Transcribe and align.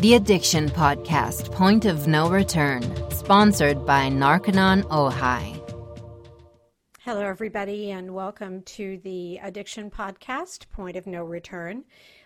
The 0.00 0.14
Addiction 0.14 0.70
Podcast, 0.70 1.52
Point 1.52 1.84
of 1.84 2.06
No 2.06 2.30
Return, 2.30 2.82
sponsored 3.10 3.84
by 3.84 4.08
Narconon 4.08 4.82
Ojai. 4.84 5.60
Hello, 7.00 7.20
everybody, 7.20 7.90
and 7.90 8.14
welcome 8.14 8.62
to 8.62 8.96
the 9.04 9.38
Addiction 9.42 9.90
Podcast, 9.90 10.70
Point 10.70 10.96
of 10.96 11.06
No 11.06 11.22
Return. 11.22 11.84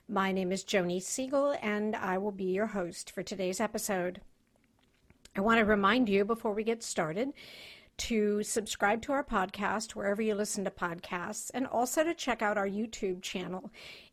My 0.08 0.30
name 0.30 0.52
is 0.52 0.62
Joni 0.62 1.02
Siegel, 1.02 1.56
and 1.60 1.96
I 1.96 2.16
will 2.16 2.30
be 2.30 2.44
your 2.44 2.68
host 2.68 3.10
for 3.10 3.24
today's 3.24 3.58
episode. 3.58 4.20
I 5.34 5.40
want 5.40 5.58
to 5.58 5.64
remind 5.64 6.08
you 6.08 6.24
before 6.24 6.52
we 6.52 6.62
get 6.62 6.84
started 6.84 7.32
to 7.96 8.44
subscribe 8.44 9.02
to 9.02 9.12
our 9.12 9.24
podcast 9.24 9.96
wherever 9.96 10.22
you 10.22 10.36
listen 10.36 10.62
to 10.62 10.70
podcasts, 10.70 11.50
and 11.52 11.66
also 11.66 12.04
to 12.04 12.14
check 12.14 12.40
out 12.40 12.56
our 12.56 12.68
YouTube 12.68 13.20
channel 13.20 13.72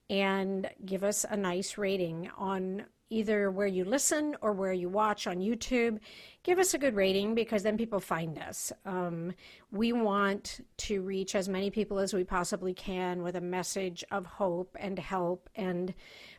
and 0.09 0.67
give 0.83 1.03
us 1.03 1.27
a 1.29 1.37
nice 1.37 1.77
rating 1.77 2.27
on 2.39 2.85
either 3.11 3.51
where 3.51 3.67
you 3.67 3.85
listen 3.85 4.35
or 4.41 4.53
where 4.53 4.73
you 4.73 4.89
watch 4.89 5.27
on 5.27 5.37
YouTube. 5.37 5.99
Give 6.43 6.57
us 6.57 6.73
a 6.73 6.77
good 6.79 6.95
rating 6.95 7.35
because 7.35 7.61
then 7.61 7.77
people 7.77 7.99
find 7.99 8.39
us. 8.39 8.71
Um, 8.85 9.33
we 9.71 9.93
want 9.93 10.61
to 10.77 11.01
reach 11.01 11.35
as 11.35 11.47
many 11.47 11.69
people 11.69 11.99
as 11.99 12.13
we 12.13 12.23
possibly 12.23 12.73
can 12.73 13.21
with 13.21 13.35
a 13.35 13.41
message 13.41 14.03
of 14.09 14.25
hope 14.25 14.75
and 14.79 14.97
help 14.97 15.49
and 15.55 15.93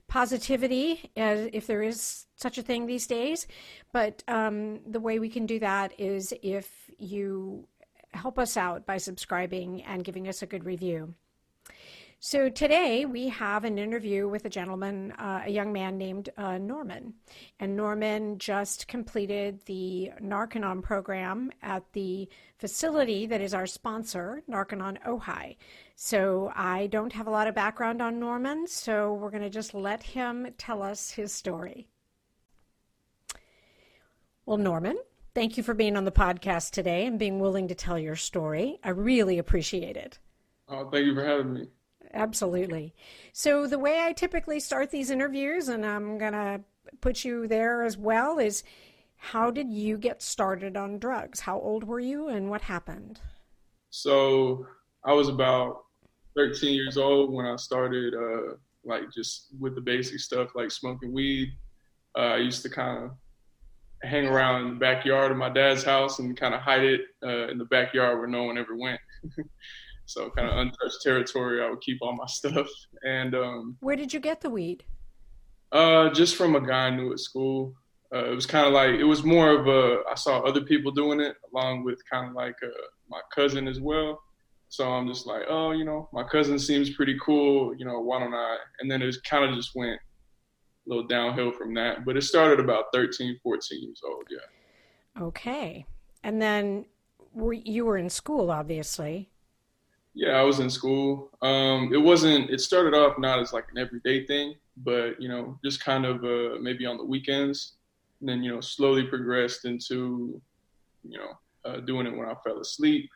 positivity, 0.08 1.10
if 1.14 1.66
there 1.66 1.82
is 1.82 2.26
such 2.36 2.58
a 2.58 2.62
thing 2.62 2.86
these 2.86 3.06
days. 3.06 3.46
But 3.92 4.24
um, 4.26 4.80
the 4.90 5.00
way 5.00 5.18
we 5.18 5.28
can 5.28 5.46
do 5.46 5.58
that 5.60 5.98
is 5.98 6.34
if 6.42 6.90
you 6.98 7.68
help 8.12 8.38
us 8.38 8.56
out 8.56 8.84
by 8.86 8.98
subscribing 8.98 9.82
and 9.82 10.04
giving 10.04 10.28
us 10.28 10.42
a 10.42 10.46
good 10.46 10.64
review. 10.64 11.14
So 12.24 12.48
today 12.48 13.04
we 13.04 13.30
have 13.30 13.64
an 13.64 13.78
interview 13.78 14.28
with 14.28 14.44
a 14.44 14.48
gentleman, 14.48 15.10
uh, 15.18 15.42
a 15.44 15.50
young 15.50 15.72
man 15.72 15.98
named 15.98 16.28
uh, 16.36 16.56
Norman. 16.56 17.14
And 17.58 17.74
Norman 17.74 18.38
just 18.38 18.86
completed 18.86 19.58
the 19.66 20.12
Narconon 20.22 20.84
program 20.84 21.50
at 21.62 21.82
the 21.94 22.28
facility 22.58 23.26
that 23.26 23.40
is 23.40 23.54
our 23.54 23.66
sponsor, 23.66 24.44
Narconon 24.48 25.02
Ojai. 25.02 25.56
So 25.96 26.52
I 26.54 26.86
don't 26.86 27.12
have 27.12 27.26
a 27.26 27.30
lot 27.30 27.48
of 27.48 27.56
background 27.56 28.00
on 28.00 28.20
Norman, 28.20 28.68
so 28.68 29.14
we're 29.14 29.30
going 29.30 29.42
to 29.42 29.50
just 29.50 29.74
let 29.74 30.04
him 30.04 30.46
tell 30.58 30.80
us 30.80 31.10
his 31.10 31.32
story. 31.32 31.88
Well, 34.46 34.58
Norman, 34.58 34.96
thank 35.34 35.56
you 35.56 35.64
for 35.64 35.74
being 35.74 35.96
on 35.96 36.04
the 36.04 36.12
podcast 36.12 36.70
today 36.70 37.04
and 37.04 37.18
being 37.18 37.40
willing 37.40 37.66
to 37.66 37.74
tell 37.74 37.98
your 37.98 38.14
story. 38.14 38.78
I 38.84 38.90
really 38.90 39.38
appreciate 39.38 39.96
it. 39.96 40.20
Oh, 40.68 40.88
thank 40.88 41.04
you 41.04 41.16
for 41.16 41.24
having 41.24 41.52
me 41.52 41.66
absolutely. 42.14 42.94
So, 43.32 43.66
the 43.66 43.78
way 43.78 44.00
I 44.02 44.12
typically 44.12 44.60
start 44.60 44.90
these 44.90 45.10
interviews, 45.10 45.68
and 45.68 45.84
I'm 45.84 46.18
going 46.18 46.32
to 46.32 46.60
put 47.00 47.24
you 47.24 47.46
there 47.46 47.82
as 47.82 47.96
well, 47.96 48.38
is 48.38 48.62
how 49.16 49.50
did 49.50 49.70
you 49.70 49.96
get 49.96 50.22
started 50.22 50.76
on 50.76 50.98
drugs? 50.98 51.40
How 51.40 51.58
old 51.58 51.84
were 51.84 52.00
you 52.00 52.28
and 52.28 52.50
what 52.50 52.62
happened? 52.62 53.20
So, 53.90 54.66
I 55.04 55.12
was 55.12 55.28
about 55.28 55.82
13 56.36 56.74
years 56.74 56.96
old 56.96 57.32
when 57.32 57.46
I 57.46 57.56
started, 57.56 58.14
uh, 58.14 58.54
like, 58.84 59.12
just 59.12 59.48
with 59.60 59.74
the 59.74 59.80
basic 59.80 60.20
stuff 60.20 60.50
like 60.54 60.70
smoking 60.70 61.12
weed. 61.12 61.50
Uh, 62.16 62.34
I 62.34 62.36
used 62.38 62.62
to 62.62 62.68
kind 62.68 63.04
of 63.04 63.10
hang 64.02 64.26
around 64.26 64.62
in 64.62 64.74
the 64.74 64.80
backyard 64.80 65.30
of 65.30 65.36
my 65.36 65.48
dad's 65.48 65.84
house 65.84 66.18
and 66.18 66.36
kind 66.36 66.54
of 66.54 66.60
hide 66.60 66.84
it 66.84 67.02
uh, 67.22 67.48
in 67.48 67.58
the 67.58 67.64
backyard 67.66 68.18
where 68.18 68.26
no 68.26 68.44
one 68.44 68.58
ever 68.58 68.76
went. 68.76 69.00
So 70.06 70.30
kind 70.30 70.48
of 70.48 70.58
untouched 70.58 71.02
territory. 71.02 71.62
I 71.62 71.70
would 71.70 71.80
keep 71.80 71.98
all 72.02 72.14
my 72.14 72.26
stuff. 72.28 72.68
And 73.06 73.34
um, 73.34 73.76
where 73.80 73.96
did 73.96 74.12
you 74.12 74.20
get 74.20 74.40
the 74.40 74.50
weed? 74.50 74.84
Uh, 75.70 76.10
just 76.10 76.36
from 76.36 76.54
a 76.54 76.60
guy 76.60 76.86
I 76.86 76.90
knew 76.90 77.12
at 77.12 77.20
school. 77.20 77.74
Uh, 78.14 78.26
it 78.26 78.34
was 78.34 78.44
kind 78.44 78.66
of 78.66 78.74
like 78.74 78.90
it 78.90 79.04
was 79.04 79.24
more 79.24 79.58
of 79.58 79.66
a. 79.66 80.02
I 80.10 80.14
saw 80.16 80.40
other 80.40 80.60
people 80.60 80.92
doing 80.92 81.18
it 81.18 81.34
along 81.50 81.84
with 81.84 81.98
kind 82.10 82.28
of 82.28 82.34
like 82.34 82.56
uh, 82.62 82.68
my 83.08 83.20
cousin 83.34 83.66
as 83.66 83.80
well. 83.80 84.22
So 84.68 84.90
I'm 84.90 85.06
just 85.06 85.26
like, 85.26 85.42
oh, 85.48 85.72
you 85.72 85.84
know, 85.84 86.08
my 86.12 86.22
cousin 86.22 86.58
seems 86.58 86.90
pretty 86.90 87.16
cool. 87.22 87.74
You 87.76 87.84
know, 87.84 88.00
why 88.00 88.18
don't 88.20 88.34
I? 88.34 88.56
And 88.80 88.90
then 88.90 89.02
it 89.02 89.14
kind 89.28 89.44
of 89.44 89.54
just 89.54 89.74
went 89.74 89.98
a 89.98 90.88
little 90.88 91.06
downhill 91.06 91.52
from 91.52 91.74
that. 91.74 92.04
But 92.04 92.16
it 92.16 92.22
started 92.22 92.60
about 92.60 92.86
13, 92.94 93.38
14 93.42 93.82
years 93.82 94.00
old. 94.04 94.24
Yeah. 94.30 95.22
Okay. 95.24 95.84
And 96.22 96.40
then 96.40 96.86
were, 97.34 97.52
you 97.52 97.84
were 97.84 97.98
in 97.98 98.08
school, 98.08 98.50
obviously. 98.50 99.30
Yeah, 100.14 100.32
I 100.32 100.42
was 100.42 100.60
in 100.60 100.68
school. 100.68 101.30
Um, 101.40 101.90
it 101.92 101.98
wasn't. 101.98 102.50
It 102.50 102.60
started 102.60 102.94
off 102.94 103.18
not 103.18 103.38
as 103.38 103.52
like 103.52 103.64
an 103.74 103.78
everyday 103.78 104.26
thing, 104.26 104.56
but 104.76 105.20
you 105.20 105.28
know, 105.28 105.58
just 105.64 105.82
kind 105.82 106.04
of 106.04 106.22
uh, 106.22 106.58
maybe 106.60 106.84
on 106.84 106.98
the 106.98 107.04
weekends, 107.04 107.74
and 108.20 108.28
then 108.28 108.42
you 108.42 108.52
know, 108.52 108.60
slowly 108.60 109.04
progressed 109.04 109.64
into, 109.64 110.40
you 111.08 111.18
know, 111.18 111.38
uh, 111.64 111.80
doing 111.80 112.06
it 112.06 112.16
when 112.16 112.28
I 112.28 112.34
fell 112.44 112.60
asleep, 112.60 113.08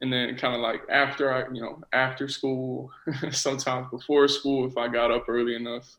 and 0.00 0.12
then 0.12 0.36
kind 0.36 0.54
of 0.54 0.60
like 0.60 0.82
after 0.90 1.32
I, 1.32 1.52
you 1.52 1.62
know, 1.62 1.80
after 1.92 2.28
school, 2.28 2.90
sometimes 3.30 3.86
before 3.90 4.26
school 4.26 4.66
if 4.66 4.76
I 4.76 4.88
got 4.88 5.12
up 5.12 5.26
early 5.28 5.54
enough. 5.54 5.96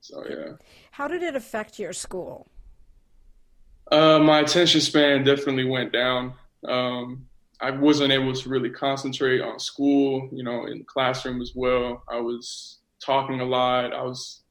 So 0.00 0.24
yeah. 0.28 0.52
How 0.90 1.06
did 1.06 1.22
it 1.22 1.36
affect 1.36 1.78
your 1.78 1.92
school? 1.92 2.46
Uh, 3.90 4.18
my 4.18 4.40
attention 4.40 4.80
span 4.80 5.24
definitely 5.24 5.64
went 5.64 5.92
down. 5.92 6.34
Um, 6.66 7.26
I 7.64 7.70
wasn't 7.70 8.12
able 8.12 8.34
to 8.34 8.48
really 8.50 8.68
concentrate 8.68 9.40
on 9.40 9.58
school, 9.58 10.28
you 10.30 10.44
know, 10.44 10.66
in 10.66 10.80
the 10.80 10.84
classroom 10.84 11.40
as 11.40 11.52
well. 11.54 12.02
I 12.12 12.20
was 12.20 12.80
talking 13.02 13.40
a 13.40 13.44
lot. 13.44 13.94
I 13.94 14.02
was 14.02 14.42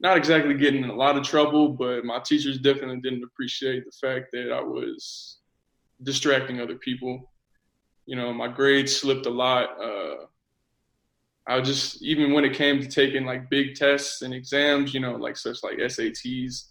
not 0.00 0.16
exactly 0.16 0.54
getting 0.54 0.82
in 0.82 0.88
a 0.88 0.94
lot 0.94 1.18
of 1.18 1.22
trouble, 1.22 1.68
but 1.68 2.02
my 2.02 2.18
teachers 2.20 2.58
definitely 2.58 3.02
didn't 3.02 3.24
appreciate 3.24 3.84
the 3.84 3.92
fact 4.00 4.28
that 4.32 4.50
I 4.50 4.62
was 4.62 5.36
distracting 6.02 6.62
other 6.62 6.76
people. 6.76 7.30
You 8.06 8.16
know, 8.16 8.32
my 8.32 8.48
grades 8.48 8.96
slipped 8.96 9.26
a 9.26 9.30
lot. 9.30 9.78
Uh, 9.78 10.24
I 11.46 11.60
just 11.60 12.02
even 12.02 12.32
when 12.32 12.46
it 12.46 12.54
came 12.54 12.80
to 12.80 12.88
taking 12.88 13.26
like 13.26 13.50
big 13.50 13.74
tests 13.74 14.22
and 14.22 14.32
exams, 14.32 14.94
you 14.94 15.00
know, 15.00 15.16
like 15.16 15.36
such 15.36 15.62
like 15.62 15.76
SATs, 15.76 16.68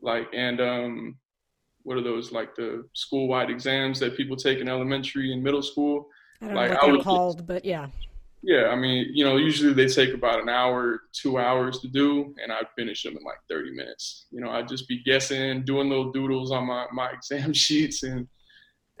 like 0.00 0.28
and 0.32 0.62
um, 0.62 1.18
what 1.84 1.96
are 1.96 2.02
those 2.02 2.32
like 2.32 2.54
the 2.54 2.84
school 2.92 3.28
wide 3.28 3.50
exams 3.50 3.98
that 4.00 4.16
people 4.16 4.36
take 4.36 4.58
in 4.58 4.68
elementary 4.68 5.32
and 5.32 5.42
middle 5.42 5.62
school? 5.62 6.08
I 6.40 6.46
don't 6.46 6.54
like, 6.54 6.70
know 6.70 6.76
what 6.76 6.92
they're 6.92 7.02
called, 7.02 7.46
but 7.46 7.64
yeah. 7.64 7.88
Yeah, 8.44 8.68
I 8.70 8.76
mean, 8.76 9.06
you 9.12 9.24
know, 9.24 9.36
usually 9.36 9.72
they 9.72 9.86
take 9.86 10.14
about 10.14 10.40
an 10.40 10.48
hour, 10.48 11.02
two 11.12 11.38
hours 11.38 11.78
to 11.80 11.88
do, 11.88 12.34
and 12.42 12.52
I'd 12.52 12.66
finish 12.76 13.04
them 13.04 13.16
in 13.16 13.22
like 13.22 13.38
30 13.48 13.70
minutes. 13.70 14.26
You 14.32 14.40
know, 14.40 14.50
I'd 14.50 14.66
just 14.66 14.88
be 14.88 15.00
guessing, 15.04 15.64
doing 15.64 15.88
little 15.88 16.10
doodles 16.10 16.50
on 16.50 16.66
my, 16.66 16.86
my 16.92 17.10
exam 17.12 17.52
sheets, 17.52 18.02
and 18.02 18.26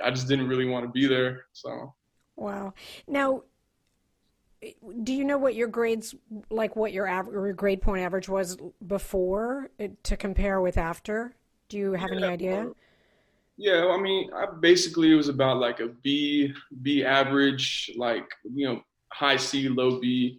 I 0.02 0.10
just 0.10 0.28
didn't 0.28 0.46
really 0.46 0.66
want 0.66 0.86
to 0.86 0.92
be 0.92 1.08
there. 1.08 1.46
So, 1.52 1.92
wow. 2.36 2.72
Now, 3.08 3.42
do 5.02 5.12
you 5.12 5.24
know 5.24 5.38
what 5.38 5.56
your 5.56 5.66
grades, 5.66 6.14
like 6.48 6.76
what 6.76 6.92
your, 6.92 7.08
average, 7.08 7.34
your 7.34 7.52
grade 7.52 7.82
point 7.82 8.04
average 8.04 8.28
was 8.28 8.56
before 8.86 9.70
eh, 9.80 9.88
to 10.04 10.16
compare 10.16 10.60
with 10.60 10.78
after? 10.78 11.34
Do 11.72 11.78
you 11.78 11.92
have 11.94 12.10
yeah, 12.12 12.18
any 12.18 12.28
idea? 12.28 12.66
yeah, 13.56 13.86
I 13.86 13.98
mean, 13.98 14.30
I 14.34 14.44
basically 14.60 15.10
it 15.10 15.14
was 15.14 15.30
about 15.30 15.56
like 15.56 15.80
a 15.80 15.86
B, 15.86 16.52
B 16.82 17.02
average, 17.02 17.90
like 17.96 18.28
you 18.54 18.68
know, 18.68 18.82
high 19.10 19.38
C, 19.38 19.70
low 19.70 19.98
B, 19.98 20.36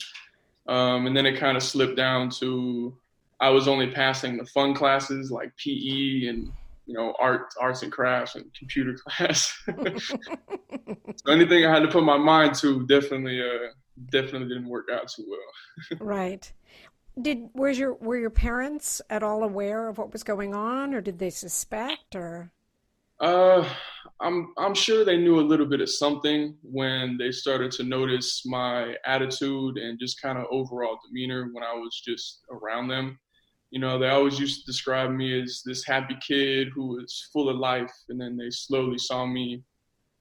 um, 0.68 1.08
and 1.08 1.18
then 1.18 1.26
it 1.26 1.40
kind 1.40 1.58
of 1.58 1.64
slipped 1.64 1.98
down 1.98 2.30
to 2.42 2.96
I 3.40 3.50
was 3.50 3.68
only 3.68 3.90
passing 3.90 4.38
the 4.38 4.46
fun 4.46 4.76
classes 4.76 5.32
like 5.32 5.52
PE 5.58 6.28
and 6.28 6.52
you 6.86 6.94
know 6.94 7.16
art, 7.20 7.48
arts 7.60 7.82
and 7.82 7.92
crafts 7.92 8.36
and 8.36 8.46
computer 8.54 8.94
class. 9.08 9.58
so 9.66 11.32
anything 11.32 11.66
I 11.66 11.74
had 11.74 11.82
to 11.82 11.88
put 11.90 12.04
my 12.04 12.18
mind 12.18 12.54
to 12.60 12.86
definitely, 12.86 13.42
uh, 13.42 13.70
definitely 14.12 14.50
didn't 14.50 14.70
work 14.70 14.90
out 14.94 15.08
too 15.08 15.26
well. 15.28 16.00
right. 16.08 16.52
Did 17.22 17.50
was 17.54 17.78
your 17.78 17.94
were 17.94 18.18
your 18.18 18.32
parents 18.32 19.02
at 19.10 19.22
all 19.22 19.44
aware 19.44 19.88
of 19.88 19.98
what 19.98 20.12
was 20.12 20.24
going 20.24 20.56
on, 20.56 20.94
or 20.94 21.02
did 21.02 21.20
they 21.20 21.30
suspect, 21.30 22.16
or? 22.16 22.52
Uh, 23.20 23.68
I'm 24.20 24.54
I'm 24.58 24.74
sure 24.74 25.06
they 25.06 25.18
knew 25.18 25.40
a 25.40 25.42
little 25.42 25.68
bit 25.68 25.82
of 25.82 25.90
something 25.90 26.58
when 26.64 27.18
they 27.18 27.32
started 27.32 27.72
to 27.74 27.84
notice 27.84 28.44
my 28.46 28.96
attitude 29.06 29.78
and 29.78 30.00
just 30.00 30.22
kind 30.22 30.40
of 30.40 30.46
overall 30.50 30.98
demeanor 31.08 31.50
when 31.52 31.64
I 31.64 31.74
was 31.74 32.02
just 32.04 32.42
around 32.50 32.88
them. 32.88 33.20
You 33.70 33.80
know, 33.80 34.00
they 34.00 34.10
always 34.10 34.40
used 34.40 34.62
to 34.62 34.66
describe 34.66 35.12
me 35.12 35.40
as 35.42 35.62
this 35.66 35.86
happy 35.86 36.18
kid 36.28 36.70
who 36.74 36.88
was 36.88 37.30
full 37.32 37.50
of 37.50 37.58
life, 37.58 37.94
and 38.10 38.20
then 38.20 38.38
they 38.38 38.50
slowly 38.50 38.98
saw 38.98 39.26
me 39.26 39.64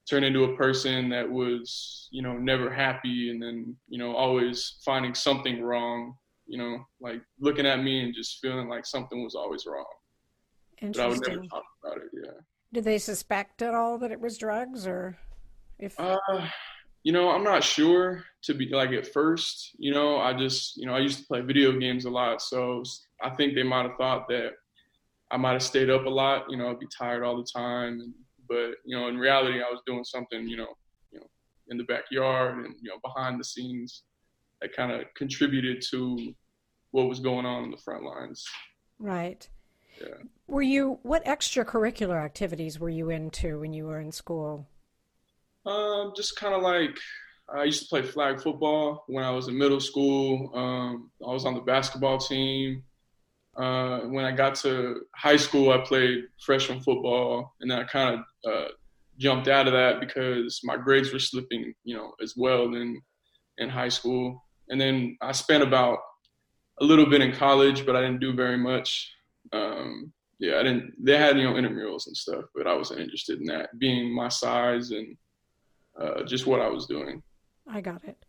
turn 0.09 0.25
into 0.25 0.45
a 0.45 0.57
person 0.57 1.09
that 1.09 1.31
was, 1.31 2.09
you 2.11 2.23
know, 2.23 2.37
never 2.37 2.71
happy, 2.71 3.31
and 3.31 3.43
then 3.43 3.75
you 3.89 3.99
know 3.99 4.15
always 4.15 4.77
finding 4.85 5.15
something 5.15 5.63
wrong 5.63 6.17
you 6.53 6.59
know, 6.59 6.85
like 7.01 7.23
looking 7.41 7.65
at 7.65 7.83
me 7.83 8.05
and 8.05 8.15
just 8.15 8.39
feeling 8.43 8.69
like 8.69 8.85
something 8.85 9.25
was 9.25 9.35
always 9.35 9.65
wrong. 9.65 9.87
But 10.83 11.01
I 11.01 11.07
would 11.07 11.27
never 11.27 11.41
talk 11.47 11.65
about 11.83 11.97
it. 11.97 12.11
Yeah. 12.13 12.33
Did 12.75 12.85
they 12.85 12.99
suspect 12.99 13.63
at 13.63 13.75
all 13.75 13.97
that 13.99 14.13
it 14.13 14.21
was 14.21 14.37
drugs, 14.37 14.87
or 14.87 15.17
if? 15.79 15.99
Uh, 15.99 16.19
you 17.05 17.13
know, 17.13 17.31
I'm 17.31 17.43
not 17.43 17.65
sure. 17.65 18.25
To 18.43 18.55
be 18.55 18.69
like 18.69 18.91
at 18.91 19.07
first, 19.07 19.71
you 19.79 19.95
know, 19.95 20.19
I 20.19 20.35
just, 20.35 20.77
you 20.77 20.85
know, 20.85 20.95
I 20.95 20.99
used 20.99 21.21
to 21.21 21.25
play 21.25 21.41
video 21.41 21.73
games 21.79 22.05
a 22.05 22.11
lot, 22.11 22.43
so 22.43 22.83
I 23.23 23.31
think 23.31 23.55
they 23.55 23.63
might 23.63 23.87
have 23.87 23.97
thought 23.97 24.29
that 24.29 24.51
I 25.31 25.39
might 25.39 25.53
have 25.53 25.63
stayed 25.63 25.89
up 25.89 26.05
a 26.05 26.11
lot. 26.11 26.51
You 26.51 26.59
know, 26.59 26.69
I'd 26.69 26.81
be 26.81 26.89
tired 26.99 27.25
all 27.25 27.39
the 27.39 27.49
time. 27.51 28.13
But 28.47 28.73
you 28.85 28.95
know, 28.95 29.09
in 29.09 29.17
reality, 29.17 29.61
I 29.61 29.71
was 29.71 29.81
doing 29.87 30.05
something. 30.05 30.47
You 30.47 30.59
know, 30.59 30.75
you 31.13 31.21
know, 31.21 31.27
in 31.69 31.79
the 31.79 31.85
backyard 31.85 32.59
and 32.59 32.75
you 32.83 32.91
know 32.91 32.99
behind 33.03 33.41
the 33.41 33.45
scenes 33.45 34.03
that 34.61 34.77
kind 34.77 34.93
of 34.93 35.03
contributed 35.17 35.83
to 35.91 36.35
what 36.93 37.09
was 37.09 37.21
going 37.21 37.45
on 37.45 37.65
in 37.65 37.71
the 37.71 37.77
front 37.77 38.05
lines. 38.05 38.47
Right. 38.99 39.49
Yeah. 40.01 40.15
Were 40.47 40.63
you 40.63 40.99
what 41.03 41.25
extracurricular 41.25 42.23
activities 42.23 42.79
were 42.79 42.91
you 42.91 43.11
into 43.11 43.61
when 43.61 43.73
you 43.73 43.87
were 43.87 44.01
in 44.01 44.13
school? 44.13 44.67
Um, 45.67 46.13
just 46.17 46.37
kind 46.37 46.55
of 46.55 46.63
like 46.63 46.99
I 47.53 47.65
used 47.65 47.83
to 47.83 47.89
play 47.89 48.03
flag 48.03 48.41
football 48.41 49.05
when 49.09 49.25
I 49.25 49.31
was 49.31 49.49
in 49.49 49.59
middle 49.59 49.81
school. 49.81 50.51
Um, 50.55 51.11
I 51.27 51.33
was 51.33 51.45
on 51.45 51.55
the 51.55 51.61
basketball 51.61 52.19
team. 52.19 52.85
Uh, 53.57 54.01
when 54.01 54.25
I 54.25 54.33
got 54.33 54.55
to 54.57 55.03
high 55.15 55.37
school, 55.37 55.73
I 55.73 55.79
played 55.79 56.25
freshman 56.45 56.81
football, 56.81 57.55
and 57.61 57.71
then 57.71 57.79
I 57.79 57.85
kind 57.85 58.15
of 58.15 58.51
uh, 58.51 58.69
jumped 59.19 59.49
out 59.49 59.67
of 59.67 59.75
that 59.75 60.01
because 60.01 60.61
my 60.65 60.77
grades 60.77 61.13
were 61.13 61.19
slipping, 61.19 61.75
you 61.85 61.95
know, 61.95 62.13
as 62.23 62.35
well 62.37 62.75
in 62.75 63.01
in 63.59 63.69
high 63.69 63.91
school. 63.91 64.43
And 64.69 64.81
then 64.81 65.19
I 65.21 65.33
spent 65.33 65.63
about 65.63 65.99
a 66.81 66.85
little 66.85 67.07
bit 67.07 67.21
in 67.21 67.33
college, 67.33 67.85
but 67.87 67.97
I 67.97 68.01
didn't 68.01 68.21
do 68.21 68.33
very 68.35 68.59
much. 68.59 69.13
Um, 69.53 70.13
yeah, 70.39 70.59
I 70.59 70.63
didn't. 70.63 70.93
They 70.99 71.17
had 71.17 71.39
you 71.39 71.45
know 71.45 71.55
intramurals 71.55 72.07
and 72.07 72.17
stuff, 72.17 72.45
but 72.55 72.67
I 72.67 72.75
wasn't 72.75 73.01
interested 73.01 73.39
in 73.41 73.47
that. 73.47 73.79
Being 73.79 74.15
my 74.15 74.29
size 74.29 74.91
and 74.91 75.17
uh, 76.01 76.25
just 76.25 76.47
what 76.47 76.61
I 76.61 76.69
was 76.69 76.87
doing. 76.87 77.23
I 77.67 77.81
got 77.81 78.05
it. 78.05 78.25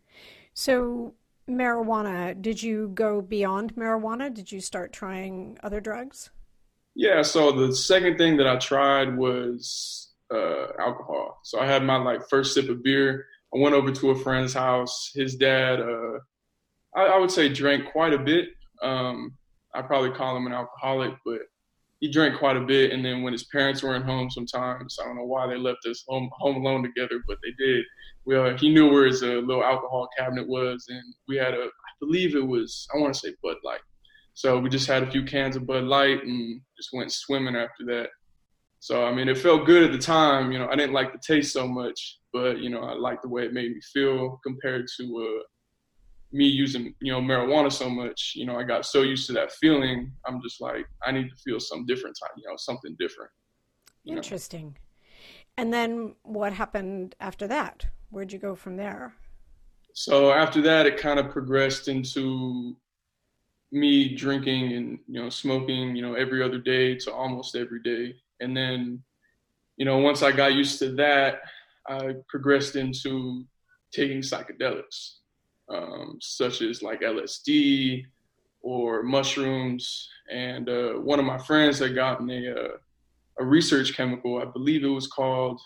So 0.54 1.16
marijuana. 1.50 2.40
Did 2.40 2.62
you 2.62 2.92
go 2.94 3.22
beyond 3.22 3.76
marijuana? 3.76 4.34
Did 4.34 4.52
you 4.52 4.62
start 4.62 4.94
trying 4.94 5.58
other 5.64 5.82
drugs? 5.82 6.30
Yeah. 6.96 7.22
So 7.22 7.52
the 7.52 7.76
second 7.76 8.18
thing 8.18 8.38
that 8.38 8.48
I 8.48 8.58
tried 8.58 9.18
was 9.18 10.14
uh, 10.34 10.68
alcohol. 10.80 11.40
So 11.44 11.60
I 11.60 11.66
had 11.66 11.84
my 11.84 11.98
like 11.98 12.28
first 12.30 12.54
sip 12.54 12.70
of 12.70 12.84
beer. 12.84 13.26
I 13.54 13.60
went 13.60 13.76
over 13.76 13.92
to 13.92 14.12
a 14.12 14.16
friend's 14.16 14.54
house. 14.54 15.12
His 15.14 15.36
dad, 15.36 15.80
uh, 15.80 16.20
I, 16.96 17.04
I, 17.04 17.18
would 17.18 17.32
say, 17.32 17.50
drank 17.50 17.92
quite 17.92 18.14
a 18.14 18.18
bit. 18.18 18.50
Um, 18.82 19.36
I 19.74 19.82
probably 19.82 20.12
call 20.12 20.38
him 20.38 20.46
an 20.46 20.54
alcoholic, 20.54 21.14
but 21.26 21.40
he 22.00 22.12
drank 22.12 22.38
quite 22.38 22.58
a 22.58 22.62
bit. 22.62 22.92
And 22.92 23.04
then 23.04 23.24
when 23.24 23.34
his 23.34 23.46
parents 23.46 23.82
weren't 23.84 24.06
home, 24.06 24.30
sometimes 24.30 24.98
I 25.02 25.06
don't 25.06 25.16
know 25.16 25.26
why 25.26 25.48
they 25.48 25.58
left 25.58 25.86
us 25.90 26.04
home 26.08 26.30
home 26.34 26.58
alone 26.58 26.84
together, 26.84 27.22
but 27.28 27.38
they 27.44 27.52
did. 27.64 27.86
Well, 28.26 28.56
he 28.58 28.74
knew 28.74 28.90
where 28.90 29.06
his 29.06 29.24
uh, 29.24 29.42
little 29.46 29.64
alcohol 29.64 30.08
cabinet 30.18 30.48
was, 30.48 30.86
and 30.90 31.04
we 31.28 31.38
had 31.38 31.54
a, 31.54 31.64
I 31.64 31.92
believe 32.00 32.36
it 32.36 32.46
was, 32.46 32.88
I 32.94 33.00
want 33.00 33.14
to 33.14 33.20
say 33.20 33.34
Bud 33.44 33.58
Light. 33.64 33.82
So 34.34 34.60
we 34.60 34.70
just 34.70 34.88
had 34.88 35.04
a 35.04 35.12
few 35.12 35.24
cans 35.24 35.56
of 35.56 35.68
Bud 35.68 35.84
Light 35.84 36.24
and 36.24 36.62
just 36.78 36.90
went 36.94 37.12
swimming 37.12 37.56
after 37.56 37.86
that. 37.86 38.10
So 38.80 39.06
I 39.06 39.14
mean, 39.14 39.30
it 39.30 39.38
felt 39.38 39.66
good 39.66 39.84
at 39.84 39.92
the 39.92 39.98
time. 39.98 40.52
You 40.52 40.60
know, 40.60 40.68
I 40.68 40.76
didn't 40.76 40.94
like 40.94 41.14
the 41.14 41.20
taste 41.26 41.54
so 41.54 41.68
much, 41.68 42.20
but 42.34 42.60
you 42.60 42.70
know, 42.70 42.82
I 42.82 42.94
liked 42.96 43.22
the 43.22 43.30
way 43.30 43.46
it 43.46 43.54
made 43.54 43.72
me 43.72 43.80
feel 43.94 44.42
compared 44.44 44.88
to 44.98 45.04
uh, 45.40 45.44
me 46.34 46.46
using 46.46 46.94
you 47.00 47.12
know 47.12 47.22
marijuana 47.22 47.72
so 47.72 47.90
much 47.90 48.34
you 48.36 48.46
know 48.46 48.58
i 48.58 48.64
got 48.64 48.86
so 48.86 49.04
used 49.04 49.28
to 49.28 49.34
that 49.34 49.52
feeling 49.54 50.12
i'm 50.26 50.42
just 50.42 50.60
like 50.60 50.86
i 51.06 51.12
need 51.12 51.30
to 51.30 51.36
feel 51.36 51.60
some 51.60 51.86
different 51.86 52.18
time 52.22 52.32
you 52.38 52.50
know 52.50 52.56
something 52.58 52.96
different. 53.00 53.32
Interesting 54.06 54.66
know? 54.68 55.64
and 55.64 55.74
then 55.74 56.16
what 56.24 56.52
happened 56.52 57.16
after 57.20 57.48
that? 57.48 57.86
Where'd 58.10 58.34
you 58.34 58.40
go 58.40 58.56
from 58.56 58.76
there? 58.76 59.14
So 59.94 60.32
after 60.32 60.62
that 60.62 60.86
it 60.86 60.98
kind 60.98 61.20
of 61.20 61.30
progressed 61.30 61.88
into 61.88 62.76
me 63.72 64.14
drinking 64.16 64.74
and 64.74 65.00
you 65.08 65.22
know 65.22 65.30
smoking 65.30 65.96
you 65.96 66.02
know 66.02 66.16
every 66.16 66.44
other 66.44 66.60
day 66.60 66.96
to 66.96 67.14
almost 67.14 67.56
every 67.56 67.82
day. 67.82 68.16
And 68.40 68.58
then 68.58 69.04
you 69.78 69.86
know 69.86 69.98
once 69.98 70.22
i 70.22 70.32
got 70.32 70.54
used 70.54 70.80
to 70.80 70.92
that 70.94 71.42
i 71.88 72.14
progressed 72.28 72.76
into 72.76 73.44
taking 73.92 74.20
psychedelics 74.20 75.18
um, 75.70 76.18
such 76.22 76.62
as 76.62 76.82
like 76.82 77.02
LSD 77.02 78.06
or 78.62 79.04
mushrooms. 79.04 80.10
And 80.32 80.70
uh, 80.70 80.94
one 80.94 81.20
of 81.20 81.26
my 81.26 81.38
friends 81.38 81.80
had 81.80 81.96
gotten 81.96 82.30
a, 82.30 82.52
uh, 82.52 82.78
a 83.40 83.46
research 83.46 83.96
chemical, 83.96 84.42
I 84.42 84.46
believe 84.46 84.84
it 84.84 84.88
was 84.88 85.08
called, 85.08 85.60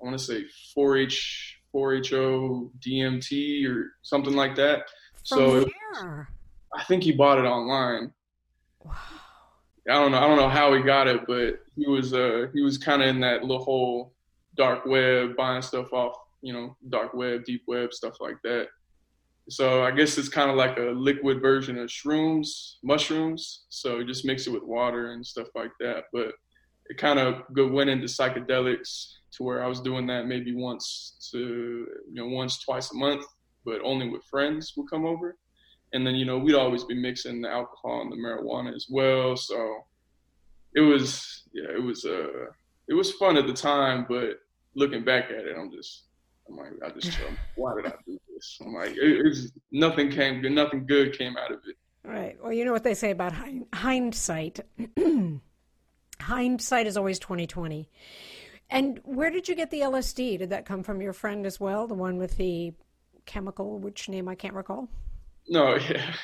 I 0.00 0.06
want 0.06 0.18
to 0.18 0.24
say 0.24 0.44
4H, 0.76 1.52
4HO 1.74 2.70
DMT 2.80 3.68
or 3.68 3.92
something 4.02 4.34
like 4.34 4.54
that. 4.56 4.84
From 5.28 5.38
so 5.38 5.54
was, 5.54 5.66
I 6.74 6.84
think 6.84 7.02
he 7.02 7.12
bought 7.12 7.38
it 7.38 7.44
online. 7.44 8.12
Wow. 8.84 8.94
I 9.88 9.94
don't 9.94 10.12
know. 10.12 10.18
I 10.18 10.26
don't 10.26 10.36
know 10.36 10.48
how 10.48 10.74
he 10.74 10.82
got 10.82 11.06
it, 11.06 11.26
but 11.26 11.60
he 11.74 11.86
was 11.86 12.12
uh 12.12 12.48
he 12.52 12.60
was 12.60 12.76
kind 12.76 13.02
of 13.02 13.08
in 13.08 13.20
that 13.20 13.42
little 13.42 13.64
whole 13.64 14.12
dark 14.54 14.84
web, 14.84 15.34
buying 15.34 15.62
stuff 15.62 15.92
off, 15.92 16.14
you 16.42 16.52
know, 16.52 16.76
dark 16.90 17.14
web, 17.14 17.44
deep 17.44 17.62
web, 17.66 17.94
stuff 17.94 18.20
like 18.20 18.36
that. 18.44 18.68
So 19.48 19.82
I 19.82 19.90
guess 19.90 20.18
it's 20.18 20.28
kind 20.28 20.50
of 20.50 20.56
like 20.56 20.76
a 20.76 20.92
liquid 20.94 21.40
version 21.40 21.78
of 21.78 21.88
shrooms, 21.88 22.74
mushrooms. 22.82 23.64
So 23.70 23.98
you 23.98 24.06
just 24.06 24.24
mix 24.24 24.46
it 24.46 24.52
with 24.52 24.62
water 24.62 25.12
and 25.12 25.26
stuff 25.26 25.48
like 25.54 25.72
that. 25.80 26.04
But 26.12 26.32
it 26.86 26.98
kind 26.98 27.18
of 27.18 27.42
went 27.72 27.90
into 27.90 28.06
psychedelics 28.06 29.14
to 29.32 29.42
where 29.42 29.64
I 29.64 29.66
was 29.66 29.80
doing 29.80 30.06
that 30.08 30.26
maybe 30.26 30.54
once 30.54 31.28
to 31.32 31.38
you 31.38 32.14
know 32.14 32.28
once 32.28 32.58
twice 32.58 32.92
a 32.92 32.96
month, 32.96 33.24
but 33.64 33.80
only 33.82 34.08
with 34.08 34.24
friends 34.24 34.74
would 34.76 34.90
come 34.90 35.06
over. 35.06 35.36
And 35.94 36.06
then 36.06 36.14
you 36.14 36.26
know 36.26 36.38
we'd 36.38 36.54
always 36.54 36.84
be 36.84 36.94
mixing 36.94 37.40
the 37.40 37.50
alcohol 37.50 38.02
and 38.02 38.12
the 38.12 38.16
marijuana 38.16 38.74
as 38.74 38.86
well. 38.90 39.36
So 39.36 39.84
it 40.74 40.80
was 40.80 41.44
yeah 41.52 41.70
it 41.70 41.82
was 41.82 42.04
uh 42.04 42.46
it 42.88 42.94
was 42.94 43.12
fun 43.12 43.36
at 43.38 43.46
the 43.46 43.54
time, 43.54 44.04
but 44.08 44.40
looking 44.74 45.04
back 45.04 45.30
at 45.30 45.46
it, 45.46 45.56
I'm 45.58 45.70
just 45.70 46.04
I'm 46.48 46.56
like 46.56 46.72
I 46.84 46.90
just 46.90 47.18
why 47.56 47.74
did 47.76 47.86
I 47.86 47.94
do 48.06 48.18
this. 48.38 48.58
I'm 48.64 48.74
like, 48.74 48.90
it, 48.90 49.26
it's 49.26 49.52
nothing 49.70 50.10
came, 50.10 50.42
nothing 50.54 50.86
good 50.86 51.16
came 51.16 51.36
out 51.36 51.52
of 51.52 51.60
it. 51.66 51.76
Right. 52.04 52.36
Well, 52.42 52.52
you 52.52 52.64
know 52.64 52.72
what 52.72 52.84
they 52.84 52.94
say 52.94 53.10
about 53.10 53.34
hindsight. 53.74 54.60
hindsight 56.20 56.86
is 56.86 56.96
always 56.96 57.18
twenty 57.18 57.46
twenty. 57.46 57.90
And 58.70 59.00
where 59.04 59.30
did 59.30 59.48
you 59.48 59.54
get 59.54 59.70
the 59.70 59.80
LSD? 59.80 60.38
Did 60.38 60.50
that 60.50 60.66
come 60.66 60.82
from 60.82 61.00
your 61.00 61.12
friend 61.12 61.46
as 61.46 61.58
well, 61.58 61.86
the 61.86 61.94
one 61.94 62.18
with 62.18 62.36
the 62.36 62.74
chemical, 63.24 63.78
which 63.78 64.08
name 64.08 64.28
I 64.28 64.34
can't 64.34 64.54
recall? 64.54 64.88
No, 65.48 65.74
yeah, 65.90 66.14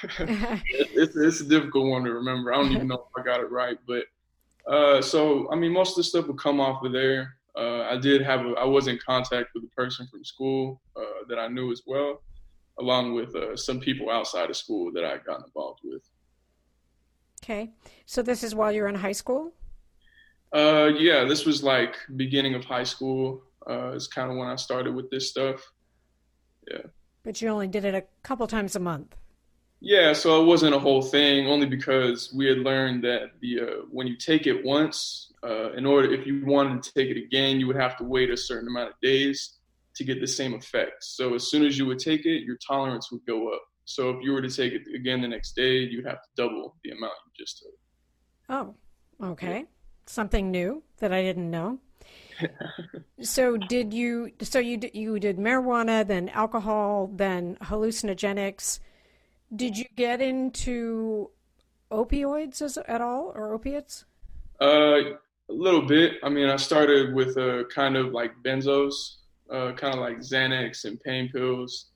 it's, 0.69 1.17
it's 1.17 1.41
a 1.41 1.49
difficult 1.49 1.87
one 1.87 2.05
to 2.05 2.13
remember. 2.13 2.53
I 2.53 2.57
don't 2.57 2.73
even 2.73 2.89
know 2.89 3.07
if 3.07 3.21
I 3.23 3.25
got 3.25 3.41
it 3.41 3.51
right, 3.51 3.79
but 3.87 4.05
uh, 4.71 5.01
so 5.03 5.51
I 5.51 5.57
mean, 5.57 5.73
most 5.73 5.91
of 5.91 5.97
the 5.97 6.05
stuff 6.05 6.27
would 6.29 6.39
come 6.39 6.61
off 6.61 6.85
of 6.85 6.93
there. 6.93 7.37
Uh, 7.57 7.83
I 7.83 7.97
did 7.97 8.23
have 8.23 8.41
a, 8.41 8.51
I 8.59 8.65
was 8.65 8.89
in 8.89 8.99
contact 9.05 9.51
with 9.55 9.65
a 9.65 9.69
person 9.69 10.07
from 10.11 10.25
school 10.25 10.81
uh, 10.97 11.25
that 11.29 11.39
I 11.39 11.49
knew 11.49 11.71
as 11.71 11.83
well, 11.87 12.23
along 12.81 13.15
with 13.15 13.35
uh, 13.37 13.57
some 13.57 13.79
people 13.79 14.11
outside 14.11 14.51
of 14.51 14.57
school 14.57 14.93
that 14.93 15.05
I 15.05 15.19
got 15.19 15.45
involved 15.47 15.81
with. 15.85 16.03
Okay, 17.43 17.73
so 18.07 18.23
this 18.23 18.43
is 18.43 18.55
while 18.55 18.73
you're 18.73 18.89
in 18.89 18.95
high 18.95 19.13
school. 19.13 19.53
Uh, 20.53 20.91
yeah, 20.97 21.25
this 21.25 21.45
was 21.45 21.63
like 21.63 21.97
beginning 22.17 22.55
of 22.55 22.65
high 22.65 22.85
school. 22.85 23.43
Uh, 23.69 23.93
it's 23.93 24.07
kind 24.07 24.31
of 24.31 24.37
when 24.37 24.49
I 24.49 24.57
started 24.57 24.95
with 24.95 25.11
this 25.11 25.31
stuff. 25.31 25.61
Yeah. 26.71 26.83
But 27.23 27.41
you 27.41 27.49
only 27.49 27.69
did 27.69 27.85
it 27.85 27.95
a 27.95 28.05
couple 28.23 28.47
times 28.47 28.77
a 28.77 28.81
month. 28.81 29.17
Yeah, 29.85 30.15
so 30.15 30.41
it 30.41 30.47
wasn't 30.47 30.75
a 30.75 30.79
whole 30.79 31.03
thing, 31.03 31.47
only 31.47 31.67
because 31.67 32.33
we 32.33 32.47
had 32.47 32.59
learned 32.59 33.05
that 33.05 33.33
the 33.41 33.61
uh, 33.61 33.67
when 33.91 34.07
you 34.07 34.17
take 34.17 34.47
it 34.47 34.65
once, 34.65 35.31
uh, 35.47 35.73
in 35.75 35.85
order 35.85 36.11
if 36.11 36.27
you 36.27 36.43
wanted 36.47 36.83
to 36.83 36.93
take 36.95 37.11
it 37.11 37.23
again, 37.23 37.61
you 37.61 37.67
would 37.67 37.77
have 37.77 37.95
to 37.99 38.05
wait 38.05 38.31
a 38.31 38.37
certain 38.37 38.67
amount 38.67 38.89
of 38.89 38.95
days 39.03 39.59
to 39.97 40.03
get 40.03 40.23
the 40.23 40.27
same 40.27 40.55
effect. 40.55 41.05
So 41.05 41.35
as 41.35 41.51
soon 41.51 41.67
as 41.67 41.77
you 41.77 41.85
would 41.85 41.99
take 41.99 42.25
it, 42.25 42.45
your 42.45 42.57
tolerance 42.67 43.13
would 43.13 43.27
go 43.27 43.53
up. 43.53 43.61
So 43.85 44.09
if 44.09 44.25
you 44.25 44.33
were 44.33 44.41
to 44.41 44.49
take 44.49 44.73
it 44.73 44.83
again 44.95 45.21
the 45.21 45.29
next 45.29 45.55
day, 45.55 45.77
you'd 45.77 46.07
have 46.07 46.23
to 46.23 46.29
double 46.35 46.77
the 46.83 46.93
amount 46.93 47.13
you 47.27 47.45
just 47.45 47.59
took. 47.59 47.75
Oh, 48.49 48.75
okay. 49.33 49.59
Yeah. 49.59 49.65
Something 50.07 50.51
new 50.51 50.83
that 50.99 51.13
I 51.13 51.21
didn't 51.21 51.51
know. 51.51 51.79
so 53.21 53.59
did 53.59 53.93
you? 53.93 54.33
So 54.41 54.59
you 54.61 54.81
you 54.95 55.19
did 55.21 55.37
marijuana, 55.37 56.07
then 56.07 56.31
alcohol, 56.31 57.11
then 57.15 57.59
hallucinogenics. 57.61 58.81
Did 59.55 59.79
you 59.79 59.85
get 59.97 60.21
into 60.21 61.31
opioids 61.91 62.63
as, 62.63 62.77
at 62.77 63.01
all 63.01 63.33
or 63.35 63.53
opiates? 63.53 64.05
Uh, 64.61 65.01
a 65.49 65.53
little 65.53 65.83
bit. 65.83 66.15
I 66.23 66.29
mean, 66.29 66.49
I 66.49 66.57
started 66.57 67.15
with 67.15 67.37
a 67.37 67.65
kind 67.73 67.97
of 67.97 68.13
like 68.13 68.33
benzos, 68.45 68.95
uh, 69.51 69.73
kind 69.73 69.95
of 69.95 70.01
like 70.01 70.19
Xanax 70.19 70.85
and 70.85 71.01
pain 71.01 71.29
pills. 71.31 71.91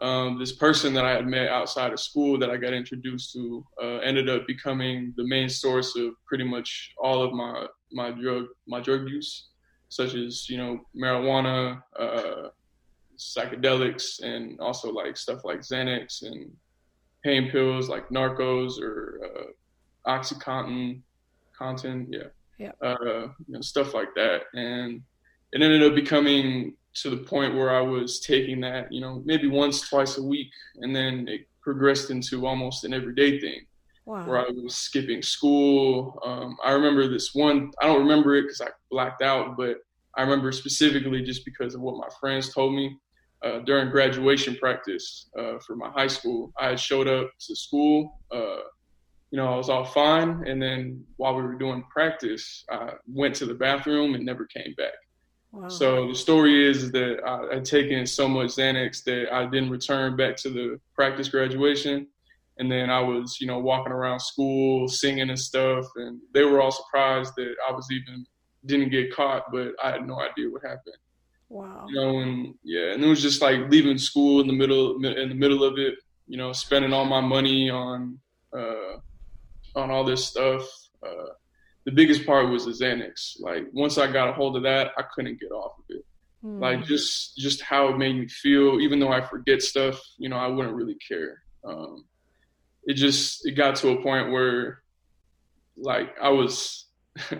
Um, 0.00 0.38
this 0.38 0.52
person 0.52 0.92
that 0.94 1.04
I 1.04 1.12
had 1.12 1.26
met 1.26 1.48
outside 1.48 1.92
of 1.92 2.00
school 2.00 2.38
that 2.38 2.50
I 2.50 2.56
got 2.56 2.74
introduced 2.74 3.32
to 3.32 3.64
uh, 3.82 3.96
ended 3.98 4.28
up 4.28 4.46
becoming 4.46 5.14
the 5.16 5.26
main 5.26 5.48
source 5.48 5.96
of 5.96 6.12
pretty 6.26 6.44
much 6.44 6.92
all 6.98 7.22
of 7.22 7.32
my 7.32 7.66
my 7.92 8.10
drug 8.10 8.46
my 8.66 8.80
drug 8.80 9.08
use, 9.08 9.48
such 9.88 10.14
as 10.14 10.50
you 10.50 10.58
know 10.58 10.80
marijuana, 10.94 11.82
uh, 11.98 12.48
psychedelics, 13.16 14.22
and 14.22 14.60
also 14.60 14.90
like 14.92 15.16
stuff 15.16 15.44
like 15.44 15.60
Xanax 15.60 16.22
and 16.22 16.50
pain 17.26 17.50
pills 17.50 17.88
like 17.88 18.08
Norcos 18.08 18.80
or 18.80 19.20
uh, 19.24 20.10
OxyContin, 20.10 21.00
content, 21.58 22.08
yeah, 22.08 22.28
yeah, 22.58 22.70
uh, 22.80 23.28
you 23.46 23.54
know, 23.54 23.60
stuff 23.60 23.94
like 23.94 24.14
that, 24.14 24.42
and 24.54 25.02
it 25.52 25.60
ended 25.60 25.82
up 25.82 25.96
becoming 25.96 26.74
to 26.94 27.10
the 27.10 27.16
point 27.16 27.56
where 27.56 27.74
I 27.74 27.80
was 27.80 28.20
taking 28.20 28.60
that, 28.60 28.92
you 28.92 29.00
know, 29.00 29.22
maybe 29.24 29.48
once, 29.48 29.88
twice 29.88 30.18
a 30.18 30.22
week, 30.22 30.50
and 30.76 30.94
then 30.94 31.26
it 31.28 31.48
progressed 31.60 32.10
into 32.10 32.46
almost 32.46 32.84
an 32.84 32.94
everyday 32.94 33.40
thing. 33.40 33.66
Wow. 34.06 34.24
Where 34.24 34.38
I 34.38 34.48
was 34.50 34.76
skipping 34.76 35.20
school. 35.20 36.20
Um, 36.24 36.56
I 36.64 36.70
remember 36.70 37.08
this 37.08 37.34
one. 37.34 37.72
I 37.82 37.86
don't 37.88 38.02
remember 38.02 38.36
it 38.36 38.42
because 38.42 38.60
I 38.60 38.68
blacked 38.88 39.20
out, 39.20 39.56
but 39.56 39.78
I 40.16 40.22
remember 40.22 40.52
specifically 40.52 41.22
just 41.22 41.44
because 41.44 41.74
of 41.74 41.80
what 41.80 41.98
my 41.98 42.08
friends 42.20 42.54
told 42.54 42.72
me 42.72 42.96
uh, 43.42 43.58
during 43.60 43.90
graduation 43.90 44.56
practice 44.56 45.28
uh, 45.38 45.58
for 45.58 45.76
my 45.76 45.90
high 45.90 46.06
school. 46.06 46.52
I 46.58 46.70
had 46.70 46.80
showed 46.80 47.08
up 47.08 47.30
to 47.40 47.56
school. 47.56 48.20
Uh, 48.30 48.60
you 49.30 49.38
know, 49.38 49.52
I 49.52 49.56
was 49.56 49.68
all 49.68 49.84
fine, 49.84 50.44
and 50.46 50.62
then 50.62 51.04
while 51.16 51.34
we 51.34 51.42
were 51.42 51.56
doing 51.56 51.84
practice, 51.90 52.64
I 52.70 52.92
went 53.06 53.34
to 53.36 53.46
the 53.46 53.54
bathroom 53.54 54.14
and 54.14 54.24
never 54.24 54.46
came 54.46 54.74
back. 54.76 54.94
Wow. 55.52 55.68
So 55.68 56.08
the 56.08 56.14
story 56.14 56.68
is 56.68 56.92
that 56.92 57.24
I 57.24 57.54
had 57.54 57.64
taken 57.64 58.06
so 58.06 58.28
much 58.28 58.48
Xanax 58.48 59.02
that 59.04 59.32
I 59.32 59.46
didn't 59.46 59.70
return 59.70 60.16
back 60.16 60.36
to 60.38 60.50
the 60.50 60.80
practice 60.94 61.28
graduation. 61.28 62.06
And 62.58 62.70
then 62.70 62.90
I 62.90 63.00
was, 63.00 63.38
you 63.40 63.46
know, 63.46 63.58
walking 63.58 63.92
around 63.92 64.20
school 64.20 64.88
singing 64.88 65.30
and 65.30 65.38
stuff. 65.38 65.86
And 65.96 66.20
they 66.32 66.44
were 66.44 66.60
all 66.60 66.72
surprised 66.72 67.34
that 67.36 67.54
I 67.68 67.72
was 67.72 67.86
even 67.90 68.26
didn't 68.66 68.90
get 68.90 69.14
caught, 69.14 69.44
but 69.52 69.72
I 69.82 69.92
had 69.92 70.06
no 70.06 70.20
idea 70.20 70.50
what 70.50 70.62
happened. 70.62 70.96
Wow. 71.48 71.86
You 71.88 71.94
know, 71.94 72.18
and 72.20 72.54
yeah, 72.64 72.92
and 72.92 73.04
it 73.04 73.06
was 73.06 73.22
just 73.22 73.40
like 73.40 73.70
leaving 73.70 73.98
school 73.98 74.40
in 74.40 74.46
the 74.46 74.52
middle 74.52 75.04
in 75.04 75.28
the 75.28 75.34
middle 75.34 75.62
of 75.62 75.78
it, 75.78 75.94
you 76.26 76.36
know, 76.36 76.52
spending 76.52 76.92
all 76.92 77.04
my 77.04 77.20
money 77.20 77.70
on 77.70 78.18
uh 78.56 78.98
on 79.74 79.90
all 79.90 80.04
this 80.04 80.24
stuff. 80.24 80.68
Uh 81.06 81.30
the 81.84 81.92
biggest 81.92 82.26
part 82.26 82.50
was 82.50 82.64
the 82.64 82.72
Xanax. 82.72 83.40
Like 83.40 83.66
once 83.72 83.96
I 83.96 84.10
got 84.10 84.28
a 84.28 84.32
hold 84.32 84.56
of 84.56 84.64
that, 84.64 84.90
I 84.98 85.02
couldn't 85.14 85.40
get 85.40 85.52
off 85.52 85.78
of 85.78 85.84
it. 85.88 86.04
Mm. 86.44 86.60
Like 86.60 86.84
just 86.84 87.36
just 87.36 87.62
how 87.62 87.88
it 87.88 87.96
made 87.96 88.16
me 88.16 88.28
feel. 88.28 88.80
Even 88.80 88.98
though 88.98 89.12
I 89.12 89.20
forget 89.20 89.62
stuff, 89.62 90.00
you 90.18 90.28
know, 90.28 90.36
I 90.36 90.48
wouldn't 90.48 90.74
really 90.74 90.96
care. 91.08 91.42
Um, 91.64 92.04
it 92.84 92.94
just 92.94 93.46
it 93.46 93.52
got 93.52 93.76
to 93.76 93.90
a 93.90 94.02
point 94.02 94.30
where, 94.30 94.82
like, 95.76 96.14
I 96.20 96.28
was. 96.30 96.86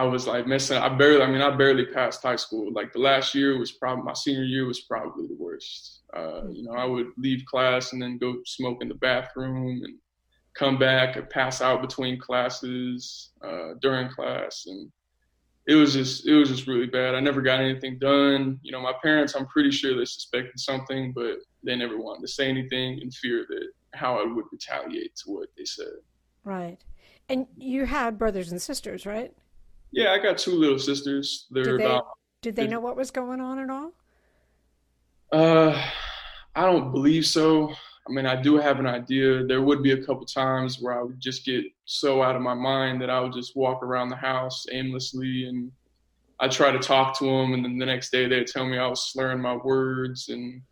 I 0.00 0.04
was 0.04 0.26
like 0.26 0.46
messing. 0.46 0.78
I 0.78 0.88
barely. 0.88 1.22
I 1.22 1.30
mean, 1.30 1.42
I 1.42 1.54
barely 1.54 1.84
passed 1.84 2.22
high 2.22 2.36
school. 2.36 2.72
Like 2.72 2.90
the 2.94 2.98
last 3.00 3.34
year 3.34 3.58
was 3.58 3.72
probably 3.72 4.02
my 4.02 4.14
senior 4.14 4.44
year 4.44 4.64
was 4.64 4.80
probably 4.80 5.26
the 5.26 5.36
worst. 5.38 6.00
Uh, 6.16 6.48
you 6.50 6.62
know, 6.62 6.72
I 6.72 6.86
would 6.86 7.08
leave 7.18 7.44
class 7.44 7.92
and 7.92 8.00
then 8.00 8.16
go 8.16 8.38
smoke 8.46 8.78
in 8.80 8.88
the 8.88 8.94
bathroom 8.94 9.82
and 9.84 9.98
come 10.54 10.78
back 10.78 11.16
and 11.16 11.28
pass 11.28 11.60
out 11.60 11.82
between 11.82 12.18
classes 12.18 13.32
uh, 13.44 13.74
during 13.82 14.08
class 14.08 14.64
and 14.66 14.90
it 15.66 15.74
was 15.74 15.92
just 15.92 16.26
it 16.26 16.34
was 16.34 16.48
just 16.48 16.66
really 16.66 16.86
bad 16.86 17.14
i 17.14 17.20
never 17.20 17.42
got 17.42 17.60
anything 17.60 17.98
done 17.98 18.58
you 18.62 18.72
know 18.72 18.80
my 18.80 18.94
parents 19.02 19.34
i'm 19.34 19.46
pretty 19.46 19.70
sure 19.70 19.96
they 19.96 20.04
suspected 20.04 20.58
something 20.58 21.12
but 21.12 21.36
they 21.62 21.76
never 21.76 21.98
wanted 21.98 22.22
to 22.22 22.32
say 22.32 22.48
anything 22.48 22.98
in 23.00 23.10
fear 23.10 23.44
that 23.48 23.68
how 23.94 24.18
i 24.18 24.24
would 24.24 24.46
retaliate 24.50 25.14
to 25.14 25.30
what 25.30 25.48
they 25.56 25.64
said 25.64 26.00
right 26.42 26.78
and 27.28 27.46
you 27.56 27.84
had 27.84 28.18
brothers 28.18 28.50
and 28.50 28.60
sisters 28.60 29.06
right 29.06 29.32
yeah 29.92 30.12
i 30.12 30.18
got 30.18 30.38
two 30.38 30.52
little 30.52 30.78
sisters 30.78 31.46
they're 31.50 31.64
did 31.64 31.80
they, 31.80 31.84
about 31.84 32.06
did 32.42 32.56
they 32.56 32.66
know 32.66 32.80
what 32.80 32.96
was 32.96 33.10
going 33.10 33.40
on 33.40 33.58
at 33.58 33.70
all 33.70 33.92
uh 35.32 35.88
i 36.54 36.64
don't 36.64 36.92
believe 36.92 37.26
so 37.26 37.72
I 38.08 38.12
mean, 38.12 38.26
I 38.26 38.34
do 38.34 38.56
have 38.56 38.80
an 38.80 38.86
idea. 38.86 39.44
There 39.44 39.62
would 39.62 39.84
be 39.84 39.92
a 39.92 40.04
couple 40.04 40.24
times 40.26 40.80
where 40.80 40.98
I 40.98 41.02
would 41.02 41.20
just 41.20 41.44
get 41.44 41.64
so 41.84 42.22
out 42.22 42.34
of 42.34 42.42
my 42.42 42.54
mind 42.54 43.00
that 43.02 43.10
I 43.10 43.20
would 43.20 43.32
just 43.32 43.54
walk 43.54 43.84
around 43.84 44.08
the 44.08 44.16
house 44.16 44.66
aimlessly 44.72 45.44
and 45.44 45.70
I 46.40 46.48
try 46.48 46.72
to 46.72 46.78
talk 46.78 47.18
to 47.18 47.24
them, 47.26 47.52
and 47.52 47.62
then 47.64 47.78
the 47.78 47.84
next 47.84 48.10
day 48.10 48.26
they'd 48.26 48.46
tell 48.46 48.66
me 48.66 48.78
I 48.78 48.86
was 48.86 49.12
slurring 49.12 49.42
my 49.42 49.56
words 49.56 50.30
and 50.30 50.62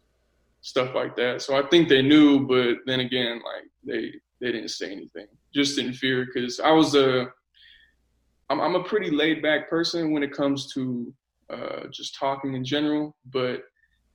stuff 0.63 0.95
like 0.95 1.15
that. 1.17 1.43
So 1.43 1.57
I 1.57 1.69
think 1.69 1.89
they 1.89 2.01
knew, 2.01 2.47
but 2.47 2.79
then 2.87 3.01
again, 3.01 3.43
like 3.45 3.69
they 3.85 4.15
they 4.41 4.51
didn't 4.51 4.71
say 4.71 4.91
anything, 4.91 5.27
just 5.55 5.79
in 5.79 5.93
fear 5.93 6.27
because 6.27 6.59
I 6.59 6.71
was 6.71 6.95
a 6.95 7.27
I'm, 8.50 8.61
I'm 8.61 8.75
a 8.75 8.85
pretty 8.85 9.11
laid 9.11 9.43
back 9.43 9.69
person 9.69 10.12
when 10.12 10.23
it 10.23 10.33
comes 10.33 10.73
to 10.75 11.12
uh, 11.50 11.87
just 11.90 12.17
talking 12.19 12.55
in 12.55 12.64
general, 12.64 13.17
but 13.31 13.62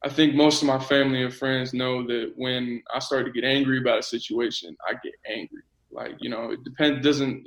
I 0.04 0.10
think 0.10 0.36
most 0.36 0.62
of 0.62 0.68
my 0.68 0.80
family 0.80 1.24
and 1.24 1.34
friends 1.34 1.74
know 1.74 2.06
that 2.08 2.34
when 2.36 2.84
I 2.94 3.00
start 3.00 3.26
to 3.26 3.32
get 3.32 3.46
angry 3.46 3.80
about 3.80 4.00
a 4.00 4.04
situation, 4.04 4.76
I 4.88 4.94
get 5.04 5.14
angry. 5.30 5.64
Like, 5.92 6.16
you 6.20 6.30
know, 6.30 6.52
it 6.52 6.64
depends, 6.64 7.04
doesn't, 7.04 7.46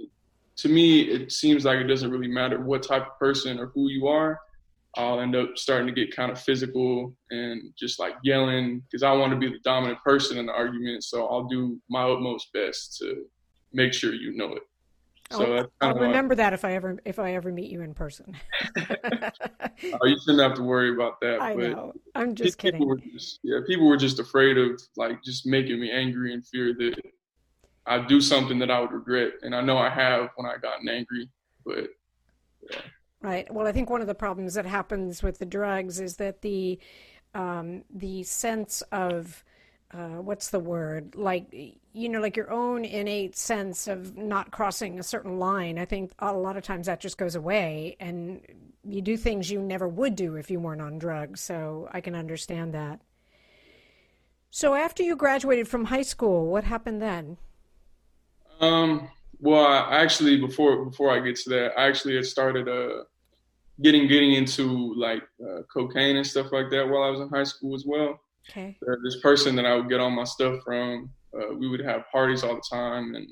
to 0.57 0.69
me, 0.69 1.03
it 1.03 1.33
seems 1.33 1.65
like 1.65 1.79
it 1.79 1.85
doesn't 1.85 2.11
really 2.11 2.29
matter 2.29 2.61
what 2.61 2.83
type 2.83 3.07
of 3.07 3.19
person 3.19 3.59
or 3.59 3.67
who 3.67 3.89
you 3.89 4.07
are. 4.07 4.41
I'll 4.97 5.21
end 5.21 5.37
up 5.37 5.59
starting 5.59 5.87
to 5.87 5.93
get 5.93 6.17
kind 6.17 6.33
of 6.33 6.41
physical 6.41 7.15
and 7.31 7.75
just 7.79 7.99
like 7.99 8.15
yelling 8.25 8.81
because 8.81 9.03
I 9.03 9.13
want 9.13 9.33
to 9.33 9.39
be 9.39 9.49
the 9.49 9.59
dominant 9.63 10.03
person 10.03 10.39
in 10.39 10.47
the 10.47 10.53
argument. 10.53 11.05
So 11.05 11.27
I'll 11.27 11.45
do 11.45 11.79
my 11.91 12.05
utmost 12.05 12.51
best 12.55 12.97
to 12.99 13.27
make 13.75 13.93
sure 13.93 14.15
you 14.15 14.35
know 14.35 14.55
it. 14.55 14.63
So 15.31 15.57
I'll, 15.81 15.89
I'll 15.89 15.95
remember 15.95 16.35
that 16.37 16.53
if 16.53 16.65
I 16.65 16.75
ever 16.75 16.99
if 17.05 17.19
I 17.19 17.35
ever 17.35 17.51
meet 17.51 17.71
you 17.71 17.83
in 17.83 17.95
person. 17.95 18.37
oh, 18.79 20.07
you 20.07 20.17
shouldn't 20.21 20.41
have 20.41 20.55
to 20.55 20.63
worry 20.63 20.95
about 20.95 21.21
that. 21.21 21.43
I 21.43 21.55
know. 21.55 21.93
I'm 22.15 22.35
just 22.35 22.59
people 22.59 22.79
kidding. 22.79 22.89
Were 22.89 22.99
just, 23.13 23.41
yeah, 23.43 23.59
people 23.67 23.89
were 23.89 23.97
just 23.97 24.21
afraid 24.21 24.57
of 24.57 24.81
like 24.97 25.23
just 25.25 25.47
making 25.47 25.81
me 25.81 25.91
angry 25.91 26.33
and 26.33 26.47
fear 26.47 26.75
that 26.75 27.01
I'd 27.87 28.07
do 28.07 28.21
something 28.21 28.59
that 28.61 28.71
I 28.71 28.81
would 28.81 28.93
regret, 28.93 29.33
and 29.43 29.55
I 29.55 29.61
know 29.63 29.79
I 29.79 29.91
have 29.91 30.31
when 30.37 30.47
I 30.47 30.59
gotten 30.59 30.89
angry, 30.89 31.29
but. 31.65 31.89
Yeah. 32.71 32.81
Right. 33.23 33.53
Well, 33.53 33.67
I 33.67 33.73
think 33.73 33.91
one 33.91 34.03
of 34.03 34.07
the 34.07 34.15
problems 34.15 34.55
that 34.55 34.67
happens 34.67 35.23
with 35.23 35.39
the 35.39 35.47
drugs 35.47 35.99
is 36.01 36.17
that 36.17 36.43
the 36.43 36.79
um, 37.35 37.83
the 37.93 38.23
sense 38.23 38.83
of 38.93 39.45
uh, 39.97 40.21
what's 40.21 40.51
the 40.51 40.61
word? 40.61 41.15
Like 41.17 41.47
you 41.93 42.09
know 42.09 42.21
like 42.21 42.37
your 42.37 42.51
own 42.51 42.85
innate 42.85 43.37
sense 43.37 43.89
of 43.89 44.17
not 44.17 44.51
crossing 44.51 44.99
a 44.99 45.03
certain 45.03 45.39
line. 45.39 45.79
I 45.79 45.87
think 45.87 46.13
a 46.19 46.33
lot 46.33 46.57
of 46.57 46.63
times 46.63 46.87
that 46.87 47.01
just 47.01 47.17
goes 47.17 47.35
away 47.35 47.97
and 47.99 48.43
you 48.85 49.01
do 49.01 49.17
things 49.17 49.51
you 49.51 49.61
never 49.61 49.89
would 49.89 50.15
do 50.15 50.37
if 50.37 50.51
you 50.51 50.61
weren't 50.61 50.81
on 50.81 50.99
drugs 50.99 51.41
so 51.41 51.89
i 51.93 52.01
can 52.01 52.15
understand 52.15 52.75
that. 52.75 53.01
So 54.51 54.75
after 54.75 55.03
you 55.03 55.17
graduated 55.17 55.69
from 55.69 55.87
high 55.87 56.03
school 56.03 56.47
what 56.47 56.65
happened 56.65 57.01
then? 57.01 57.39
Um 58.61 59.09
well 59.41 59.67
I 59.67 59.97
actually 60.03 60.39
before 60.39 60.85
before 60.85 61.11
i 61.11 61.21
get 61.21 61.37
to 61.37 61.51
that 61.51 61.79
i 61.79 61.87
actually 61.87 62.17
had 62.17 62.25
started 62.25 62.69
uh 62.69 63.05
getting 63.83 64.07
getting 64.09 64.33
into 64.33 64.95
like 64.95 65.23
uh, 65.47 65.61
cocaine 65.73 66.17
and 66.17 66.27
stuff 66.27 66.53
like 66.53 66.71
that 66.71 66.89
while 66.89 67.03
i 67.03 67.11
was 67.11 67.21
in 67.21 67.29
high 67.29 67.45
school 67.45 67.75
as 67.75 67.85
well 67.85 68.19
Okay. 68.51 68.79
this 69.05 69.21
person 69.21 69.57
that 69.57 69.67
I 69.67 69.75
would 69.75 69.89
get 69.89 70.01
all 70.01 70.11
my 70.11 70.25
stuff 70.25 70.61
from, 70.65 71.11
uh, 71.37 71.55
we 71.55 71.69
would 71.69 71.81
have 71.81 72.05
parties 72.13 72.45
all 72.45 72.55
the 72.55 72.63
time, 72.71 73.15
and 73.15 73.29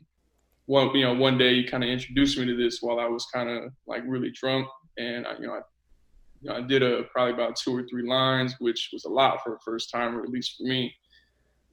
one 0.67 0.95
you 0.97 1.05
know 1.05 1.15
one 1.15 1.39
day 1.39 1.55
he 1.57 1.65
kind 1.65 1.85
of 1.85 1.91
introduced 1.91 2.39
me 2.39 2.47
to 2.47 2.57
this 2.57 2.79
while 2.81 2.99
I 2.99 3.07
was 3.07 3.27
kind 3.33 3.49
of 3.51 3.73
like 3.87 4.03
really 4.07 4.31
drunk, 4.33 4.67
and 4.99 5.27
I, 5.27 5.35
you 5.35 5.47
know 5.47 5.55
I, 5.55 5.61
you 6.41 6.51
know, 6.51 6.57
I 6.57 6.61
did 6.63 6.83
a 6.83 7.05
probably 7.13 7.35
about 7.35 7.57
two 7.57 7.77
or 7.77 7.85
three 7.89 8.09
lines, 8.09 8.55
which 8.59 8.91
was 8.93 9.05
a 9.05 9.11
lot 9.11 9.43
for 9.43 9.55
a 9.55 9.61
first 9.65 9.91
time, 9.93 10.17
or 10.17 10.23
at 10.23 10.31
least 10.31 10.55
for 10.59 10.65
me. 10.65 10.95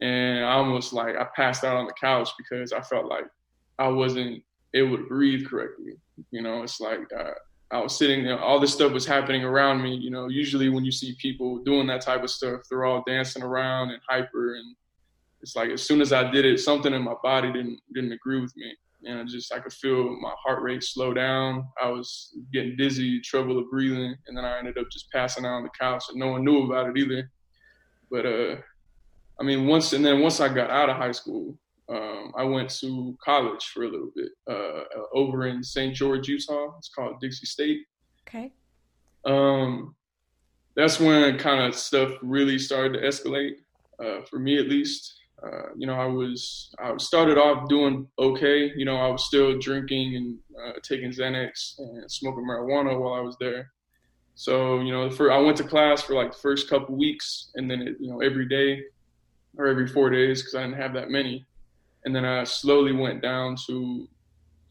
And 0.01 0.43
I 0.45 0.53
almost 0.53 0.93
like 0.93 1.15
I 1.15 1.27
passed 1.35 1.63
out 1.63 1.77
on 1.77 1.85
the 1.85 1.93
couch 1.99 2.29
because 2.37 2.73
I 2.73 2.81
felt 2.81 3.05
like 3.05 3.25
I 3.79 3.87
wasn't 3.89 4.43
able 4.73 4.97
to 4.97 5.03
breathe 5.03 5.47
correctly. 5.47 5.93
You 6.31 6.41
know, 6.41 6.63
it's 6.63 6.79
like 6.79 7.01
uh, 7.17 7.31
I 7.71 7.79
was 7.79 7.97
sitting 7.97 8.23
there, 8.23 8.39
all 8.39 8.59
this 8.59 8.73
stuff 8.73 8.91
was 8.91 9.05
happening 9.05 9.43
around 9.43 9.81
me. 9.81 9.95
You 9.95 10.09
know, 10.09 10.27
usually 10.27 10.69
when 10.69 10.83
you 10.83 10.91
see 10.91 11.15
people 11.19 11.59
doing 11.59 11.87
that 11.87 12.01
type 12.01 12.23
of 12.23 12.29
stuff, 12.29 12.61
they're 12.69 12.83
all 12.85 13.03
dancing 13.07 13.43
around 13.43 13.91
and 13.91 14.01
hyper. 14.07 14.55
And 14.55 14.75
it's 15.41 15.55
like 15.55 15.69
as 15.69 15.81
soon 15.81 16.01
as 16.01 16.11
I 16.11 16.29
did 16.29 16.45
it, 16.45 16.59
something 16.59 16.93
in 16.93 17.01
my 17.01 17.15
body 17.23 17.51
didn't 17.51 17.79
didn't 17.93 18.11
agree 18.11 18.41
with 18.41 18.55
me. 18.57 18.73
And 19.05 19.19
I 19.19 19.23
just 19.23 19.53
I 19.53 19.59
could 19.59 19.73
feel 19.73 20.19
my 20.19 20.33
heart 20.43 20.61
rate 20.61 20.83
slow 20.83 21.13
down. 21.13 21.65
I 21.81 21.87
was 21.87 22.37
getting 22.51 22.75
dizzy, 22.75 23.21
trouble 23.21 23.57
of 23.57 23.69
breathing, 23.71 24.15
and 24.27 24.37
then 24.37 24.45
I 24.45 24.59
ended 24.59 24.77
up 24.77 24.91
just 24.91 25.09
passing 25.11 25.45
out 25.45 25.55
on 25.55 25.63
the 25.63 25.69
couch, 25.79 26.05
and 26.09 26.19
no 26.19 26.27
one 26.27 26.43
knew 26.43 26.65
about 26.65 26.89
it 26.89 26.97
either. 26.97 27.31
But 28.11 28.25
uh, 28.25 28.55
I 29.39 29.43
mean, 29.43 29.65
once 29.65 29.93
and 29.93 30.05
then 30.05 30.19
once 30.19 30.39
I 30.39 30.53
got 30.53 30.69
out 30.69 30.89
of 30.89 30.97
high 30.97 31.13
school, 31.13 31.57
um, 31.89 32.31
I 32.37 32.43
went 32.43 32.69
to 32.79 33.17
college 33.23 33.65
for 33.65 33.83
a 33.83 33.89
little 33.89 34.11
bit 34.15 34.29
uh, 34.49 34.83
over 35.13 35.47
in 35.47 35.63
St. 35.63 35.93
George, 35.93 36.27
Utah. 36.27 36.77
It's 36.77 36.89
called 36.89 37.19
Dixie 37.19 37.45
State. 37.45 37.81
Okay. 38.27 38.53
Um, 39.25 39.95
that's 40.75 40.99
when 40.99 41.37
kind 41.37 41.63
of 41.65 41.75
stuff 41.75 42.11
really 42.21 42.57
started 42.57 42.93
to 42.93 43.05
escalate 43.05 43.55
uh, 43.99 44.23
for 44.29 44.39
me, 44.39 44.57
at 44.57 44.67
least. 44.67 45.17
Uh, 45.43 45.73
you 45.75 45.87
know, 45.87 45.95
I 45.95 46.05
was 46.05 46.73
I 46.79 46.95
started 46.97 47.37
off 47.37 47.67
doing 47.67 48.07
okay. 48.19 48.71
You 48.75 48.85
know, 48.85 48.95
I 48.95 49.07
was 49.07 49.25
still 49.25 49.57
drinking 49.57 50.15
and 50.15 50.37
uh, 50.63 50.79
taking 50.83 51.09
Xanax 51.09 51.79
and 51.79 52.09
smoking 52.11 52.45
marijuana 52.45 52.97
while 52.97 53.15
I 53.15 53.21
was 53.21 53.37
there. 53.39 53.71
So 54.35 54.79
you 54.81 54.91
know, 54.91 55.09
for 55.09 55.31
I 55.31 55.39
went 55.39 55.57
to 55.57 55.63
class 55.63 56.03
for 56.03 56.13
like 56.13 56.31
the 56.31 56.37
first 56.37 56.69
couple 56.69 56.95
weeks, 56.95 57.49
and 57.55 57.69
then 57.69 57.81
it, 57.81 57.95
you 57.99 58.09
know 58.09 58.21
every 58.21 58.47
day 58.47 58.83
or 59.57 59.65
every 59.65 59.87
four 59.87 60.11
days 60.11 60.41
because 60.41 60.55
I 60.55 60.61
didn't 60.61 60.79
have 60.79 60.93
that 60.93 61.09
many 61.09 61.45
and 62.05 62.15
then 62.15 62.25
I 62.25 62.43
slowly 62.43 62.93
went 62.93 63.21
down 63.21 63.55
to 63.67 64.07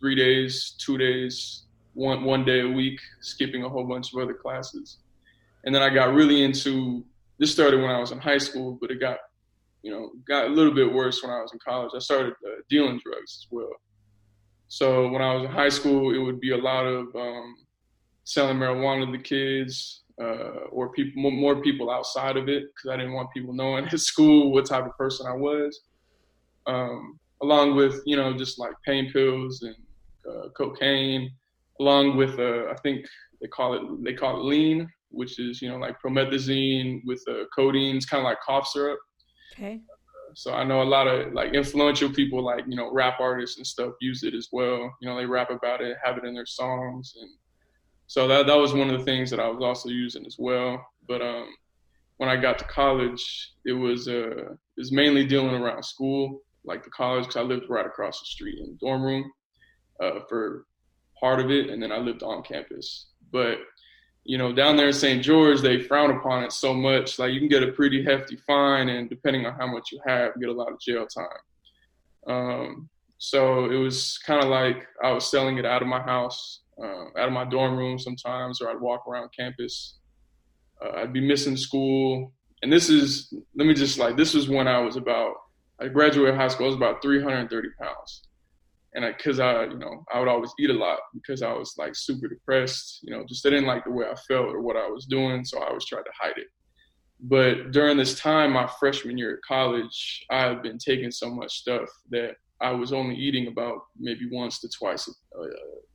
three 0.00 0.14
days, 0.14 0.74
two 0.78 0.98
days, 0.98 1.64
one 1.94 2.24
one 2.24 2.44
day 2.44 2.60
a 2.60 2.68
week, 2.68 3.00
skipping 3.20 3.64
a 3.64 3.68
whole 3.68 3.84
bunch 3.84 4.12
of 4.12 4.20
other 4.20 4.34
classes. 4.34 4.98
And 5.64 5.74
then 5.74 5.82
I 5.82 5.90
got 5.90 6.14
really 6.14 6.42
into 6.42 7.04
this 7.38 7.52
started 7.52 7.80
when 7.80 7.90
I 7.90 7.98
was 7.98 8.12
in 8.12 8.18
high 8.18 8.38
school, 8.38 8.78
but 8.80 8.90
it 8.90 9.00
got 9.00 9.18
you 9.82 9.90
know 9.90 10.10
got 10.26 10.46
a 10.46 10.48
little 10.48 10.74
bit 10.74 10.92
worse 10.92 11.22
when 11.22 11.32
I 11.32 11.40
was 11.40 11.52
in 11.52 11.58
college. 11.58 11.92
I 11.94 11.98
started 12.00 12.34
uh, 12.46 12.62
dealing 12.68 13.00
drugs 13.04 13.38
as 13.40 13.46
well. 13.50 13.72
So 14.68 15.08
when 15.08 15.22
I 15.22 15.34
was 15.34 15.44
in 15.44 15.50
high 15.50 15.68
school, 15.68 16.14
it 16.14 16.18
would 16.18 16.40
be 16.40 16.52
a 16.52 16.56
lot 16.56 16.86
of 16.86 17.14
um, 17.14 17.56
selling 18.24 18.56
marijuana 18.56 19.06
to 19.06 19.12
the 19.12 19.22
kids 19.22 20.02
uh, 20.20 20.66
or 20.70 20.90
people 20.90 21.30
more 21.30 21.62
people 21.62 21.90
outside 21.90 22.36
of 22.36 22.48
it 22.48 22.64
because 22.74 22.90
I 22.90 22.96
didn't 22.96 23.14
want 23.14 23.32
people 23.32 23.52
knowing 23.52 23.84
at 23.92 24.00
school 24.00 24.52
what 24.52 24.66
type 24.66 24.86
of 24.86 24.96
person 24.96 25.26
I 25.26 25.34
was. 25.34 25.80
Um, 26.66 27.18
along 27.42 27.74
with 27.74 28.00
you 28.06 28.16
know 28.16 28.36
just 28.36 28.58
like 28.58 28.72
pain 28.84 29.10
pills 29.12 29.62
and 29.62 29.76
uh, 30.28 30.48
cocaine, 30.56 31.30
along 31.80 32.16
with 32.16 32.38
uh, 32.38 32.70
I 32.70 32.74
think 32.82 33.04
they 33.40 33.48
call 33.48 33.74
it 33.74 34.04
they 34.04 34.14
call 34.14 34.40
it 34.40 34.44
lean, 34.44 34.88
which 35.10 35.38
is 35.38 35.62
you 35.62 35.68
know 35.68 35.76
like 35.78 35.96
promethazine 36.04 37.00
with 37.04 37.22
uh, 37.28 37.44
codeine. 37.54 37.96
It's 37.96 38.06
kind 38.06 38.20
of 38.20 38.24
like 38.24 38.40
cough 38.44 38.68
syrup. 38.68 38.98
Okay. 39.54 39.80
So 40.34 40.54
I 40.54 40.62
know 40.62 40.82
a 40.82 40.84
lot 40.84 41.08
of 41.08 41.32
like 41.32 41.54
influential 41.54 42.10
people, 42.10 42.42
like 42.44 42.64
you 42.68 42.76
know 42.76 42.92
rap 42.92 43.18
artists 43.20 43.56
and 43.56 43.66
stuff, 43.66 43.94
use 44.00 44.22
it 44.22 44.34
as 44.34 44.48
well. 44.52 44.94
You 45.00 45.08
know 45.08 45.16
they 45.16 45.26
rap 45.26 45.50
about 45.50 45.80
it, 45.80 45.96
have 46.04 46.18
it 46.18 46.24
in 46.24 46.34
their 46.34 46.46
songs, 46.46 47.14
and 47.20 47.30
so 48.06 48.28
that 48.28 48.46
that 48.46 48.56
was 48.58 48.74
one 48.74 48.90
of 48.90 48.98
the 48.98 49.04
things 49.04 49.30
that 49.30 49.40
I 49.40 49.48
was 49.48 49.62
also 49.62 49.88
using 49.88 50.24
as 50.26 50.36
well. 50.38 50.84
But 51.08 51.22
um, 51.22 51.48
when 52.18 52.28
I 52.28 52.36
got 52.36 52.58
to 52.58 52.64
college, 52.66 53.52
it 53.64 53.72
was 53.72 54.06
uh, 54.06 54.52
it 54.52 54.58
was 54.76 54.92
mainly 54.92 55.26
dealing 55.26 55.54
around 55.54 55.82
school 55.84 56.42
like 56.70 56.84
the 56.84 56.90
college 56.90 57.24
because 57.24 57.36
I 57.36 57.42
lived 57.42 57.68
right 57.68 57.86
across 57.86 58.20
the 58.20 58.26
street 58.26 58.58
in 58.58 58.70
the 58.70 58.78
dorm 58.80 59.02
room 59.02 59.30
uh, 60.02 60.20
for 60.28 60.66
part 61.18 61.40
of 61.40 61.50
it, 61.50 61.68
and 61.68 61.82
then 61.82 61.92
I 61.92 61.98
lived 61.98 62.22
on 62.22 62.42
campus. 62.42 63.08
But 63.30 63.58
you 64.24 64.38
know, 64.38 64.52
down 64.52 64.76
there 64.76 64.88
in 64.88 64.92
St. 64.92 65.22
George, 65.22 65.60
they 65.60 65.80
frown 65.80 66.10
upon 66.10 66.44
it 66.44 66.52
so 66.52 66.72
much. 66.72 67.18
Like 67.18 67.32
you 67.32 67.40
can 67.40 67.48
get 67.48 67.62
a 67.62 67.72
pretty 67.72 68.04
hefty 68.04 68.36
fine, 68.46 68.88
and 68.88 69.10
depending 69.10 69.46
on 69.46 69.54
how 69.54 69.66
much 69.66 69.90
you 69.92 70.00
have, 70.06 70.32
you 70.36 70.42
get 70.42 70.50
a 70.50 70.58
lot 70.58 70.72
of 70.72 70.80
jail 70.80 71.06
time. 71.06 71.40
Um, 72.26 72.88
so 73.18 73.66
it 73.70 73.76
was 73.76 74.18
kind 74.18 74.42
of 74.42 74.48
like 74.48 74.86
I 75.02 75.12
was 75.12 75.30
selling 75.30 75.58
it 75.58 75.66
out 75.66 75.82
of 75.82 75.88
my 75.88 76.00
house, 76.00 76.60
uh, 76.82 77.18
out 77.18 77.28
of 77.28 77.32
my 77.32 77.44
dorm 77.44 77.76
room 77.76 77.98
sometimes, 77.98 78.60
or 78.60 78.70
I'd 78.70 78.80
walk 78.80 79.06
around 79.06 79.30
campus. 79.36 79.98
Uh, 80.82 81.00
I'd 81.00 81.12
be 81.12 81.26
missing 81.26 81.56
school, 81.56 82.32
and 82.62 82.72
this 82.72 82.88
is 82.88 83.32
let 83.54 83.66
me 83.66 83.74
just 83.74 83.98
like 83.98 84.16
this 84.16 84.34
was 84.34 84.48
when 84.48 84.68
I 84.68 84.78
was 84.78 84.96
about 84.96 85.34
I 85.80 85.88
graduated 85.88 86.36
high 86.36 86.48
school. 86.48 86.66
I 86.66 86.68
was 86.68 86.76
about 86.76 87.02
330 87.02 87.68
pounds, 87.80 88.22
and 88.94 89.04
because 89.16 89.40
I, 89.40 89.52
I, 89.52 89.64
you 89.64 89.78
know, 89.78 90.04
I 90.12 90.18
would 90.18 90.28
always 90.28 90.52
eat 90.58 90.70
a 90.70 90.74
lot 90.74 90.98
because 91.14 91.42
I 91.42 91.52
was 91.52 91.74
like 91.78 91.94
super 91.94 92.28
depressed. 92.28 93.00
You 93.02 93.16
know, 93.16 93.24
just 93.28 93.46
I 93.46 93.50
didn't 93.50 93.66
like 93.66 93.84
the 93.84 93.90
way 93.90 94.06
I 94.06 94.14
felt 94.28 94.48
or 94.48 94.60
what 94.60 94.76
I 94.76 94.88
was 94.88 95.06
doing, 95.06 95.44
so 95.44 95.60
I 95.60 95.68
always 95.68 95.86
tried 95.86 96.02
to 96.02 96.12
hide 96.18 96.36
it. 96.36 96.48
But 97.22 97.72
during 97.72 97.96
this 97.96 98.18
time, 98.18 98.52
my 98.52 98.68
freshman 98.78 99.18
year 99.18 99.34
at 99.34 99.42
college, 99.46 100.24
I 100.30 100.48
had 100.48 100.62
been 100.62 100.78
taking 100.78 101.10
so 101.10 101.30
much 101.30 101.52
stuff 101.52 101.88
that 102.10 102.32
I 102.62 102.72
was 102.72 102.92
only 102.92 103.16
eating 103.16 103.48
about 103.48 103.78
maybe 103.98 104.28
once 104.30 104.60
to 104.60 104.68
twice, 104.68 105.08
uh, 105.08 105.46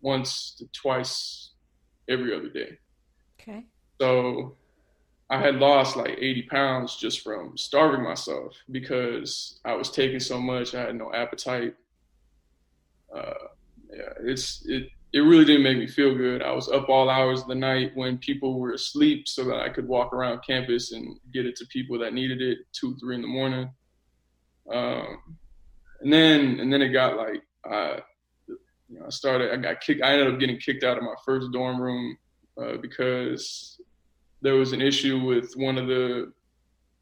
once 0.02 0.56
to 0.60 0.66
twice 0.80 1.54
every 2.10 2.36
other 2.36 2.50
day. 2.50 2.78
Okay. 3.40 3.66
So 4.02 4.58
I 5.30 5.40
had 5.40 5.56
lost 5.56 5.96
like 5.96 6.18
80 6.20 6.44
pounds 6.44 6.98
just 6.98 7.22
from 7.22 7.58
starving 7.58 8.04
myself 8.04 8.56
because 8.72 9.60
I 9.66 9.74
was 9.74 9.90
taking 9.90 10.20
so 10.20 10.40
much. 10.40 10.76
I 10.76 10.82
had 10.82 10.96
no 10.96 11.12
appetite. 11.14 11.74
Uh, 13.16 13.34
yeah, 13.92 14.14
it's 14.24 14.64
it. 14.66 14.90
It 15.14 15.20
really 15.20 15.46
didn't 15.46 15.64
make 15.64 15.78
me 15.78 15.88
feel 15.88 16.14
good. 16.14 16.44
I 16.44 16.52
was 16.52 16.68
up 16.70 16.90
all 16.90 17.10
hours 17.10 17.42
of 17.42 17.48
the 17.48 17.56
night 17.56 17.92
when 17.96 18.18
people 18.18 18.60
were 18.60 18.74
asleep, 18.74 19.30
so 19.30 19.46
that 19.46 19.62
I 19.62 19.70
could 19.70 19.88
walk 19.88 20.12
around 20.12 20.42
campus 20.46 20.92
and 20.92 21.18
get 21.34 21.46
it 21.46 21.56
to 21.58 21.66
people 21.68 21.98
that 22.00 22.14
needed 22.14 22.42
it 22.42 22.58
two, 22.74 22.98
three 22.98 23.16
in 23.16 23.22
the 23.22 23.28
morning. 23.28 23.70
Um, 24.74 25.38
and 26.02 26.12
then 26.12 26.60
and 26.60 26.72
then 26.72 26.82
it 26.82 26.90
got 26.90 27.16
like 27.16 27.42
I, 27.66 28.02
you 28.48 29.00
know, 29.00 29.06
I 29.06 29.10
started. 29.10 29.54
I 29.54 29.58
got 29.58 29.80
kicked. 29.80 30.04
I 30.04 30.12
ended 30.12 30.34
up 30.34 30.40
getting 30.40 30.60
kicked 30.60 30.84
out 30.84 30.98
of 30.98 31.04
my 31.04 31.16
first 31.26 31.52
dorm 31.52 31.82
room 31.82 32.18
uh, 32.62 32.78
because 32.82 33.75
there 34.46 34.56
was 34.56 34.74
an 34.74 34.82
issue 34.82 35.20
with 35.20 35.54
one 35.56 35.78
of 35.80 35.88
the 35.88 36.32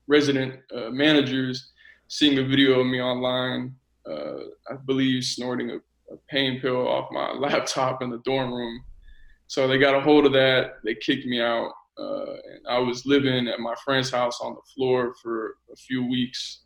resident 0.07 0.61
uh, 0.73 0.89
managers 0.89 1.73
seeing 2.07 2.39
a 2.39 2.47
video 2.47 2.79
of 2.79 2.87
me 2.87 3.01
online, 3.01 3.75
uh, 4.09 4.43
I 4.69 4.75
believe 4.85 5.25
snorting 5.25 5.71
a, 5.71 5.75
a, 6.13 6.17
pain 6.29 6.61
pill 6.61 6.87
off 6.87 7.11
my 7.11 7.31
laptop 7.45 8.01
in 8.01 8.09
the 8.09 8.21
dorm 8.23 8.53
room. 8.53 8.81
So 9.47 9.67
they 9.67 9.77
got 9.77 9.93
a 9.93 9.99
hold 9.99 10.25
of 10.25 10.31
that. 10.33 10.75
They 10.85 10.95
kicked 10.95 11.25
me 11.25 11.41
out. 11.41 11.71
Uh, 11.99 12.31
and 12.31 12.67
I 12.69 12.79
was 12.79 13.05
living 13.05 13.47
at 13.49 13.59
my 13.59 13.75
friend's 13.83 14.09
house 14.09 14.39
on 14.41 14.55
the 14.55 14.61
floor 14.73 15.13
for 15.21 15.57
a 15.71 15.75
few 15.75 16.07
weeks, 16.07 16.61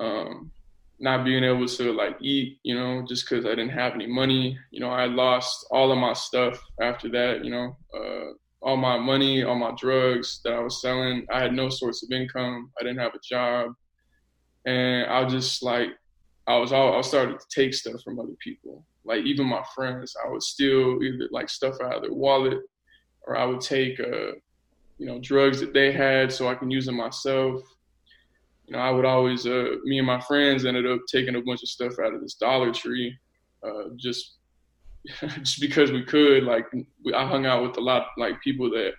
um, 0.00 0.50
not 0.98 1.24
being 1.24 1.44
able 1.44 1.68
to 1.68 1.92
like 1.92 2.16
eat, 2.20 2.58
you 2.64 2.74
know, 2.74 3.04
just 3.08 3.28
because 3.28 3.46
I 3.46 3.50
didn't 3.50 3.70
have 3.70 3.94
any 3.94 4.08
money. 4.08 4.58
You 4.72 4.80
know, 4.80 4.90
I 4.90 5.06
lost 5.06 5.66
all 5.70 5.92
of 5.92 5.98
my 5.98 6.14
stuff 6.14 6.60
after 6.80 7.08
that. 7.10 7.44
You 7.44 7.50
know, 7.52 7.76
uh, 7.96 8.32
all 8.64 8.78
my 8.78 8.98
money, 8.98 9.44
all 9.44 9.58
my 9.58 9.72
drugs 9.78 10.40
that 10.42 10.54
I 10.54 10.58
was 10.58 10.80
selling. 10.80 11.26
I 11.30 11.38
had 11.38 11.52
no 11.52 11.68
source 11.68 12.02
of 12.02 12.10
income. 12.10 12.70
I 12.80 12.82
didn't 12.82 12.98
have 12.98 13.14
a 13.14 13.20
job, 13.22 13.74
and 14.64 15.06
I 15.06 15.28
just 15.28 15.62
like, 15.62 15.90
I 16.46 16.56
was 16.56 16.72
all 16.72 16.96
I 16.96 17.02
started 17.02 17.38
to 17.38 17.46
take 17.54 17.74
stuff 17.74 18.02
from 18.02 18.18
other 18.18 18.34
people. 18.42 18.84
Like 19.04 19.24
even 19.24 19.46
my 19.46 19.62
friends, 19.74 20.16
I 20.24 20.30
would 20.30 20.42
steal 20.42 21.02
either 21.02 21.28
like 21.30 21.50
stuff 21.50 21.76
out 21.82 21.96
of 21.96 22.02
their 22.02 22.14
wallet, 22.14 22.58
or 23.26 23.36
I 23.36 23.44
would 23.44 23.60
take, 23.60 24.00
uh, 24.00 24.32
you 24.96 25.06
know, 25.06 25.18
drugs 25.20 25.60
that 25.60 25.74
they 25.74 25.92
had 25.92 26.32
so 26.32 26.48
I 26.48 26.54
can 26.54 26.70
use 26.70 26.86
them 26.86 26.96
myself. 26.96 27.60
You 28.66 28.72
know, 28.72 28.78
I 28.78 28.90
would 28.90 29.04
always, 29.04 29.46
uh, 29.46 29.76
me 29.84 29.98
and 29.98 30.06
my 30.06 30.20
friends 30.22 30.64
ended 30.64 30.86
up 30.86 31.00
taking 31.12 31.36
a 31.36 31.42
bunch 31.42 31.62
of 31.62 31.68
stuff 31.68 31.98
out 32.02 32.14
of 32.14 32.22
this 32.22 32.34
Dollar 32.34 32.72
Tree, 32.72 33.14
uh, 33.62 33.90
just 33.96 34.36
just 35.20 35.60
because 35.60 35.92
we 35.92 36.04
could. 36.04 36.44
Like 36.44 36.66
I 37.14 37.26
hung 37.26 37.46
out 37.46 37.62
with 37.62 37.76
a 37.76 37.80
lot 37.80 38.08
like 38.16 38.40
people 38.42 38.70
that 38.70 38.92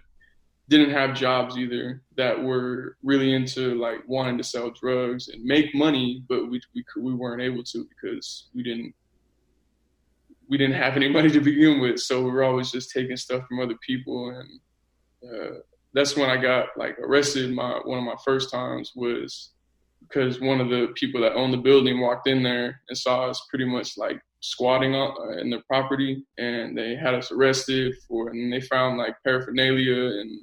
didn't 0.67 0.91
have 0.91 1.15
jobs 1.15 1.57
either 1.57 2.01
that 2.17 2.41
were 2.41 2.97
really 3.03 3.33
into 3.33 3.75
like 3.75 3.99
wanting 4.07 4.37
to 4.37 4.43
sell 4.43 4.71
drugs 4.71 5.27
and 5.27 5.43
make 5.43 5.73
money, 5.75 6.23
but 6.27 6.49
we 6.49 6.61
we 6.73 6.83
we 6.99 7.13
weren't 7.13 7.41
able 7.41 7.63
to 7.63 7.87
because 7.89 8.49
we 8.53 8.63
didn't 8.63 8.93
we 10.47 10.57
didn't 10.57 10.75
have 10.75 10.95
any 10.95 11.09
money 11.09 11.29
to 11.29 11.39
begin 11.39 11.79
with. 11.79 11.99
So 11.99 12.23
we 12.23 12.31
were 12.31 12.43
always 12.43 12.71
just 12.71 12.91
taking 12.91 13.17
stuff 13.17 13.47
from 13.47 13.59
other 13.59 13.75
people, 13.85 14.29
and 14.29 14.59
uh, 15.31 15.59
that's 15.93 16.15
when 16.15 16.29
I 16.29 16.37
got 16.37 16.69
like 16.77 16.97
arrested. 16.99 17.53
My 17.53 17.79
one 17.83 17.99
of 17.99 18.03
my 18.03 18.17
first 18.23 18.51
times 18.51 18.91
was 18.95 19.51
because 20.01 20.39
one 20.39 20.61
of 20.61 20.69
the 20.69 20.89
people 20.95 21.21
that 21.21 21.33
owned 21.33 21.53
the 21.53 21.57
building 21.57 21.99
walked 21.99 22.27
in 22.27 22.43
there 22.43 22.81
and 22.89 22.97
saw 22.97 23.29
us 23.29 23.45
pretty 23.49 23.65
much 23.65 23.97
like 23.97 24.21
squatting 24.45 24.95
up 24.95 25.15
uh, 25.19 25.37
in 25.37 25.49
the 25.49 25.61
property, 25.67 26.23
and 26.37 26.77
they 26.77 26.95
had 26.95 27.15
us 27.15 27.31
arrested 27.31 27.95
for, 28.07 28.29
and 28.29 28.53
they 28.53 28.61
found 28.61 28.97
like 28.97 29.15
paraphernalia 29.23 30.19
and 30.19 30.41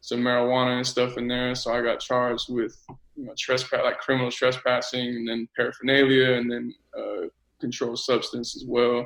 some 0.00 0.20
marijuana 0.20 0.76
and 0.76 0.86
stuff 0.86 1.18
in 1.18 1.26
there. 1.26 1.54
So 1.54 1.72
I 1.72 1.82
got 1.82 1.98
charged 1.98 2.46
with 2.48 2.76
you 3.16 3.24
know, 3.24 3.34
trespass, 3.36 3.80
like 3.82 3.98
criminal 3.98 4.30
trespassing, 4.30 5.08
and 5.08 5.28
then 5.28 5.48
paraphernalia, 5.56 6.34
and 6.34 6.50
then 6.50 6.74
uh, 6.96 7.26
controlled 7.60 7.98
substance 7.98 8.54
as 8.56 8.64
well. 8.66 9.04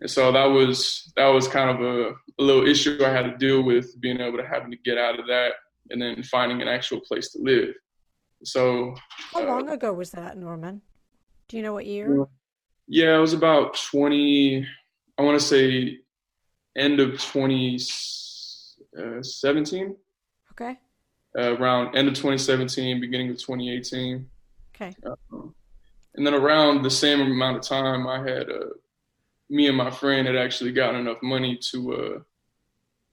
And 0.00 0.08
so 0.08 0.30
that 0.30 0.44
was 0.44 1.12
that 1.16 1.26
was 1.26 1.48
kind 1.48 1.70
of 1.70 1.80
a, 1.80 2.10
a 2.38 2.42
little 2.42 2.68
issue 2.68 3.04
I 3.04 3.10
had 3.10 3.24
to 3.24 3.36
deal 3.36 3.62
with, 3.62 4.00
being 4.00 4.20
able 4.20 4.38
to 4.38 4.46
having 4.46 4.70
to 4.70 4.78
get 4.84 4.96
out 4.96 5.18
of 5.18 5.26
that, 5.26 5.54
and 5.90 6.00
then 6.00 6.22
finding 6.22 6.62
an 6.62 6.68
actual 6.68 7.00
place 7.00 7.32
to 7.32 7.42
live. 7.42 7.74
So, 8.44 8.94
how 9.32 9.42
uh, 9.42 9.46
long 9.46 9.68
ago 9.70 9.92
was 9.92 10.12
that, 10.12 10.38
Norman? 10.38 10.82
Do 11.48 11.56
you 11.56 11.64
know 11.64 11.72
what 11.72 11.86
year? 11.86 12.28
Yeah, 12.88 13.16
it 13.16 13.20
was 13.20 13.34
about 13.34 13.78
20, 13.90 14.66
I 15.18 15.22
want 15.22 15.38
to 15.38 15.46
say 15.46 15.98
end 16.76 17.00
of 17.00 17.20
2017. 17.20 19.96
Okay. 20.52 20.78
Uh, 21.38 21.56
around 21.56 21.94
end 21.94 22.08
of 22.08 22.14
2017, 22.14 23.00
beginning 23.00 23.30
of 23.30 23.38
2018. 23.38 24.26
Okay. 24.74 24.94
Um, 25.04 25.54
and 26.14 26.26
then 26.26 26.34
around 26.34 26.82
the 26.82 26.90
same 26.90 27.20
amount 27.20 27.58
of 27.58 27.62
time, 27.62 28.06
I 28.06 28.18
had 28.18 28.50
uh, 28.50 28.70
me 29.50 29.68
and 29.68 29.76
my 29.76 29.90
friend 29.90 30.26
had 30.26 30.36
actually 30.36 30.72
gotten 30.72 31.00
enough 31.00 31.22
money 31.22 31.58
to 31.70 31.94
uh, 31.94 32.18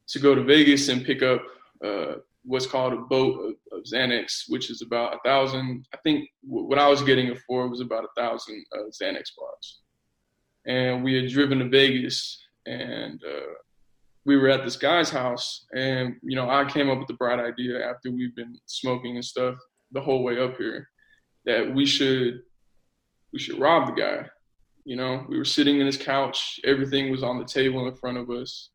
to 0.07 0.19
go 0.19 0.35
to 0.35 0.43
Vegas 0.43 0.89
and 0.89 1.05
pick 1.05 1.21
up 1.21 1.41
uh, 1.83 2.15
what's 2.45 2.67
called 2.67 2.93
a 2.93 2.97
boat 2.97 3.39
of, 3.39 3.77
of 3.77 3.83
Xanax, 3.85 4.43
which 4.47 4.69
is 4.69 4.81
about 4.81 5.15
a 5.15 5.19
thousand. 5.25 5.87
I 5.93 5.97
think 6.03 6.29
what 6.41 6.79
I 6.79 6.87
was 6.87 7.01
getting 7.01 7.27
it 7.27 7.39
for 7.47 7.67
was 7.67 7.81
about 7.81 8.05
a 8.05 8.21
thousand 8.21 8.63
uh, 8.73 8.83
Xanax 8.91 9.31
bars. 9.37 9.81
And 10.67 11.03
we 11.03 11.15
had 11.15 11.31
driven 11.31 11.59
to 11.59 11.69
Vegas, 11.69 12.41
and 12.65 13.21
uh, 13.23 13.53
we 14.25 14.37
were 14.37 14.49
at 14.49 14.63
this 14.63 14.77
guy's 14.77 15.09
house, 15.09 15.65
and 15.75 16.15
you 16.23 16.35
know 16.35 16.49
I 16.49 16.65
came 16.65 16.89
up 16.89 16.99
with 16.99 17.07
the 17.07 17.13
bright 17.13 17.39
idea 17.39 17.87
after 17.87 18.11
we've 18.11 18.35
been 18.35 18.57
smoking 18.65 19.15
and 19.15 19.25
stuff 19.25 19.55
the 19.91 20.01
whole 20.01 20.23
way 20.23 20.39
up 20.39 20.57
here 20.57 20.87
that 21.45 21.73
we 21.73 21.85
should 21.85 22.41
we 23.31 23.39
should 23.39 23.59
rob 23.59 23.87
the 23.87 24.01
guy 24.01 24.27
You 24.85 24.95
know, 24.95 25.25
we 25.29 25.37
were 25.37 25.45
sitting 25.45 25.79
in 25.79 25.85
his 25.85 25.97
couch. 25.97 26.59
Everything 26.63 27.11
was 27.11 27.23
on 27.23 27.39
the 27.39 27.45
table 27.45 27.87
in 27.87 27.95
front 27.95 28.17
of 28.17 28.29
us. 28.29 28.69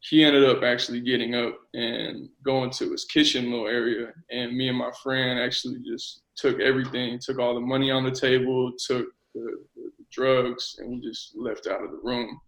He 0.00 0.24
ended 0.24 0.44
up 0.44 0.62
actually 0.62 1.00
getting 1.00 1.34
up 1.34 1.58
and 1.74 2.28
going 2.44 2.70
to 2.70 2.92
his 2.92 3.04
kitchen 3.06 3.50
little 3.50 3.66
area. 3.66 4.12
And 4.30 4.56
me 4.56 4.68
and 4.68 4.78
my 4.78 4.90
friend 5.02 5.40
actually 5.40 5.80
just 5.86 6.22
took 6.36 6.60
everything, 6.60 7.18
took 7.18 7.38
all 7.38 7.54
the 7.54 7.60
money 7.60 7.90
on 7.90 8.04
the 8.04 8.10
table, 8.10 8.72
took 8.78 9.08
the, 9.34 9.58
the 9.74 9.90
drugs, 10.12 10.76
and 10.78 10.90
we 10.90 11.00
just 11.00 11.36
left 11.36 11.66
out 11.66 11.82
of 11.82 11.90
the 11.90 12.00
room. 12.02 12.40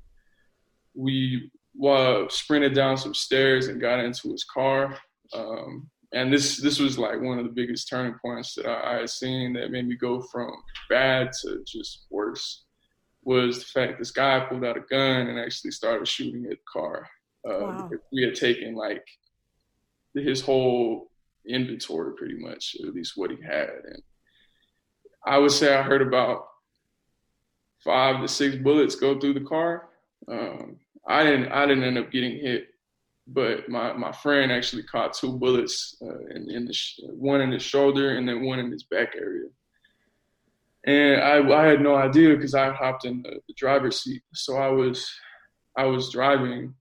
We 0.94 1.50
uh, 1.84 2.24
sprinted 2.28 2.74
down 2.74 2.96
some 2.96 3.14
stairs 3.14 3.68
and 3.68 3.80
got 3.80 4.00
into 4.00 4.30
his 4.30 4.44
car. 4.44 4.96
Um, 5.34 5.88
and 6.12 6.32
this 6.32 6.56
this 6.56 6.78
was 6.78 6.98
like 6.98 7.20
one 7.20 7.38
of 7.38 7.44
the 7.44 7.52
biggest 7.52 7.88
turning 7.88 8.14
points 8.24 8.54
that 8.54 8.66
I, 8.66 8.94
I, 8.94 9.00
had 9.00 9.11
seen 9.11 9.52
that 9.54 9.70
made 9.70 9.87
me 9.87 9.94
go 9.94 10.22
from 10.22 10.50
bad 10.88 11.30
to 11.42 11.62
just 11.66 12.06
worse 12.11 12.64
was 13.24 13.58
the 13.58 13.64
fact 13.66 13.98
this 13.98 14.11
guy 14.11 14.40
pulled 14.40 14.64
out 14.64 14.78
a 14.78 14.80
gun 14.80 15.26
and 15.26 15.38
actually 15.38 15.70
started 15.70 16.08
shooting 16.08 16.44
at 16.46 16.52
the 16.52 16.56
car. 16.72 17.06
Uh, 17.48 17.58
wow. 17.61 17.90
We 18.12 18.22
had 18.22 18.34
taken 18.34 18.74
like 18.74 19.06
his 20.14 20.40
whole 20.40 21.11
inventory 21.46 22.14
pretty 22.16 22.37
much, 22.37 22.76
at 22.80 22.94
least 22.94 23.16
what 23.16 23.30
he 23.30 23.38
had. 23.42 23.70
And 23.84 24.02
I 25.24 25.38
would 25.38 25.52
say 25.52 25.74
I 25.74 25.82
heard 25.82 26.02
about 26.02 26.46
five 27.84 28.20
to 28.20 28.28
six 28.28 28.56
bullets 28.56 28.96
go 28.96 29.18
through 29.18 29.34
the 29.34 29.40
car. 29.40 29.88
Um, 30.30 30.76
I 31.06 31.24
didn't 31.24 31.48
I 31.52 31.66
didn't 31.66 31.84
end 31.84 31.98
up 31.98 32.11
getting 32.11 32.38
hit 32.38 32.68
but 33.28 33.68
my, 33.68 33.92
my 33.92 34.11
friend 34.11 34.50
actually 34.50 34.82
caught 34.84 35.12
two 35.12 35.37
bullets 35.37 35.96
uh, 36.02 36.34
in, 36.34 36.50
in 36.50 36.64
the 36.64 36.72
sh- 36.72 37.00
one 37.04 37.42
in 37.42 37.52
his 37.52 37.62
shoulder 37.62 38.16
and 38.16 38.26
then 38.26 38.44
one 38.44 38.58
in 38.58 38.72
his 38.72 38.84
back 38.84 39.14
area. 39.14 39.48
And 40.87 41.20
I, 41.20 41.46
I 41.56 41.66
had 41.66 41.82
no 41.82 41.94
idea 41.94 42.34
because 42.34 42.54
I 42.54 42.72
hopped 42.72 43.04
in 43.04 43.22
the, 43.22 43.40
the, 43.46 43.54
driver's 43.54 44.02
seat. 44.02 44.22
So 44.32 44.56
I 44.56 44.68
was 44.68 45.06
I 45.76 45.84
was 45.84 46.11
driving 46.11 46.74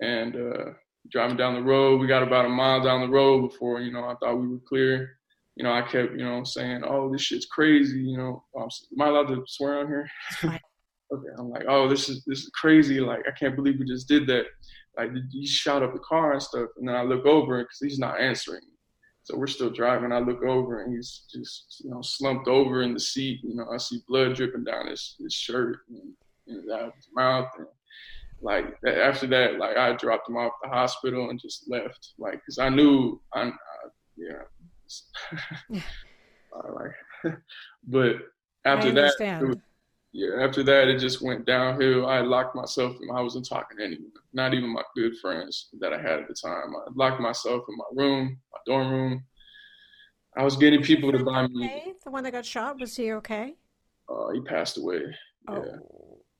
and 0.00 0.34
uh, 0.36 0.70
driving 1.10 1.36
down 1.36 1.54
the 1.54 1.62
road. 1.62 2.00
We 2.00 2.06
got 2.06 2.22
about 2.22 2.46
a 2.46 2.48
mile 2.48 2.82
down 2.82 3.00
the 3.00 3.08
road 3.08 3.48
before 3.48 3.80
you 3.80 3.92
know 3.92 4.04
I 4.04 4.14
thought 4.14 4.36
we 4.36 4.48
were 4.48 4.60
clear. 4.68 5.18
You 5.56 5.64
know 5.64 5.72
I 5.72 5.82
kept 5.82 6.12
you 6.12 6.24
know 6.24 6.44
saying, 6.44 6.82
"Oh, 6.86 7.10
this 7.10 7.22
shit's 7.22 7.46
crazy." 7.46 8.00
You 8.00 8.16
know, 8.16 8.44
am 8.56 8.68
I 9.00 9.08
allowed 9.08 9.28
to 9.28 9.44
swear 9.46 9.80
on 9.80 9.86
here? 9.86 10.08
okay, 10.44 11.28
I'm 11.38 11.50
like, 11.50 11.64
"Oh, 11.68 11.88
this 11.88 12.08
is 12.08 12.24
this 12.26 12.40
is 12.40 12.50
crazy." 12.54 13.00
Like 13.00 13.20
I 13.28 13.32
can't 13.32 13.56
believe 13.56 13.78
we 13.78 13.86
just 13.86 14.08
did 14.08 14.26
that 14.28 14.46
like 14.96 15.10
he 15.30 15.46
shot 15.46 15.82
up 15.82 15.92
the 15.92 16.00
car 16.00 16.32
and 16.32 16.42
stuff. 16.42 16.68
And 16.76 16.88
then 16.88 16.96
I 16.96 17.02
look 17.02 17.24
over 17.24 17.62
because 17.62 17.78
he's 17.80 17.98
not 17.98 18.20
answering. 18.20 18.62
So 19.24 19.36
we're 19.36 19.46
still 19.46 19.70
driving. 19.70 20.12
I 20.12 20.18
look 20.18 20.42
over 20.42 20.82
and 20.82 20.94
he's 20.94 21.24
just 21.32 21.82
you 21.84 21.90
know 21.90 22.00
slumped 22.02 22.48
over 22.48 22.82
in 22.82 22.92
the 22.92 23.00
seat. 23.00 23.40
You 23.42 23.54
know 23.54 23.68
I 23.72 23.76
see 23.76 24.02
blood 24.08 24.34
dripping 24.34 24.64
down 24.64 24.88
his, 24.88 25.16
his 25.18 25.32
shirt 25.32 25.80
and, 25.88 26.12
and 26.48 26.70
out 26.70 26.88
of 26.88 26.94
his 26.94 27.08
mouth. 27.14 27.48
And 27.58 27.66
like 28.42 28.66
after 28.86 29.26
that, 29.28 29.58
like 29.58 29.76
I 29.76 29.92
dropped 29.94 30.28
him 30.28 30.36
off 30.36 30.52
the 30.62 30.68
hospital 30.68 31.30
and 31.30 31.40
just 31.40 31.70
left. 31.70 32.14
Like 32.18 32.34
because 32.34 32.58
I 32.58 32.68
knew 32.68 33.20
I, 33.32 33.42
I 33.42 33.52
yeah. 34.16 35.80
like, 36.52 36.92
but 37.86 38.16
after 38.64 38.90
that, 38.92 39.14
was, 39.42 39.56
yeah, 40.12 40.44
after 40.44 40.62
that, 40.64 40.88
it 40.88 40.98
just 40.98 41.22
went 41.22 41.46
downhill. 41.46 42.06
I 42.06 42.20
locked 42.20 42.56
myself 42.56 42.96
and 43.00 43.10
I 43.16 43.20
wasn't 43.20 43.48
talking 43.48 43.78
to 43.78 43.84
anyone, 43.84 44.10
not 44.32 44.54
even 44.54 44.72
my 44.72 44.82
good 44.96 45.16
friends 45.18 45.68
that 45.80 45.92
I 45.92 45.98
had 45.98 46.20
at 46.20 46.28
the 46.28 46.34
time. 46.34 46.74
I 46.76 46.90
locked 46.94 47.20
myself 47.20 47.62
in 47.68 47.76
my 47.76 48.02
room, 48.02 48.38
my 48.52 48.58
dorm 48.66 48.90
room. 48.90 49.24
I 50.36 50.42
was 50.42 50.56
getting 50.56 50.82
people 50.82 51.12
to 51.12 51.22
buy 51.22 51.46
me. 51.46 51.66
Okay? 51.66 51.92
The 52.04 52.10
one 52.10 52.24
that 52.24 52.32
got 52.32 52.44
shot, 52.44 52.80
was 52.80 52.96
he 52.96 53.12
okay? 53.12 53.54
Uh, 54.08 54.30
he 54.32 54.40
passed 54.40 54.78
away. 54.78 55.02
Oh, 55.48 55.64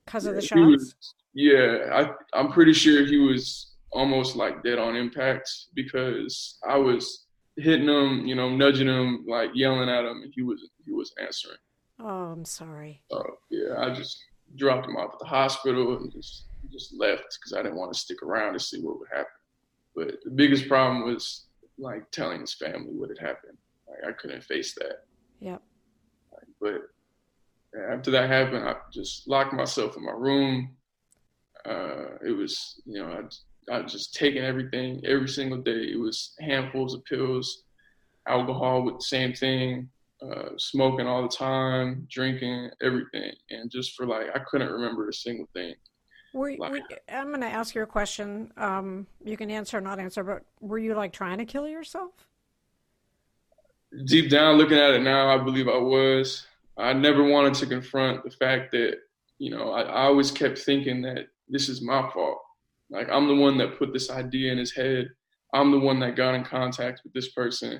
because 0.05 0.25
yeah. 0.25 0.31
of 0.31 0.35
the 0.35 0.41
shots? 0.41 1.15
Yeah, 1.33 1.89
I, 1.91 2.37
I'm 2.37 2.51
pretty 2.51 2.73
sure 2.73 3.05
he 3.05 3.17
was 3.17 3.75
almost 3.91 4.35
like 4.35 4.63
dead 4.63 4.79
on 4.79 4.95
impact 4.95 5.49
because 5.73 6.57
I 6.67 6.77
was 6.77 7.25
hitting 7.57 7.87
him, 7.87 8.25
you 8.25 8.35
know, 8.35 8.49
nudging 8.49 8.87
him, 8.87 9.25
like 9.27 9.51
yelling 9.53 9.89
at 9.89 10.05
him, 10.05 10.21
and 10.23 10.33
he 10.35 10.41
was 10.41 10.69
he 10.85 10.91
was 10.91 11.13
answering. 11.21 11.57
Oh, 11.99 12.31
I'm 12.31 12.45
sorry. 12.45 13.01
So 13.11 13.23
yeah, 13.49 13.75
I 13.79 13.93
just 13.93 14.17
dropped 14.55 14.87
him 14.87 14.95
off 14.95 15.13
at 15.13 15.19
the 15.19 15.25
hospital 15.25 15.97
and 15.97 16.11
just 16.11 16.45
just 16.71 16.93
left 16.97 17.37
because 17.39 17.53
I 17.53 17.61
didn't 17.61 17.77
want 17.77 17.93
to 17.93 17.99
stick 17.99 18.21
around 18.23 18.53
to 18.53 18.59
see 18.59 18.81
what 18.81 18.99
would 18.99 19.09
happen. 19.09 19.25
But 19.95 20.15
the 20.23 20.31
biggest 20.31 20.67
problem 20.67 21.05
was 21.05 21.45
like 21.77 22.09
telling 22.11 22.41
his 22.41 22.53
family 22.53 22.93
what 22.93 23.09
had 23.09 23.19
happened. 23.19 23.57
Like 23.87 24.09
I 24.09 24.11
couldn't 24.13 24.43
face 24.43 24.73
that. 24.75 25.05
Yep. 25.39 25.61
Like, 26.31 26.47
but 26.59 26.81
after 27.91 28.11
that 28.11 28.29
happened, 28.29 28.67
I 28.67 28.75
just 28.91 29.27
locked 29.27 29.53
myself 29.53 29.97
in 29.97 30.05
my 30.05 30.11
room. 30.11 30.75
Uh, 31.65 32.17
it 32.25 32.35
was, 32.35 32.81
you 32.85 33.01
know, 33.01 33.27
I, 33.69 33.75
I 33.75 33.81
just 33.83 34.13
taking 34.13 34.43
everything 34.43 35.01
every 35.05 35.29
single 35.29 35.59
day. 35.59 35.91
It 35.91 35.99
was 35.99 36.33
handfuls 36.39 36.93
of 36.93 37.05
pills, 37.05 37.63
alcohol 38.27 38.83
with 38.83 38.95
the 38.95 39.03
same 39.03 39.33
thing, 39.33 39.89
uh, 40.21 40.49
smoking 40.57 41.07
all 41.07 41.23
the 41.23 41.35
time, 41.35 42.07
drinking, 42.09 42.69
everything, 42.81 43.33
and 43.49 43.71
just 43.71 43.93
for 43.95 44.05
like 44.05 44.27
I 44.35 44.39
couldn't 44.39 44.71
remember 44.71 45.09
a 45.09 45.13
single 45.13 45.47
thing. 45.53 45.75
Were, 46.33 46.55
like, 46.57 46.71
were 46.71 46.81
I'm 47.09 47.27
going 47.27 47.41
to 47.41 47.47
ask 47.47 47.75
you 47.75 47.83
a 47.83 47.87
question. 47.87 48.51
Um, 48.57 49.07
you 49.23 49.37
can 49.37 49.51
answer 49.51 49.77
or 49.77 49.81
not 49.81 49.99
answer, 49.99 50.23
but 50.23 50.43
were 50.61 50.79
you 50.79 50.95
like 50.95 51.13
trying 51.13 51.37
to 51.37 51.45
kill 51.45 51.67
yourself? 51.67 52.11
Deep 54.05 54.29
down, 54.31 54.57
looking 54.57 54.77
at 54.77 54.95
it 54.95 55.03
now, 55.03 55.29
I 55.29 55.43
believe 55.43 55.67
I 55.67 55.77
was. 55.77 56.47
I 56.77 56.93
never 56.93 57.23
wanted 57.23 57.53
to 57.55 57.67
confront 57.67 58.23
the 58.23 58.31
fact 58.31 58.71
that 58.71 58.95
you 59.37 59.51
know 59.51 59.71
I, 59.71 59.81
I 59.81 60.01
always 60.03 60.31
kept 60.31 60.57
thinking 60.57 61.01
that 61.03 61.27
this 61.49 61.69
is 61.69 61.81
my 61.81 62.09
fault. 62.13 62.39
Like 62.89 63.09
I'm 63.09 63.27
the 63.27 63.35
one 63.35 63.57
that 63.57 63.77
put 63.77 63.93
this 63.93 64.09
idea 64.09 64.51
in 64.51 64.57
his 64.57 64.73
head. 64.73 65.07
I'm 65.53 65.71
the 65.71 65.79
one 65.79 65.99
that 65.99 66.15
got 66.15 66.35
in 66.35 66.43
contact 66.43 67.01
with 67.03 67.13
this 67.13 67.31
person. 67.31 67.79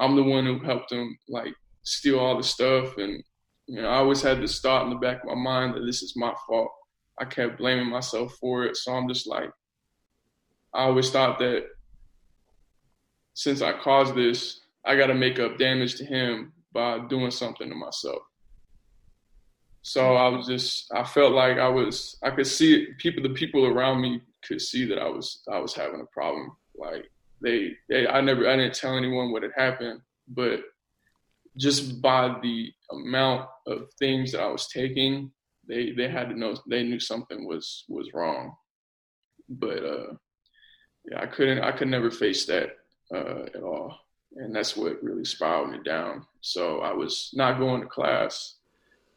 I'm 0.00 0.16
the 0.16 0.22
one 0.22 0.44
who 0.44 0.58
helped 0.58 0.92
him 0.92 1.16
like 1.28 1.54
steal 1.82 2.18
all 2.18 2.36
the 2.36 2.42
stuff. 2.42 2.96
And, 2.98 3.22
you 3.66 3.80
know, 3.80 3.88
I 3.88 3.96
always 3.96 4.22
had 4.22 4.42
this 4.42 4.60
thought 4.60 4.84
in 4.84 4.90
the 4.90 4.96
back 4.96 5.22
of 5.22 5.28
my 5.28 5.34
mind 5.34 5.74
that 5.74 5.86
this 5.86 6.02
is 6.02 6.14
my 6.16 6.34
fault. 6.46 6.70
I 7.20 7.24
kept 7.24 7.58
blaming 7.58 7.88
myself 7.88 8.34
for 8.40 8.64
it. 8.64 8.76
So 8.76 8.92
I'm 8.92 9.08
just 9.08 9.26
like, 9.26 9.50
I 10.74 10.82
always 10.84 11.10
thought 11.10 11.38
that 11.38 11.66
since 13.34 13.62
I 13.62 13.72
caused 13.72 14.14
this, 14.14 14.60
I 14.84 14.96
got 14.96 15.06
to 15.06 15.14
make 15.14 15.38
up 15.38 15.56
damage 15.56 15.96
to 15.96 16.04
him 16.04 16.52
by 16.72 16.98
doing 17.08 17.30
something 17.30 17.68
to 17.68 17.74
myself. 17.74 18.22
So 19.86 20.16
I 20.16 20.28
was 20.28 20.46
just, 20.46 20.90
I 20.94 21.04
felt 21.04 21.32
like 21.32 21.58
I 21.58 21.68
was, 21.68 22.16
I 22.22 22.30
could 22.30 22.46
see 22.46 22.88
people, 22.98 23.22
the 23.22 23.28
people 23.34 23.66
around 23.66 24.00
me 24.00 24.22
could 24.42 24.60
see 24.60 24.86
that 24.86 24.98
I 24.98 25.08
was, 25.08 25.42
I 25.52 25.58
was 25.58 25.74
having 25.74 26.00
a 26.00 26.06
problem. 26.06 26.56
Like 26.74 27.10
they, 27.42 27.74
they, 27.90 28.08
I 28.08 28.22
never, 28.22 28.48
I 28.48 28.56
didn't 28.56 28.74
tell 28.74 28.96
anyone 28.96 29.30
what 29.30 29.42
had 29.42 29.52
happened, 29.54 30.00
but 30.26 30.60
just 31.56 32.00
by 32.00 32.34
the 32.42 32.72
amount 32.90 33.48
of 33.66 33.92
things 33.98 34.32
that 34.32 34.40
I 34.40 34.48
was 34.48 34.68
taking, 34.68 35.30
they 35.66 35.92
they 35.92 36.08
had 36.08 36.28
to 36.28 36.38
know 36.38 36.56
they 36.68 36.82
knew 36.82 37.00
something 37.00 37.46
was 37.46 37.84
was 37.88 38.10
wrong. 38.12 38.54
But 39.48 39.84
uh, 39.84 40.12
yeah, 41.10 41.20
I 41.20 41.26
couldn't 41.26 41.60
I 41.60 41.72
could 41.72 41.88
never 41.88 42.10
face 42.10 42.46
that 42.46 42.70
uh, 43.14 43.44
at 43.54 43.62
all, 43.62 43.96
and 44.36 44.54
that's 44.54 44.76
what 44.76 45.02
really 45.02 45.24
spiraled 45.24 45.70
me 45.70 45.78
down. 45.84 46.26
So 46.40 46.80
I 46.80 46.92
was 46.92 47.30
not 47.34 47.58
going 47.58 47.82
to 47.82 47.86
class. 47.86 48.56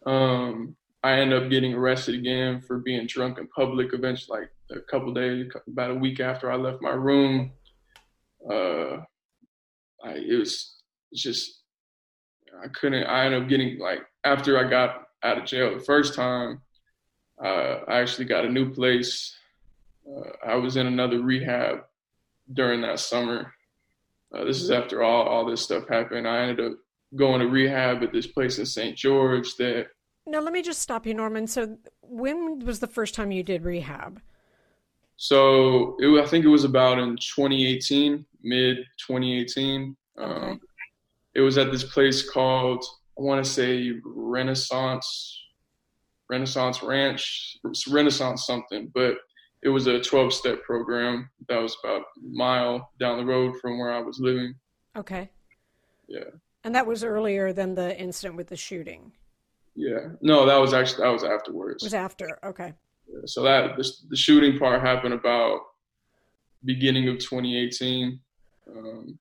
Um, 0.07 0.75
I 1.03 1.19
ended 1.19 1.43
up 1.43 1.49
getting 1.49 1.73
arrested 1.73 2.15
again 2.15 2.61
for 2.61 2.79
being 2.79 3.05
drunk 3.07 3.37
in 3.37 3.47
public. 3.47 3.93
Eventually, 3.93 4.39
like 4.39 4.49
a 4.71 4.81
couple 4.81 5.13
days, 5.13 5.51
about 5.67 5.91
a 5.91 5.95
week 5.95 6.19
after 6.19 6.51
I 6.51 6.55
left 6.55 6.81
my 6.81 6.91
room, 6.91 7.51
uh, 8.49 8.97
I, 10.03 10.13
it 10.15 10.39
was 10.39 10.75
just 11.13 11.61
I 12.63 12.67
couldn't. 12.69 13.03
I 13.03 13.25
ended 13.25 13.43
up 13.43 13.49
getting 13.49 13.79
like 13.79 13.99
after 14.23 14.57
I 14.57 14.69
got 14.69 15.07
out 15.23 15.37
of 15.37 15.45
jail 15.45 15.77
the 15.77 15.83
first 15.83 16.15
time. 16.15 16.61
Uh, 17.43 17.81
I 17.87 17.99
actually 17.99 18.25
got 18.25 18.45
a 18.45 18.51
new 18.51 18.73
place. 18.73 19.35
Uh, 20.09 20.29
I 20.45 20.55
was 20.55 20.77
in 20.77 20.87
another 20.87 21.21
rehab 21.21 21.83
during 22.51 22.81
that 22.81 22.99
summer. 22.99 23.53
Uh, 24.33 24.45
this 24.45 24.61
is 24.61 24.71
after 24.71 25.03
all 25.03 25.27
all 25.27 25.45
this 25.45 25.61
stuff 25.61 25.87
happened. 25.87 26.27
I 26.27 26.43
ended 26.43 26.71
up 26.71 26.77
going 27.15 27.41
to 27.41 27.47
rehab 27.47 28.03
at 28.03 28.11
this 28.11 28.27
place 28.27 28.57
in 28.57 28.65
St. 28.65 28.97
George. 28.97 29.55
That 29.57 29.87
now 30.27 30.41
let 30.41 30.53
me 30.53 30.61
just 30.61 30.81
stop 30.81 31.05
you, 31.05 31.13
Norman. 31.13 31.47
So 31.47 31.77
when 32.01 32.59
was 32.59 32.79
the 32.79 32.87
first 32.87 33.15
time 33.15 33.31
you 33.31 33.43
did 33.43 33.63
rehab? 33.63 34.21
So 35.15 35.95
it, 35.99 36.07
I 36.21 36.27
think 36.27 36.45
it 36.45 36.49
was 36.49 36.63
about 36.63 36.99
in 36.99 37.17
2018, 37.17 38.25
mid 38.43 38.77
2018. 39.07 39.95
Okay. 40.19 40.31
Um, 40.31 40.61
it 41.33 41.41
was 41.41 41.57
at 41.57 41.71
this 41.71 41.83
place 41.83 42.29
called 42.29 42.83
I 43.17 43.21
want 43.21 43.43
to 43.43 43.49
say 43.49 43.93
Renaissance 44.03 45.43
Renaissance 46.29 46.83
Ranch, 46.83 47.57
Renaissance 47.87 48.45
something, 48.45 48.91
but 48.93 49.17
it 49.63 49.69
was 49.69 49.87
a 49.87 49.99
12 49.99 50.33
step 50.33 50.61
program 50.63 51.29
that 51.47 51.57
was 51.61 51.75
about 51.83 52.01
a 52.01 52.03
mile 52.21 52.91
down 52.99 53.17
the 53.17 53.25
road 53.25 53.55
from 53.61 53.79
where 53.79 53.91
I 53.91 54.01
was 54.01 54.19
living. 54.19 54.53
Okay. 54.95 55.29
Yeah. 56.07 56.29
And 56.63 56.75
that 56.75 56.85
was 56.85 57.03
earlier 57.03 57.53
than 57.53 57.75
the 57.75 57.97
incident 57.97 58.35
with 58.35 58.47
the 58.47 58.57
shooting. 58.57 59.13
Yeah, 59.77 60.09
no, 60.21 60.47
that 60.47 60.57
was 60.57 60.73
actually 60.73 61.03
that 61.03 61.13
was 61.13 61.23
afterwards. 61.23 61.83
It 61.83 61.85
was 61.85 61.93
after, 61.93 62.39
okay. 62.43 62.73
Yeah, 63.07 63.19
so 63.25 63.43
that 63.43 63.77
the, 63.77 63.87
the, 64.09 64.15
shooting 64.15 64.57
part 64.57 64.81
happened 64.81 65.13
about 65.13 65.59
beginning 66.65 67.07
of 67.09 67.19
2018, 67.19 68.19
um, 68.75 69.19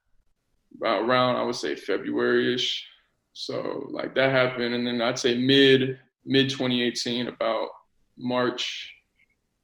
about 0.79 1.03
around 1.03 1.37
I 1.37 1.42
would 1.42 1.57
say 1.57 1.77
February 1.77 2.55
ish. 2.55 2.88
So 3.35 3.87
like 3.90 4.14
that 4.14 4.33
happened, 4.33 4.75
and 4.75 4.87
then 4.87 5.03
I'd 5.03 5.19
say 5.19 5.37
mid 5.37 5.99
mid 6.25 6.49
2018, 6.49 7.29
about 7.29 7.69
March 8.16 8.95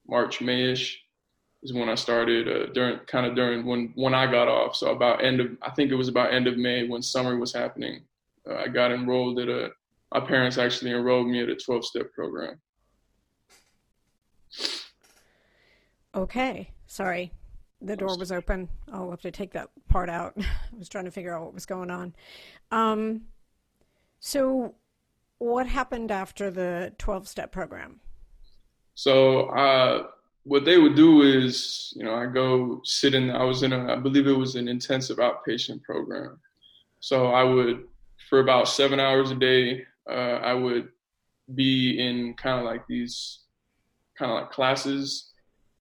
March 0.06 0.40
Mayish 0.40 0.92
is 1.62 1.72
when 1.72 1.88
I 1.88 1.94
started 1.94 2.48
uh, 2.48 2.72
during 2.74 2.98
kind 3.06 3.24
of 3.24 3.34
during 3.34 3.64
when 3.64 3.92
when 3.94 4.12
I 4.12 4.30
got 4.30 4.46
off. 4.46 4.76
So 4.76 4.90
about 4.90 5.24
end 5.24 5.40
of 5.40 5.46
I 5.62 5.70
think 5.70 5.90
it 5.90 5.94
was 5.96 6.08
about 6.08 6.34
end 6.34 6.46
of 6.46 6.58
May 6.58 6.86
when 6.86 7.00
summer 7.00 7.38
was 7.38 7.54
happening. 7.54 8.02
Uh, 8.46 8.56
I 8.56 8.68
got 8.68 8.92
enrolled 8.92 9.38
at 9.38 9.48
a 9.48 9.70
my 10.12 10.20
parents 10.20 10.58
actually 10.58 10.90
enrolled 10.90 11.28
me 11.28 11.42
at 11.42 11.48
a 11.48 11.56
12 11.56 11.84
step 11.84 12.12
program. 12.12 12.60
Okay, 16.14 16.70
sorry. 16.86 17.32
The 17.80 17.96
door 17.96 18.16
was 18.18 18.30
open. 18.30 18.68
I'll 18.92 19.10
have 19.10 19.22
to 19.22 19.30
take 19.30 19.52
that 19.52 19.70
part 19.88 20.08
out. 20.08 20.34
I 20.38 20.78
was 20.78 20.88
trying 20.88 21.06
to 21.06 21.10
figure 21.10 21.34
out 21.34 21.44
what 21.44 21.54
was 21.54 21.66
going 21.66 21.90
on. 21.90 22.14
Um, 22.70 23.22
so, 24.20 24.74
what 25.38 25.66
happened 25.66 26.12
after 26.12 26.50
the 26.50 26.92
12 26.98 27.26
step 27.26 27.50
program? 27.50 27.98
So, 28.94 29.46
uh, 29.46 30.06
what 30.44 30.64
they 30.64 30.78
would 30.78 30.94
do 30.94 31.22
is, 31.22 31.92
you 31.96 32.04
know, 32.04 32.14
I 32.14 32.26
go 32.26 32.80
sit 32.84 33.14
in, 33.14 33.30
I 33.30 33.44
was 33.44 33.62
in 33.62 33.72
a, 33.72 33.92
I 33.92 33.96
believe 33.96 34.26
it 34.26 34.32
was 34.32 34.54
an 34.54 34.68
intensive 34.68 35.18
outpatient 35.18 35.82
program. 35.82 36.38
So 37.00 37.28
I 37.28 37.42
would, 37.42 37.84
for 38.28 38.40
about 38.40 38.68
seven 38.68 39.00
hours 39.00 39.30
a 39.30 39.34
day, 39.34 39.84
uh, 40.08 40.38
I 40.42 40.54
would 40.54 40.88
be 41.54 41.98
in 41.98 42.34
kind 42.34 42.58
of 42.58 42.64
like 42.64 42.86
these 42.88 43.40
kind 44.18 44.30
of 44.30 44.42
like 44.42 44.50
classes 44.50 45.32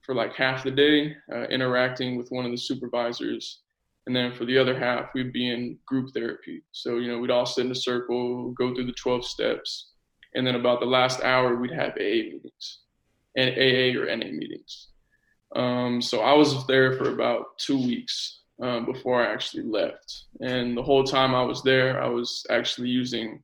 for 0.02 0.16
like 0.16 0.34
half 0.34 0.64
the 0.64 0.72
day, 0.72 1.16
uh, 1.34 1.44
interacting 1.44 2.18
with 2.18 2.30
one 2.30 2.46
of 2.46 2.52
the 2.52 2.58
supervisors. 2.58 3.60
And 4.08 4.16
then 4.16 4.34
for 4.34 4.46
the 4.46 4.58
other 4.58 4.78
half, 4.78 5.10
we'd 5.14 5.32
be 5.32 5.52
in 5.52 5.78
group 5.86 6.10
therapy. 6.14 6.64
So, 6.72 6.98
you 6.98 7.12
know, 7.12 7.20
we'd 7.20 7.30
all 7.30 7.46
sit 7.46 7.66
in 7.66 7.72
a 7.72 7.76
circle, 7.76 8.52
go 8.52 8.74
through 8.74 8.88
the 8.88 8.94
12 8.94 9.26
steps. 9.26 9.92
And 10.34 10.46
then 10.46 10.56
about 10.56 10.80
the 10.80 10.88
last 10.88 11.22
hour, 11.22 11.56
we'd 11.56 11.72
have 11.72 11.92
AA 11.92 12.32
meetings 12.32 12.80
and 13.36 13.52
AA 13.52 14.00
or 14.00 14.06
NA 14.16 14.32
meetings. 14.32 14.88
Um, 15.56 16.02
so 16.02 16.22
I 16.22 16.34
was 16.34 16.66
there 16.68 16.94
for 16.94 17.10
about 17.10 17.58
two 17.58 17.78
weeks 17.78 18.42
um, 18.62 18.86
before 18.86 19.22
I 19.22 19.32
actually 19.32 19.64
left. 19.64 20.26
And 20.40 20.76
the 20.76 20.84
whole 20.84 21.04
time 21.04 21.36
I 21.36 21.44
was 21.44 21.62
there, 21.62 22.02
I 22.02 22.08
was 22.08 22.46
actually 22.50 22.90
using 22.90 23.44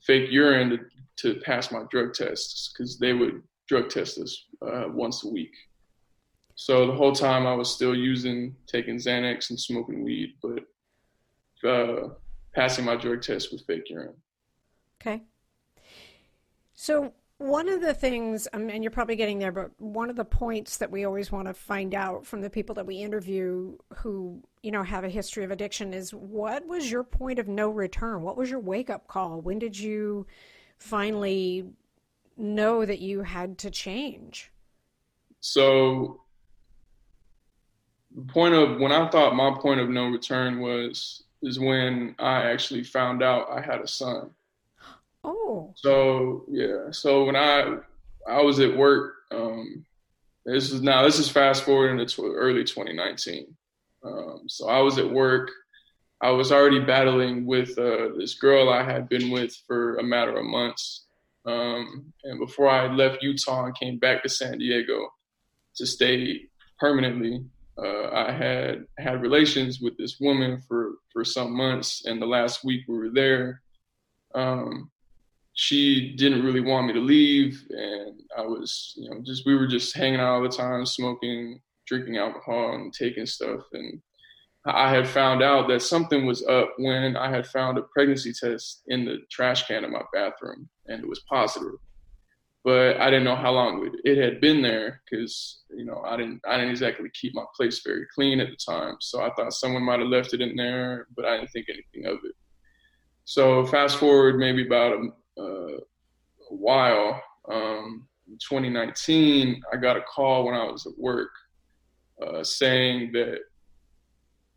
fake 0.00 0.30
urine 0.30 0.70
to, 0.70 1.34
to 1.34 1.40
pass 1.40 1.70
my 1.70 1.82
drug 1.90 2.14
tests 2.14 2.72
because 2.72 2.98
they 2.98 3.12
would 3.12 3.42
drug 3.68 3.90
test 3.90 4.18
us 4.18 4.46
uh, 4.62 4.84
once 4.88 5.24
a 5.24 5.28
week. 5.28 5.52
So 6.54 6.86
the 6.86 6.94
whole 6.94 7.12
time 7.12 7.46
I 7.46 7.54
was 7.54 7.70
still 7.70 7.94
using, 7.94 8.56
taking 8.66 8.96
Xanax 8.96 9.50
and 9.50 9.60
smoking 9.60 10.02
weed, 10.02 10.34
but 10.42 11.68
uh, 11.68 12.08
passing 12.54 12.84
my 12.84 12.96
drug 12.96 13.22
test 13.22 13.52
with 13.52 13.64
fake 13.66 13.88
urine. 13.88 14.14
Okay. 15.00 15.22
So 16.74 17.12
one 17.38 17.68
of 17.68 17.80
the 17.80 17.94
things, 17.94 18.48
um, 18.52 18.68
and 18.68 18.82
you're 18.82 18.90
probably 18.90 19.14
getting 19.14 19.38
there, 19.38 19.52
but 19.52 19.70
one 19.78 20.10
of 20.10 20.16
the 20.16 20.24
points 20.24 20.76
that 20.78 20.90
we 20.90 21.04
always 21.04 21.30
want 21.30 21.46
to 21.46 21.54
find 21.54 21.94
out 21.94 22.26
from 22.26 22.40
the 22.40 22.50
people 22.50 22.74
that 22.74 22.86
we 22.86 22.96
interview 22.96 23.76
who, 23.98 24.42
you 24.62 24.70
know, 24.70 24.82
have 24.82 25.04
a 25.04 25.08
history 25.08 25.44
of 25.44 25.50
addiction 25.50 25.94
is 25.94 26.12
what 26.12 26.66
was 26.66 26.90
your 26.90 27.04
point 27.04 27.38
of 27.38 27.48
no 27.48 27.70
return? 27.70 28.22
What 28.22 28.36
was 28.36 28.50
your 28.50 28.60
wake 28.60 28.90
up 28.90 29.06
call? 29.08 29.40
When 29.40 29.58
did 29.58 29.78
you 29.78 30.26
finally 30.78 31.66
know 32.36 32.84
that 32.84 33.00
you 33.00 33.22
had 33.22 33.58
to 33.58 33.70
change? 33.70 34.50
So, 35.40 36.22
the 38.14 38.32
point 38.32 38.54
of 38.54 38.80
when 38.80 38.90
I 38.90 39.08
thought 39.08 39.36
my 39.36 39.56
point 39.60 39.80
of 39.80 39.88
no 39.88 40.08
return 40.08 40.60
was 40.60 41.24
is 41.42 41.58
when 41.58 42.14
I 42.18 42.50
actually 42.50 42.82
found 42.82 43.22
out 43.22 43.48
I 43.50 43.60
had 43.60 43.80
a 43.80 43.86
son. 43.86 44.30
Oh. 45.22 45.72
So 45.76 46.44
yeah. 46.48 46.90
So 46.90 47.24
when 47.24 47.36
I 47.36 47.76
I 48.26 48.42
was 48.42 48.58
at 48.60 48.76
work, 48.76 49.14
um, 49.30 49.84
this 50.44 50.72
is 50.72 50.82
now 50.82 51.02
this 51.02 51.18
is 51.18 51.28
fast 51.28 51.64
forward 51.64 51.90
into 51.90 52.06
tw- 52.06 52.34
early 52.34 52.64
2019. 52.64 53.54
Um, 54.08 54.42
so 54.48 54.68
I 54.68 54.80
was 54.80 54.98
at 54.98 55.10
work. 55.10 55.50
I 56.20 56.30
was 56.30 56.50
already 56.50 56.80
battling 56.80 57.46
with 57.46 57.78
uh, 57.78 58.08
this 58.16 58.34
girl 58.34 58.70
I 58.70 58.82
had 58.82 59.08
been 59.08 59.30
with 59.30 59.54
for 59.66 59.96
a 59.96 60.02
matter 60.02 60.36
of 60.36 60.44
months. 60.44 61.06
Um, 61.46 62.12
and 62.24 62.40
before 62.40 62.68
I 62.68 62.92
left 62.92 63.22
Utah 63.22 63.66
and 63.66 63.78
came 63.78 63.98
back 63.98 64.22
to 64.22 64.28
San 64.28 64.58
Diego 64.58 65.08
to 65.76 65.86
stay 65.86 66.42
permanently, 66.78 67.44
uh, 67.76 68.10
I 68.10 68.32
had 68.32 68.86
had 68.98 69.22
relations 69.22 69.80
with 69.80 69.96
this 69.96 70.18
woman 70.20 70.60
for 70.66 70.94
for 71.12 71.24
some 71.24 71.56
months. 71.56 72.04
And 72.04 72.20
the 72.20 72.26
last 72.26 72.64
week 72.64 72.82
we 72.88 72.98
were 72.98 73.10
there, 73.10 73.62
um, 74.34 74.90
she 75.58 76.14
didn't 76.14 76.44
really 76.44 76.60
want 76.60 76.86
me 76.86 76.92
to 76.92 77.00
leave 77.00 77.66
and 77.70 78.20
i 78.38 78.42
was 78.42 78.94
you 78.96 79.10
know 79.10 79.20
just 79.26 79.44
we 79.44 79.56
were 79.56 79.66
just 79.66 79.92
hanging 79.92 80.20
out 80.20 80.36
all 80.36 80.42
the 80.42 80.48
time 80.48 80.86
smoking 80.86 81.60
drinking 81.88 82.18
alcohol 82.18 82.74
and 82.74 82.92
taking 82.92 83.26
stuff. 83.26 83.62
And 83.72 84.00
i 84.66 84.90
had 84.90 85.08
found 85.08 85.42
out 85.42 85.68
that 85.68 85.80
something 85.80 86.26
was 86.26 86.44
up 86.46 86.74
when 86.78 87.16
i 87.16 87.30
had 87.30 87.46
found 87.46 87.78
a 87.78 87.82
pregnancy 87.82 88.32
test 88.32 88.82
in 88.88 89.04
the 89.04 89.18
trash 89.30 89.66
can 89.66 89.84
in 89.84 89.92
my 89.92 90.02
bathroom 90.12 90.68
and 90.86 91.02
it 91.02 91.08
was 91.08 91.22
positive. 91.28 91.78
But 92.64 93.00
i 93.00 93.08
didn't 93.08 93.24
know 93.24 93.36
how 93.36 93.52
long 93.52 93.88
it, 94.04 94.18
had 94.18 94.40
been 94.40 94.60
there 94.60 95.00
because 95.04 95.62
you 95.70 95.84
know 95.84 96.02
i 96.04 96.16
didn't 96.16 96.40
i 96.46 96.56
didn't 96.56 96.70
exactly 96.70 97.08
keep 97.14 97.34
my 97.34 97.44
place 97.56 97.80
very 97.84 98.06
clean 98.14 98.40
at 98.40 98.48
the 98.50 98.56
time. 98.56 98.96
So 99.00 99.22
i 99.22 99.30
thought 99.30 99.52
someone 99.52 99.84
might 99.84 100.00
have 100.00 100.08
left 100.08 100.34
it 100.34 100.40
in 100.40 100.56
there 100.56 101.06
but 101.16 101.24
i 101.24 101.36
didn't 101.36 101.50
think 101.50 101.66
anything 101.68 102.06
of 102.12 102.18
it. 102.24 102.34
So 103.24 103.64
fast 103.66 103.98
forward 103.98 104.38
maybe 104.38 104.66
about 104.66 104.92
a, 104.92 105.42
uh, 105.42 105.78
a 106.50 106.54
while. 106.54 107.22
Um, 107.50 108.08
in 108.26 108.34
2019, 108.34 109.62
I 109.72 109.76
got 109.76 109.96
a 109.96 110.02
call 110.02 110.44
when 110.44 110.54
I 110.54 110.64
was 110.64 110.86
at 110.86 110.98
work 110.98 111.30
uh, 112.24 112.42
saying 112.42 113.12
that 113.12 113.38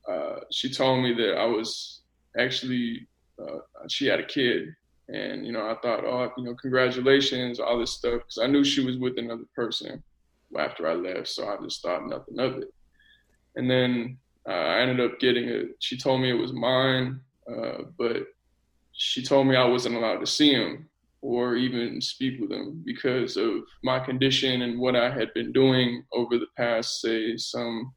uh, 0.09 0.39
she 0.51 0.69
told 0.71 1.03
me 1.03 1.13
that 1.13 1.37
I 1.37 1.45
was 1.45 2.01
actually 2.37 3.07
uh, 3.41 3.59
she 3.87 4.05
had 4.05 4.19
a 4.19 4.25
kid, 4.25 4.69
and 5.09 5.45
you 5.45 5.51
know 5.51 5.69
I 5.69 5.75
thought, 5.81 6.05
oh, 6.05 6.31
you 6.37 6.43
know, 6.43 6.55
congratulations, 6.55 7.59
all 7.59 7.79
this 7.79 7.93
stuff, 7.93 8.21
because 8.21 8.39
I 8.41 8.47
knew 8.47 8.63
she 8.63 8.83
was 8.83 8.97
with 8.97 9.17
another 9.17 9.45
person 9.55 10.03
after 10.57 10.87
I 10.87 10.93
left, 10.93 11.27
so 11.27 11.47
I 11.47 11.57
just 11.63 11.81
thought 11.81 12.07
nothing 12.07 12.39
of 12.39 12.57
it. 12.57 12.73
And 13.55 13.69
then 13.69 14.17
uh, 14.47 14.51
I 14.51 14.79
ended 14.81 14.99
up 14.99 15.19
getting 15.19 15.47
it. 15.47 15.69
She 15.79 15.97
told 15.97 16.21
me 16.21 16.29
it 16.29 16.33
was 16.33 16.53
mine, 16.53 17.19
uh, 17.49 17.83
but 17.97 18.27
she 18.91 19.23
told 19.23 19.47
me 19.47 19.55
I 19.55 19.65
wasn't 19.65 19.95
allowed 19.95 20.19
to 20.19 20.27
see 20.27 20.53
him 20.53 20.89
or 21.21 21.55
even 21.55 22.01
speak 22.01 22.39
with 22.39 22.49
them 22.49 22.81
because 22.85 23.37
of 23.37 23.61
my 23.83 23.99
condition 23.99 24.63
and 24.63 24.79
what 24.79 24.95
I 24.95 25.11
had 25.11 25.33
been 25.33 25.51
doing 25.51 26.03
over 26.11 26.37
the 26.37 26.47
past, 26.57 27.01
say, 27.01 27.37
some 27.37 27.93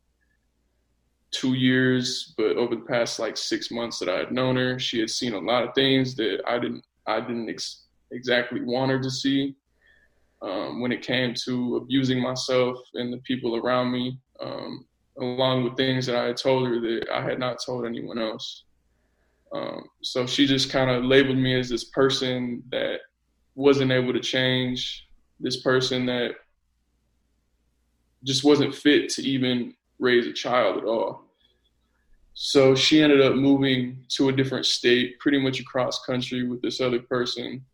two 1.31 1.55
years, 1.55 2.35
but 2.37 2.57
over 2.57 2.77
the 2.77 2.83
past 2.83 3.19
like 3.19 3.37
six 3.37 3.71
months 3.71 3.99
that 3.99 4.09
I 4.09 4.19
had 4.19 4.33
known 4.33 4.57
her, 4.57 4.79
she 4.79 5.01
had 5.01 5.11
seen 5.11 5.33
a 5.33 5.39
lot 5.39 5.65
of 5.65 5.75
things 5.75 6.15
that 6.17 6.43
I 6.47 6.59
didn't, 6.59 6.85
I 7.07 7.21
didn't 7.21 7.49
ex- 7.49 7.85
exactly 8.13 8.63
want 8.63 8.91
her 8.91 9.01
to 9.01 9.11
see. 9.11 9.57
Um, 10.43 10.83
when 10.83 10.93
it 10.93 11.01
came 11.01 11.33
to 11.47 11.77
abusing 11.77 12.21
myself 12.21 12.79
and 12.95 13.11
the 13.11 13.19
people 13.19 13.57
around 13.57 13.91
me, 13.91 14.19
um, 14.41 14.85
along 15.19 15.65
with 15.65 15.77
things 15.77 16.05
that 16.07 16.17
I 16.17 16.25
had 16.27 16.37
told 16.37 16.69
her 16.69 16.81
that 16.81 17.07
I 17.11 17.23
had 17.23 17.39
not 17.39 17.59
told 17.65 17.87
anyone 17.87 18.19
else. 18.19 18.65
Um, 19.55 19.85
so 20.03 20.27
she 20.27 20.47
just 20.47 20.71
kind 20.71 20.91
of 20.91 21.05
labeled 21.05 21.39
me 21.39 21.59
as 21.59 21.69
this 21.69 21.85
person 21.85 22.63
that 22.71 22.99
wasn't 23.55 23.93
able 23.93 24.13
to 24.13 24.21
change, 24.21 25.09
this 25.41 25.61
person 25.61 26.07
that 26.07 26.33
just 28.25 28.45
wasn't 28.45 28.75
fit 28.75 29.09
to 29.11 29.23
even 29.23 29.75
raise 29.99 30.27
a 30.27 30.33
child 30.33 30.79
at 30.79 30.85
all. 30.85 31.25
So 32.35 32.75
she 32.75 33.01
ended 33.01 33.21
up 33.21 33.35
moving 33.35 34.05
to 34.11 34.29
a 34.29 34.33
different 34.33 34.67
state, 34.67 35.19
pretty 35.21 35.39
much 35.39 35.61
across 35.61 36.05
country 36.05 36.47
with 36.47 36.61
this 36.63 36.81
other 36.81 36.99
person. 36.99 37.65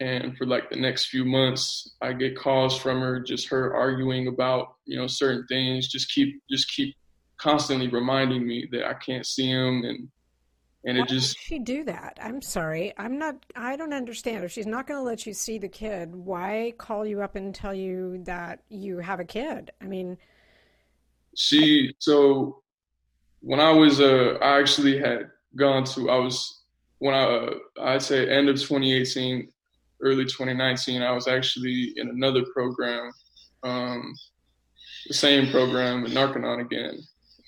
And 0.00 0.36
for 0.36 0.46
like 0.46 0.70
the 0.70 0.80
next 0.80 1.06
few 1.06 1.24
months, 1.24 1.92
I 2.02 2.12
get 2.12 2.36
calls 2.36 2.76
from 2.76 3.00
her, 3.00 3.20
just 3.20 3.48
her 3.48 3.74
arguing 3.74 4.26
about, 4.26 4.74
you 4.86 4.98
know, 4.98 5.06
certain 5.06 5.46
things, 5.46 5.88
just 5.88 6.10
keep 6.10 6.42
just 6.50 6.72
keep 6.72 6.96
constantly 7.36 7.88
reminding 7.88 8.46
me 8.46 8.66
that 8.72 8.86
I 8.88 8.94
can't 8.94 9.26
see 9.26 9.48
him 9.48 9.84
and 9.84 10.08
and 10.86 10.96
Why 10.96 11.04
it 11.04 11.08
just 11.08 11.38
she 11.38 11.58
do 11.58 11.84
that? 11.84 12.18
I'm 12.22 12.40
sorry. 12.40 12.92
I'm 12.96 13.18
not 13.18 13.36
I 13.54 13.76
don't 13.76 13.92
understand. 13.92 14.44
If 14.44 14.52
she's 14.52 14.66
not 14.66 14.86
going 14.86 14.98
to 14.98 15.04
let 15.04 15.26
you 15.26 15.34
see 15.34 15.58
the 15.58 15.68
kid, 15.68 16.14
why 16.14 16.72
call 16.78 17.04
you 17.04 17.20
up 17.22 17.36
and 17.36 17.54
tell 17.54 17.74
you 17.74 18.22
that 18.24 18.60
you 18.68 18.98
have 18.98 19.20
a 19.20 19.24
kid? 19.24 19.70
I 19.82 19.84
mean, 19.84 20.16
she 21.36 21.94
so 21.98 22.62
when 23.40 23.60
I 23.60 23.70
was 23.70 24.00
uh 24.00 24.38
I 24.40 24.58
actually 24.58 24.98
had 24.98 25.30
gone 25.54 25.84
to 25.84 26.08
I 26.08 26.16
was 26.16 26.62
when 26.98 27.14
I 27.14 27.24
uh, 27.24 27.54
I'd 27.82 28.02
say 28.02 28.28
end 28.28 28.48
of 28.48 28.56
2018 28.56 29.52
early 30.02 30.24
2019, 30.24 31.02
I 31.02 31.12
was 31.12 31.26
actually 31.26 31.92
in 31.96 32.08
another 32.08 32.44
program, 32.52 33.10
um, 33.62 34.14
the 35.06 35.14
same 35.14 35.50
program 35.50 36.02
with 36.02 36.12
Narconon 36.12 36.60
again. 36.60 36.98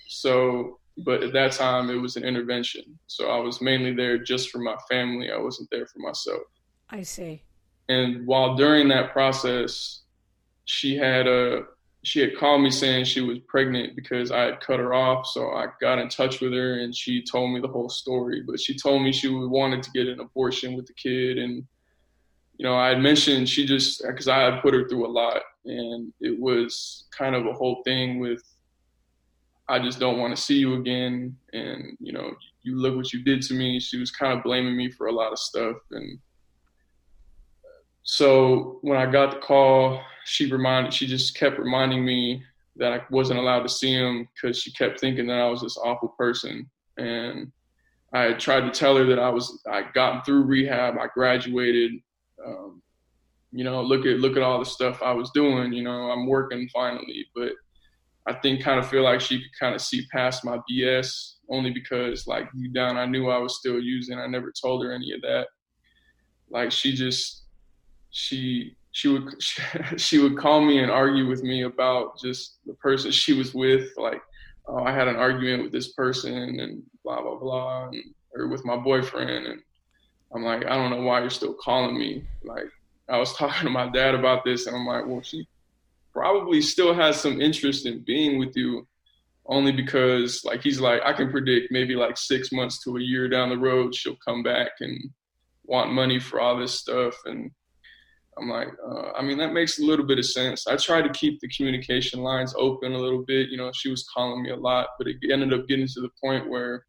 So, 0.08 0.77
but 0.98 1.22
at 1.22 1.32
that 1.32 1.52
time, 1.52 1.90
it 1.90 1.96
was 1.96 2.16
an 2.16 2.24
intervention. 2.24 2.98
So 3.06 3.28
I 3.28 3.38
was 3.38 3.60
mainly 3.60 3.94
there 3.94 4.18
just 4.18 4.50
for 4.50 4.58
my 4.58 4.76
family. 4.90 5.30
I 5.30 5.38
wasn't 5.38 5.70
there 5.70 5.86
for 5.86 5.98
myself. 6.00 6.42
I 6.90 7.02
see. 7.02 7.42
And 7.88 8.26
while 8.26 8.56
during 8.56 8.88
that 8.88 9.12
process, 9.12 10.02
she 10.64 10.96
had 10.96 11.26
a 11.26 11.62
she 12.04 12.20
had 12.20 12.36
called 12.36 12.62
me 12.62 12.70
saying 12.70 13.04
she 13.04 13.20
was 13.20 13.38
pregnant 13.40 13.96
because 13.96 14.30
I 14.30 14.42
had 14.42 14.60
cut 14.60 14.78
her 14.78 14.94
off. 14.94 15.26
So 15.26 15.50
I 15.50 15.66
got 15.80 15.98
in 15.98 16.08
touch 16.08 16.40
with 16.40 16.52
her 16.52 16.80
and 16.80 16.94
she 16.94 17.22
told 17.22 17.52
me 17.52 17.60
the 17.60 17.68
whole 17.68 17.88
story. 17.88 18.42
But 18.46 18.60
she 18.60 18.76
told 18.76 19.02
me 19.02 19.12
she 19.12 19.28
wanted 19.28 19.82
to 19.82 19.90
get 19.90 20.06
an 20.06 20.20
abortion 20.20 20.74
with 20.74 20.86
the 20.86 20.92
kid. 20.94 21.38
And, 21.38 21.64
you 22.56 22.64
know, 22.64 22.76
I 22.76 22.90
had 22.90 23.00
mentioned 23.00 23.48
she 23.48 23.66
just, 23.66 24.02
because 24.06 24.28
I 24.28 24.38
had 24.38 24.62
put 24.62 24.74
her 24.74 24.88
through 24.88 25.06
a 25.06 25.10
lot. 25.10 25.42
And 25.64 26.12
it 26.20 26.38
was 26.38 27.06
kind 27.10 27.34
of 27.34 27.46
a 27.46 27.52
whole 27.52 27.82
thing 27.84 28.20
with, 28.20 28.42
I 29.68 29.78
just 29.78 30.00
don't 30.00 30.18
want 30.18 30.34
to 30.34 30.42
see 30.42 30.58
you 30.58 30.74
again. 30.74 31.36
And, 31.52 31.96
you 32.00 32.12
know, 32.12 32.30
you 32.62 32.76
look 32.76 32.96
what 32.96 33.12
you 33.12 33.22
did 33.22 33.42
to 33.42 33.54
me. 33.54 33.78
She 33.80 33.98
was 33.98 34.10
kind 34.10 34.36
of 34.36 34.44
blaming 34.44 34.76
me 34.76 34.90
for 34.90 35.08
a 35.08 35.12
lot 35.12 35.32
of 35.32 35.38
stuff. 35.38 35.76
And, 35.90 36.18
so 38.10 38.78
when 38.80 38.96
I 38.96 39.04
got 39.04 39.32
the 39.32 39.38
call, 39.40 40.00
she 40.24 40.50
reminded, 40.50 40.94
she 40.94 41.06
just 41.06 41.36
kept 41.36 41.58
reminding 41.58 42.02
me 42.02 42.42
that 42.76 42.92
I 42.94 43.02
wasn't 43.10 43.38
allowed 43.38 43.64
to 43.64 43.68
see 43.68 43.92
him 43.92 44.26
because 44.32 44.58
she 44.58 44.72
kept 44.72 44.98
thinking 44.98 45.26
that 45.26 45.38
I 45.38 45.48
was 45.50 45.60
this 45.60 45.76
awful 45.76 46.08
person. 46.16 46.70
And 46.96 47.52
I 48.14 48.32
tried 48.32 48.62
to 48.62 48.70
tell 48.70 48.96
her 48.96 49.04
that 49.04 49.18
I 49.18 49.28
was, 49.28 49.60
I 49.70 49.82
got 49.92 50.24
through 50.24 50.44
rehab, 50.44 50.96
I 50.98 51.08
graduated. 51.12 52.00
Um, 52.46 52.80
you 53.52 53.62
know, 53.64 53.82
look 53.82 54.06
at 54.06 54.20
look 54.20 54.38
at 54.38 54.42
all 54.42 54.58
the 54.58 54.64
stuff 54.64 55.02
I 55.02 55.12
was 55.12 55.30
doing. 55.32 55.74
You 55.74 55.82
know, 55.82 56.10
I'm 56.10 56.26
working 56.26 56.66
finally, 56.72 57.26
but 57.34 57.52
I 58.28 58.34
think 58.34 58.62
kind 58.62 58.78
of 58.78 58.88
feel 58.88 59.02
like 59.02 59.20
she 59.20 59.38
could 59.38 59.58
kind 59.58 59.74
of 59.74 59.80
see 59.80 60.06
past 60.12 60.44
my 60.44 60.58
BS 60.70 61.34
only 61.48 61.70
because 61.70 62.26
like 62.26 62.52
deep 62.52 62.74
down 62.74 62.98
I 62.98 63.06
knew 63.06 63.30
I 63.30 63.38
was 63.38 63.58
still 63.58 63.80
using. 63.80 64.18
I 64.18 64.26
never 64.26 64.52
told 64.52 64.84
her 64.84 64.92
any 64.92 65.12
of 65.12 65.22
that. 65.22 65.46
Like 66.50 66.70
she 66.70 66.94
just 66.94 67.44
she 68.10 68.76
she 68.92 69.08
would 69.08 69.42
she 69.96 70.18
would 70.18 70.36
call 70.36 70.60
me 70.60 70.82
and 70.82 70.90
argue 70.90 71.26
with 71.26 71.42
me 71.42 71.62
about 71.62 72.18
just 72.18 72.58
the 72.66 72.74
person 72.74 73.10
she 73.10 73.32
was 73.32 73.54
with 73.54 73.90
like 73.96 74.20
oh, 74.66 74.82
i 74.82 74.92
had 74.92 75.08
an 75.08 75.16
argument 75.16 75.62
with 75.62 75.72
this 75.72 75.92
person 75.92 76.60
and 76.60 76.82
blah 77.04 77.20
blah 77.20 77.38
blah 77.38 77.86
and, 77.86 78.02
or 78.34 78.48
with 78.48 78.64
my 78.64 78.76
boyfriend 78.76 79.46
and 79.46 79.60
i'm 80.34 80.42
like 80.42 80.64
i 80.66 80.74
don't 80.74 80.90
know 80.90 81.02
why 81.02 81.20
you're 81.20 81.30
still 81.30 81.54
calling 81.54 81.98
me 81.98 82.24
like 82.44 82.66
i 83.08 83.18
was 83.18 83.32
talking 83.36 83.64
to 83.64 83.70
my 83.70 83.88
dad 83.90 84.14
about 84.14 84.44
this 84.44 84.66
and 84.66 84.76
i'm 84.76 84.86
like 84.86 85.06
well 85.06 85.22
she 85.22 85.46
probably 86.12 86.60
still 86.60 86.94
has 86.94 87.20
some 87.20 87.40
interest 87.40 87.86
in 87.86 88.02
being 88.04 88.38
with 88.38 88.56
you 88.56 88.86
only 89.46 89.72
because 89.72 90.44
like 90.44 90.62
he's 90.62 90.80
like 90.80 91.00
i 91.04 91.12
can 91.12 91.30
predict 91.30 91.72
maybe 91.72 91.94
like 91.94 92.16
six 92.16 92.52
months 92.52 92.82
to 92.82 92.96
a 92.96 93.00
year 93.00 93.28
down 93.28 93.48
the 93.48 93.56
road 93.56 93.94
she'll 93.94 94.18
come 94.26 94.42
back 94.42 94.72
and 94.80 94.98
want 95.64 95.92
money 95.92 96.18
for 96.18 96.40
all 96.40 96.56
this 96.56 96.74
stuff 96.74 97.14
and 97.24 97.50
I'm 98.38 98.48
like, 98.48 98.68
uh, 98.86 99.12
I 99.16 99.22
mean, 99.22 99.38
that 99.38 99.52
makes 99.52 99.78
a 99.78 99.84
little 99.84 100.06
bit 100.06 100.18
of 100.18 100.26
sense. 100.26 100.66
I 100.66 100.76
tried 100.76 101.02
to 101.02 101.10
keep 101.10 101.40
the 101.40 101.48
communication 101.48 102.20
lines 102.20 102.54
open 102.56 102.92
a 102.92 102.98
little 102.98 103.24
bit. 103.26 103.48
You 103.48 103.56
know, 103.56 103.70
she 103.74 103.90
was 103.90 104.08
calling 104.14 104.42
me 104.42 104.50
a 104.50 104.56
lot, 104.56 104.88
but 104.98 105.08
it 105.08 105.16
ended 105.30 105.52
up 105.52 105.66
getting 105.66 105.88
to 105.88 106.00
the 106.00 106.10
point 106.22 106.48
where 106.48 106.84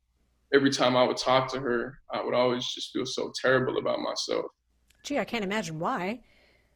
every 0.54 0.70
time 0.70 0.96
I 0.96 1.04
would 1.04 1.18
talk 1.18 1.52
to 1.54 1.60
her, 1.60 2.00
I 2.14 2.24
would 2.24 2.34
always 2.34 2.68
just 2.68 2.92
feel 2.92 3.06
so 3.06 3.32
terrible 3.42 3.78
about 3.78 4.00
myself. 4.00 4.46
Gee, 5.04 5.20
I 5.20 5.26
can't 5.26 5.44
imagine 5.44 5.80
why. 5.80 6.22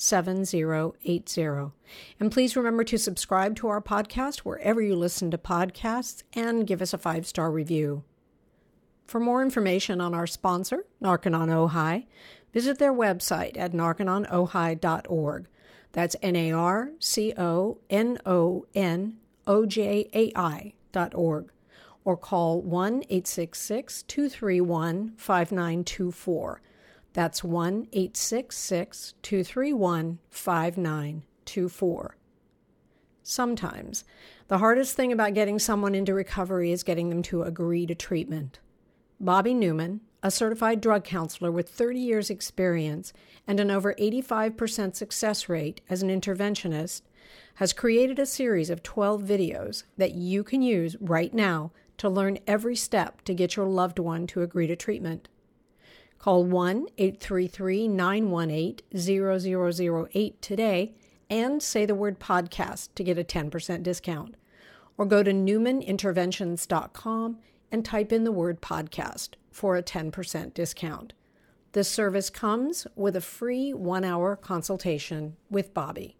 7080. 0.00 1.72
And 2.18 2.32
please 2.32 2.56
remember 2.56 2.84
to 2.84 2.98
subscribe 2.98 3.54
to 3.56 3.68
our 3.68 3.82
podcast 3.82 4.38
wherever 4.38 4.80
you 4.80 4.96
listen 4.96 5.30
to 5.30 5.38
podcasts 5.38 6.22
and 6.32 6.66
give 6.66 6.80
us 6.80 6.94
a 6.94 6.98
five 6.98 7.26
star 7.26 7.50
review. 7.50 8.04
For 9.06 9.20
more 9.20 9.42
information 9.42 10.00
on 10.00 10.14
our 10.14 10.26
sponsor, 10.26 10.86
Narconon 11.02 11.48
Ojai, 11.48 12.06
visit 12.52 12.78
their 12.78 12.92
website 12.92 13.58
at 13.58 13.72
narcononojai.org. 13.72 15.46
That's 15.92 16.16
N 16.22 16.36
A 16.36 16.52
R 16.52 16.92
C 16.98 17.34
O 17.36 17.78
N 17.90 18.18
O 18.24 18.66
N 18.74 19.16
O 19.46 19.66
J 19.66 20.08
A 20.14 20.32
I 20.36 20.74
dot 20.92 21.14
org. 21.14 21.50
Or 22.04 22.16
call 22.16 22.62
1 22.62 23.02
866 23.10 24.04
231 24.04 25.12
5924. 25.16 26.62
That's 27.12 27.42
1 27.42 27.88
866 27.92 29.14
231 29.22 30.18
5924. 30.30 32.16
Sometimes, 33.22 34.04
the 34.48 34.58
hardest 34.58 34.96
thing 34.96 35.12
about 35.12 35.34
getting 35.34 35.58
someone 35.58 35.94
into 35.94 36.14
recovery 36.14 36.72
is 36.72 36.82
getting 36.82 37.08
them 37.10 37.22
to 37.24 37.42
agree 37.42 37.86
to 37.86 37.94
treatment. 37.94 38.58
Bobby 39.20 39.54
Newman, 39.54 40.00
a 40.22 40.30
certified 40.30 40.80
drug 40.80 41.04
counselor 41.04 41.50
with 41.52 41.68
30 41.68 41.98
years' 41.98 42.30
experience 42.30 43.12
and 43.46 43.60
an 43.60 43.70
over 43.70 43.94
85% 43.94 44.94
success 44.94 45.48
rate 45.48 45.80
as 45.88 46.02
an 46.02 46.08
interventionist, 46.08 47.02
has 47.56 47.72
created 47.72 48.18
a 48.18 48.26
series 48.26 48.70
of 48.70 48.82
12 48.82 49.22
videos 49.22 49.84
that 49.96 50.12
you 50.12 50.42
can 50.42 50.62
use 50.62 50.96
right 51.00 51.34
now 51.34 51.72
to 51.98 52.08
learn 52.08 52.38
every 52.46 52.76
step 52.76 53.22
to 53.22 53.34
get 53.34 53.56
your 53.56 53.66
loved 53.66 53.98
one 53.98 54.26
to 54.28 54.42
agree 54.42 54.66
to 54.66 54.76
treatment. 54.76 55.28
Call 56.20 56.44
1 56.44 56.86
833 56.98 57.88
918 57.88 58.80
0008 58.94 60.42
today 60.42 60.94
and 61.30 61.62
say 61.62 61.86
the 61.86 61.94
word 61.94 62.20
podcast 62.20 62.90
to 62.94 63.02
get 63.02 63.18
a 63.18 63.24
10% 63.24 63.82
discount. 63.82 64.34
Or 64.98 65.06
go 65.06 65.22
to 65.22 65.32
newmaninterventions.com 65.32 67.38
and 67.72 67.84
type 67.84 68.12
in 68.12 68.24
the 68.24 68.32
word 68.32 68.60
podcast 68.60 69.30
for 69.50 69.76
a 69.76 69.82
10% 69.82 70.52
discount. 70.52 71.14
This 71.72 71.88
service 71.88 72.28
comes 72.28 72.86
with 72.94 73.16
a 73.16 73.22
free 73.22 73.72
one 73.72 74.04
hour 74.04 74.36
consultation 74.36 75.36
with 75.48 75.72
Bobby. 75.72 76.18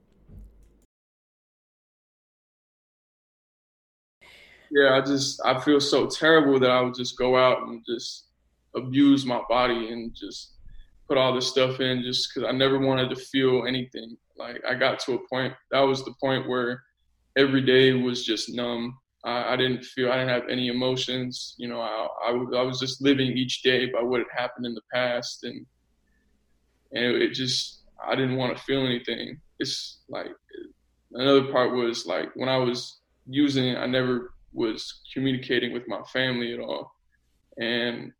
Yeah, 4.70 4.94
I 4.94 5.02
just 5.02 5.42
I 5.44 5.60
feel 5.60 5.80
so 5.80 6.06
terrible 6.06 6.58
that 6.60 6.70
I 6.70 6.80
would 6.80 6.94
just 6.94 7.18
go 7.18 7.36
out 7.36 7.68
and 7.68 7.84
just 7.84 8.29
abuse 8.74 9.26
my 9.26 9.40
body 9.48 9.90
and 9.92 10.14
just 10.14 10.54
put 11.08 11.18
all 11.18 11.34
this 11.34 11.48
stuff 11.48 11.80
in 11.80 12.02
just 12.02 12.30
because 12.32 12.48
I 12.48 12.52
never 12.52 12.78
wanted 12.78 13.10
to 13.10 13.16
feel 13.16 13.66
anything. 13.66 14.16
Like 14.38 14.62
I 14.68 14.74
got 14.74 15.00
to 15.00 15.14
a 15.14 15.28
point 15.28 15.52
that 15.70 15.80
was 15.80 16.04
the 16.04 16.14
point 16.20 16.48
where 16.48 16.82
every 17.36 17.62
day 17.62 17.92
was 17.92 18.24
just 18.24 18.54
numb. 18.54 18.96
I, 19.24 19.52
I 19.52 19.56
didn't 19.56 19.84
feel 19.84 20.10
I 20.10 20.18
didn't 20.18 20.30
have 20.30 20.48
any 20.48 20.68
emotions. 20.68 21.54
You 21.58 21.68
know, 21.68 21.80
I, 21.80 22.06
I, 22.26 22.30
I 22.30 22.62
was 22.62 22.80
just 22.80 23.02
living 23.02 23.36
each 23.36 23.62
day 23.62 23.86
by 23.86 24.02
what 24.02 24.20
had 24.20 24.40
happened 24.40 24.66
in 24.66 24.74
the 24.74 24.82
past, 24.92 25.44
and 25.44 25.66
and 26.92 27.04
it, 27.04 27.22
it 27.22 27.32
just 27.32 27.82
I 28.06 28.14
didn't 28.14 28.36
want 28.36 28.56
to 28.56 28.62
feel 28.62 28.86
anything. 28.86 29.40
It's 29.58 29.98
like 30.08 30.28
another 31.12 31.50
part 31.50 31.72
was 31.72 32.06
like 32.06 32.30
when 32.34 32.48
I 32.48 32.56
was 32.56 33.00
using 33.26 33.66
it, 33.66 33.78
I 33.78 33.86
never 33.86 34.32
was 34.52 35.02
communicating 35.12 35.72
with 35.72 35.86
my 35.86 36.00
family 36.12 36.54
at 36.54 36.60
all, 36.60 36.92
and 37.58 38.12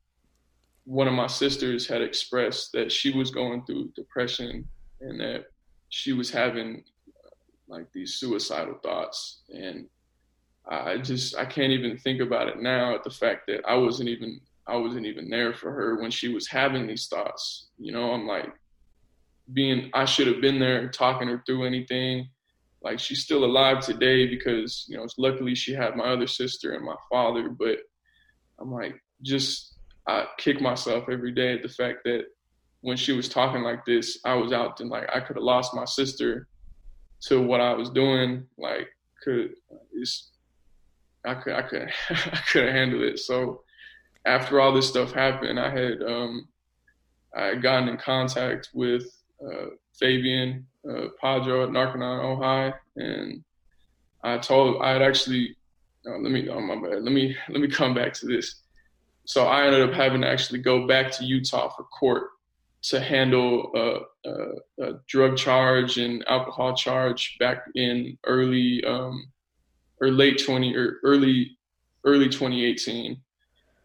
one 0.84 1.08
of 1.08 1.14
my 1.14 1.26
sisters 1.26 1.86
had 1.86 2.02
expressed 2.02 2.72
that 2.72 2.90
she 2.90 3.10
was 3.12 3.30
going 3.30 3.64
through 3.64 3.92
depression 3.94 4.66
and 5.00 5.20
that 5.20 5.44
she 5.88 6.12
was 6.12 6.30
having 6.30 6.82
uh, 7.08 7.30
like 7.68 7.86
these 7.92 8.14
suicidal 8.14 8.74
thoughts 8.82 9.42
and 9.50 9.86
I 10.68 10.98
just 10.98 11.36
I 11.36 11.44
can't 11.44 11.72
even 11.72 11.98
think 11.98 12.20
about 12.20 12.48
it 12.48 12.62
now 12.62 12.94
at 12.94 13.02
the 13.02 13.10
fact 13.10 13.46
that 13.48 13.62
I 13.66 13.74
wasn't 13.74 14.08
even 14.08 14.40
I 14.66 14.76
wasn't 14.76 15.06
even 15.06 15.28
there 15.28 15.52
for 15.52 15.72
her 15.72 16.00
when 16.00 16.10
she 16.10 16.28
was 16.28 16.46
having 16.46 16.86
these 16.86 17.08
thoughts. 17.08 17.68
You 17.78 17.92
know, 17.92 18.12
I'm 18.12 18.26
like 18.26 18.52
being 19.52 19.90
I 19.94 20.04
should 20.04 20.28
have 20.28 20.40
been 20.40 20.60
there 20.60 20.88
talking 20.88 21.28
her 21.28 21.42
through 21.44 21.64
anything. 21.64 22.28
Like 22.82 22.98
she's 23.00 23.22
still 23.22 23.44
alive 23.44 23.80
today 23.80 24.26
because, 24.26 24.86
you 24.88 24.96
know, 24.96 25.06
luckily 25.18 25.54
she 25.54 25.74
had 25.74 25.96
my 25.96 26.04
other 26.04 26.26
sister 26.26 26.72
and 26.72 26.84
my 26.84 26.94
father, 27.10 27.48
but 27.48 27.78
I'm 28.58 28.72
like 28.72 28.94
just 29.22 29.76
I 30.10 30.26
kick 30.38 30.60
myself 30.60 31.04
every 31.08 31.30
day 31.30 31.54
at 31.54 31.62
the 31.62 31.68
fact 31.68 31.98
that 32.04 32.24
when 32.80 32.96
she 32.96 33.12
was 33.12 33.28
talking 33.28 33.62
like 33.62 33.84
this, 33.84 34.18
I 34.24 34.34
was 34.34 34.52
out 34.52 34.80
and 34.80 34.90
like 34.90 35.08
I 35.14 35.20
could 35.20 35.36
have 35.36 35.44
lost 35.44 35.74
my 35.74 35.84
sister 35.84 36.48
to 37.26 37.40
what 37.40 37.60
I 37.60 37.72
was 37.74 37.90
doing. 37.90 38.44
Like 38.58 38.88
could 39.22 39.54
it's 39.92 40.32
I 41.24 41.34
could 41.34 41.52
I 41.52 41.62
could 41.62 41.88
I 42.10 42.40
couldn't 42.50 42.74
handle 42.74 43.02
it. 43.04 43.20
So 43.20 43.62
after 44.26 44.60
all 44.60 44.72
this 44.72 44.88
stuff 44.88 45.12
happened, 45.12 45.60
I 45.60 45.70
had 45.70 46.02
um 46.02 46.48
I 47.36 47.44
had 47.46 47.62
gotten 47.62 47.88
in 47.88 47.96
contact 47.96 48.70
with 48.74 49.04
uh, 49.46 49.66
Fabian 49.98 50.66
uh, 50.90 51.06
Padro 51.20 51.62
at 51.62 51.70
Narconon 51.70 52.20
Ojai, 52.24 52.74
and 52.96 53.44
I 54.24 54.38
told 54.38 54.82
I 54.82 54.90
had 54.90 55.02
actually 55.02 55.56
let 56.04 56.32
me 56.32 56.48
oh 56.48 56.60
my 56.60 56.74
bad 56.74 57.04
let 57.04 57.12
me 57.12 57.36
let 57.48 57.60
me 57.60 57.68
come 57.68 57.94
back 57.94 58.12
to 58.14 58.26
this. 58.26 58.62
So 59.30 59.46
I 59.46 59.64
ended 59.64 59.88
up 59.88 59.94
having 59.94 60.22
to 60.22 60.28
actually 60.28 60.58
go 60.58 60.88
back 60.88 61.12
to 61.12 61.24
Utah 61.24 61.68
for 61.68 61.84
court 61.84 62.30
to 62.82 62.98
handle 62.98 63.70
a, 63.76 64.28
a, 64.28 64.86
a 64.88 64.92
drug 65.06 65.36
charge 65.36 65.98
and 65.98 66.24
alcohol 66.26 66.74
charge 66.74 67.36
back 67.38 67.62
in 67.76 68.18
early 68.26 68.82
um, 68.84 69.30
or 70.00 70.10
late 70.10 70.44
20 70.44 70.74
or 70.74 70.98
early 71.04 71.56
early 72.04 72.28
2018. 72.28 73.20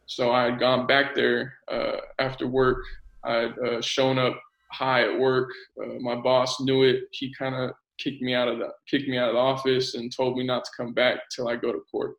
So 0.07 0.31
I 0.31 0.45
had 0.45 0.59
gone 0.59 0.87
back 0.87 1.13
there 1.13 1.53
uh, 1.71 1.97
after 2.17 2.47
work. 2.47 2.79
I 3.23 3.33
had 3.33 3.59
uh, 3.59 3.81
shown 3.81 4.17
up 4.17 4.41
high 4.71 5.03
at 5.03 5.19
work. 5.19 5.51
Uh, 5.79 5.99
my 5.99 6.15
boss 6.15 6.59
knew 6.59 6.81
it. 6.81 7.03
He 7.11 7.31
kind 7.37 7.53
of 7.53 7.69
kicked 7.99 8.23
me 8.23 8.33
out 8.33 8.47
of 8.47 8.57
the 8.57 8.69
kicked 8.89 9.07
me 9.07 9.19
out 9.19 9.29
of 9.29 9.35
the 9.35 9.41
office 9.41 9.93
and 9.93 10.11
told 10.11 10.37
me 10.37 10.43
not 10.43 10.65
to 10.65 10.71
come 10.75 10.91
back 10.91 11.19
till 11.29 11.47
I 11.47 11.55
go 11.55 11.71
to 11.71 11.81
court. 11.91 12.15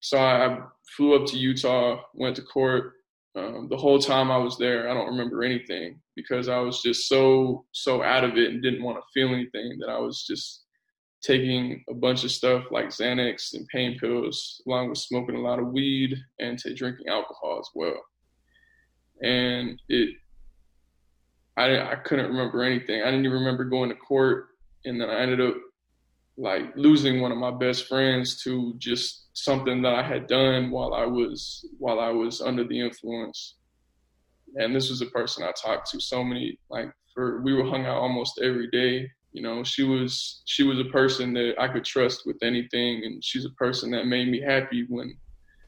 So 0.00 0.18
I, 0.18 0.58
flew 0.96 1.14
up 1.14 1.26
to 1.28 1.38
Utah, 1.38 2.00
went 2.14 2.36
to 2.36 2.42
court. 2.42 2.94
Um, 3.36 3.68
the 3.70 3.76
whole 3.76 3.98
time 3.98 4.30
I 4.30 4.38
was 4.38 4.56
there, 4.58 4.90
I 4.90 4.94
don't 4.94 5.10
remember 5.10 5.44
anything 5.44 6.00
because 6.16 6.48
I 6.48 6.58
was 6.58 6.82
just 6.82 7.08
so 7.08 7.66
so 7.72 8.02
out 8.02 8.24
of 8.24 8.36
it 8.36 8.50
and 8.50 8.62
didn't 8.62 8.82
want 8.82 8.98
to 8.98 9.02
feel 9.12 9.32
anything 9.32 9.78
that 9.80 9.90
I 9.90 9.98
was 9.98 10.24
just 10.26 10.64
taking 11.22 11.84
a 11.90 11.94
bunch 11.94 12.24
of 12.24 12.30
stuff 12.30 12.64
like 12.70 12.86
Xanax 12.86 13.54
and 13.54 13.66
pain 13.68 13.98
pills, 13.98 14.62
along 14.66 14.88
with 14.88 14.98
smoking 14.98 15.36
a 15.36 15.40
lot 15.40 15.58
of 15.58 15.68
weed 15.68 16.16
and 16.38 16.58
to 16.58 16.74
drinking 16.74 17.08
alcohol 17.08 17.58
as 17.60 17.68
well. 17.74 18.00
And 19.22 19.80
it, 19.88 20.10
I, 21.56 21.92
I 21.92 21.96
couldn't 21.96 22.30
remember 22.30 22.62
anything. 22.62 23.02
I 23.02 23.06
didn't 23.06 23.26
even 23.26 23.38
remember 23.38 23.64
going 23.64 23.90
to 23.90 23.96
court. 23.96 24.46
And 24.84 25.00
then 25.00 25.10
I 25.10 25.20
ended 25.20 25.40
up 25.40 25.56
like 26.38 26.64
losing 26.76 27.20
one 27.20 27.32
of 27.32 27.38
my 27.38 27.50
best 27.50 27.86
friends 27.88 28.42
to 28.44 28.74
just 28.78 29.28
something 29.34 29.82
that 29.82 29.94
I 29.94 30.02
had 30.02 30.26
done 30.26 30.70
while 30.70 30.94
I 30.94 31.04
was 31.04 31.68
while 31.78 32.00
I 32.00 32.10
was 32.10 32.40
under 32.40 32.64
the 32.64 32.80
influence. 32.80 33.56
And 34.54 34.74
this 34.74 34.88
was 34.88 35.02
a 35.02 35.06
person 35.06 35.44
I 35.44 35.52
talked 35.52 35.90
to 35.90 36.00
so 36.00 36.24
many 36.24 36.58
like 36.70 36.90
for 37.12 37.42
we 37.42 37.52
were 37.52 37.64
hung 37.64 37.84
out 37.84 37.98
almost 37.98 38.40
every 38.42 38.70
day 38.70 39.10
you 39.32 39.42
know 39.42 39.62
she 39.62 39.82
was 39.82 40.42
she 40.46 40.62
was 40.62 40.80
a 40.80 40.84
person 40.86 41.32
that 41.32 41.54
i 41.58 41.68
could 41.68 41.84
trust 41.84 42.22
with 42.26 42.36
anything 42.42 43.04
and 43.04 43.22
she's 43.22 43.44
a 43.44 43.50
person 43.50 43.90
that 43.90 44.06
made 44.06 44.28
me 44.28 44.40
happy 44.40 44.84
when 44.88 45.14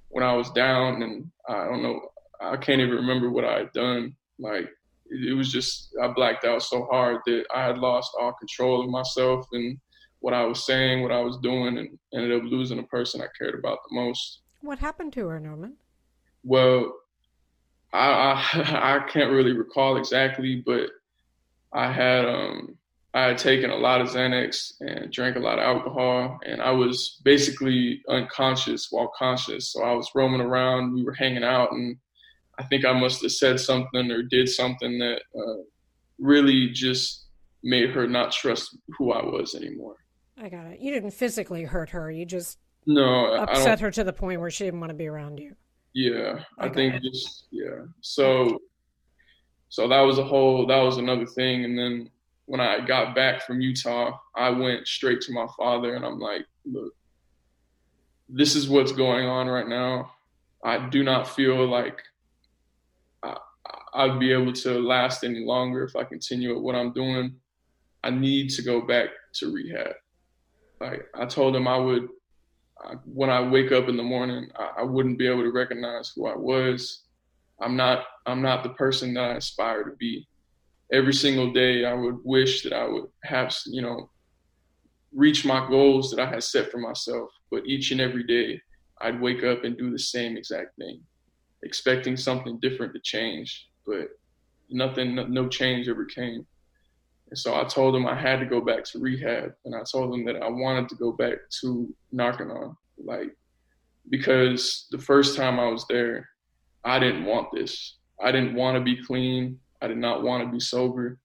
when 0.08 0.24
i 0.24 0.32
was 0.32 0.50
down 0.52 1.02
and 1.02 1.30
i 1.48 1.66
don't 1.66 1.82
know 1.82 2.00
i 2.40 2.56
can't 2.56 2.80
even 2.80 2.94
remember 2.96 3.30
what 3.30 3.44
i 3.44 3.58
had 3.58 3.72
done 3.72 4.14
like 4.38 4.68
it, 5.10 5.36
was 5.36 5.52
just 5.52 5.94
i 6.02 6.08
blacked 6.08 6.44
out 6.44 6.62
so 6.62 6.86
hard 6.90 7.18
that 7.26 7.44
i 7.54 7.64
had 7.64 7.78
lost 7.78 8.12
all 8.20 8.32
control 8.32 8.82
of 8.82 8.90
myself 8.90 9.46
and 9.52 9.78
what 10.20 10.34
i 10.34 10.44
was 10.44 10.64
saying 10.64 11.02
what 11.02 11.12
i 11.12 11.20
was 11.20 11.38
doing 11.38 11.78
and 11.78 11.98
ended 12.14 12.32
up 12.32 12.50
losing 12.50 12.78
a 12.78 12.84
person 12.84 13.20
i 13.20 13.26
cared 13.38 13.58
about 13.58 13.78
the 13.88 13.94
most 13.94 14.40
what 14.60 14.78
happened 14.78 15.12
to 15.12 15.26
her 15.26 15.40
norman 15.40 15.74
well 16.44 16.92
i 17.92 18.42
i, 18.52 18.96
I 18.96 19.10
can't 19.10 19.32
really 19.32 19.52
recall 19.52 19.96
exactly 19.96 20.62
but 20.64 20.90
i 21.72 21.90
had 21.90 22.24
um 22.24 22.76
I 23.12 23.22
had 23.22 23.38
taken 23.38 23.70
a 23.70 23.76
lot 23.76 24.00
of 24.00 24.08
Xanax 24.08 24.74
and 24.80 25.10
drank 25.10 25.36
a 25.36 25.40
lot 25.40 25.58
of 25.58 25.64
alcohol, 25.64 26.38
and 26.46 26.62
I 26.62 26.70
was 26.70 27.20
basically 27.24 28.02
unconscious 28.08 28.86
while 28.90 29.10
conscious. 29.18 29.72
So 29.72 29.82
I 29.82 29.92
was 29.94 30.08
roaming 30.14 30.40
around, 30.40 30.94
we 30.94 31.02
were 31.02 31.14
hanging 31.14 31.42
out, 31.42 31.72
and 31.72 31.96
I 32.58 32.64
think 32.64 32.84
I 32.84 32.92
must 32.92 33.22
have 33.22 33.32
said 33.32 33.58
something 33.58 34.10
or 34.12 34.22
did 34.22 34.48
something 34.48 34.98
that 35.00 35.22
uh, 35.36 35.62
really 36.20 36.68
just 36.68 37.26
made 37.64 37.90
her 37.90 38.06
not 38.06 38.32
trust 38.32 38.78
who 38.96 39.10
I 39.10 39.24
was 39.24 39.56
anymore. 39.56 39.96
I 40.40 40.48
got 40.48 40.66
it. 40.66 40.80
You 40.80 40.92
didn't 40.92 41.10
physically 41.10 41.64
hurt 41.64 41.90
her. 41.90 42.10
You 42.10 42.24
just 42.24 42.58
no 42.86 43.34
upset 43.34 43.80
her 43.80 43.90
to 43.90 44.04
the 44.04 44.12
point 44.12 44.40
where 44.40 44.50
she 44.50 44.64
didn't 44.64 44.80
want 44.80 44.90
to 44.90 44.94
be 44.94 45.06
around 45.06 45.38
you. 45.38 45.54
Yeah, 45.92 46.40
I, 46.58 46.66
I 46.66 46.68
think 46.70 46.94
it. 46.94 47.02
just 47.02 47.46
yeah. 47.50 47.84
So 48.00 48.58
so 49.68 49.86
that 49.88 50.00
was 50.00 50.18
a 50.18 50.24
whole 50.24 50.66
that 50.66 50.80
was 50.80 50.96
another 50.96 51.26
thing, 51.26 51.64
and 51.64 51.78
then 51.78 52.10
when 52.50 52.60
I 52.60 52.84
got 52.84 53.14
back 53.14 53.42
from 53.42 53.60
Utah, 53.60 54.18
I 54.34 54.50
went 54.50 54.88
straight 54.88 55.20
to 55.20 55.32
my 55.32 55.46
father 55.56 55.94
and 55.94 56.04
I'm 56.04 56.18
like, 56.18 56.44
look, 56.64 56.92
this 58.28 58.56
is 58.56 58.68
what's 58.68 58.90
going 58.90 59.26
on 59.26 59.46
right 59.46 59.68
now. 59.68 60.10
I 60.64 60.88
do 60.88 61.04
not 61.04 61.28
feel 61.28 61.64
like 61.70 62.02
I, 63.22 63.36
I'd 63.94 64.18
be 64.18 64.32
able 64.32 64.52
to 64.52 64.80
last 64.80 65.22
any 65.22 65.44
longer 65.44 65.84
if 65.84 65.94
I 65.94 66.02
continue 66.02 66.56
at 66.56 66.60
what 66.60 66.74
I'm 66.74 66.92
doing. 66.92 67.36
I 68.02 68.10
need 68.10 68.50
to 68.50 68.62
go 68.62 68.80
back 68.80 69.10
to 69.34 69.52
rehab. 69.52 69.92
Like 70.80 71.06
I 71.14 71.26
told 71.26 71.54
him 71.54 71.68
I 71.68 71.76
would, 71.76 72.08
I, 72.82 72.94
when 73.04 73.30
I 73.30 73.46
wake 73.46 73.72
up 73.72 73.88
in 73.88 73.96
the 73.96 74.02
morning, 74.02 74.48
I, 74.56 74.80
I 74.80 74.82
wouldn't 74.82 75.18
be 75.18 75.26
able 75.26 75.42
to 75.42 75.52
recognize 75.52 76.12
who 76.14 76.26
I 76.26 76.36
was. 76.36 77.02
I'm 77.60 77.76
not, 77.76 78.04
I'm 78.26 78.40
not 78.40 78.62
the 78.62 78.70
person 78.70 79.14
that 79.14 79.30
I 79.30 79.34
aspire 79.34 79.84
to 79.84 79.96
be 79.96 80.26
every 80.92 81.14
single 81.14 81.52
day 81.52 81.84
I 81.84 81.94
would 81.94 82.18
wish 82.24 82.62
that 82.62 82.72
I 82.72 82.86
would 82.86 83.06
have, 83.24 83.54
you 83.66 83.82
know, 83.82 84.10
reach 85.12 85.44
my 85.44 85.68
goals 85.68 86.10
that 86.10 86.20
I 86.20 86.28
had 86.28 86.42
set 86.42 86.70
for 86.70 86.78
myself. 86.78 87.30
But 87.50 87.66
each 87.66 87.90
and 87.90 88.00
every 88.00 88.24
day 88.24 88.60
I'd 89.00 89.20
wake 89.20 89.44
up 89.44 89.64
and 89.64 89.76
do 89.76 89.90
the 89.90 89.98
same 89.98 90.36
exact 90.36 90.76
thing, 90.78 91.02
expecting 91.62 92.16
something 92.16 92.58
different 92.60 92.94
to 92.94 93.00
change. 93.00 93.68
But 93.86 94.08
nothing, 94.70 95.14
no 95.14 95.48
change 95.48 95.88
ever 95.88 96.04
came. 96.04 96.46
And 97.30 97.38
so 97.38 97.54
I 97.54 97.64
told 97.64 97.94
him 97.94 98.06
I 98.06 98.20
had 98.20 98.40
to 98.40 98.46
go 98.46 98.60
back 98.60 98.84
to 98.84 98.98
rehab. 98.98 99.54
And 99.64 99.74
I 99.74 99.82
told 99.90 100.12
him 100.12 100.24
that 100.26 100.36
I 100.36 100.48
wanted 100.48 100.88
to 100.88 100.96
go 100.96 101.12
back 101.12 101.38
to 101.60 101.94
Narconon, 102.12 102.76
Like, 103.02 103.36
because 104.08 104.86
the 104.90 104.98
first 104.98 105.36
time 105.36 105.60
I 105.60 105.68
was 105.68 105.86
there, 105.88 106.28
I 106.84 106.98
didn't 106.98 107.24
want 107.24 107.48
this. 107.52 107.96
I 108.22 108.32
didn't 108.32 108.54
want 108.54 108.76
to 108.76 108.80
be 108.80 109.02
clean. 109.04 109.60
I 109.80 109.86
did 109.86 109.98
not 109.98 110.22
want 110.22 110.44
to 110.44 110.50
be 110.50 110.60
sober. 110.60 111.18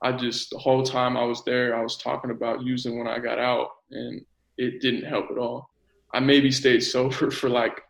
I 0.00 0.12
just 0.12 0.50
the 0.50 0.58
whole 0.58 0.84
time 0.84 1.16
I 1.16 1.24
was 1.24 1.42
there, 1.44 1.76
I 1.76 1.82
was 1.82 1.96
talking 1.96 2.30
about 2.30 2.62
using 2.62 2.96
when 2.96 3.08
I 3.08 3.18
got 3.18 3.38
out, 3.38 3.70
and 3.90 4.24
it 4.56 4.80
didn't 4.80 5.04
help 5.04 5.30
at 5.30 5.38
all. 5.38 5.70
I 6.14 6.20
maybe 6.20 6.50
stayed 6.52 6.80
sober 6.80 7.30
for 7.40 7.48
like 7.48 7.80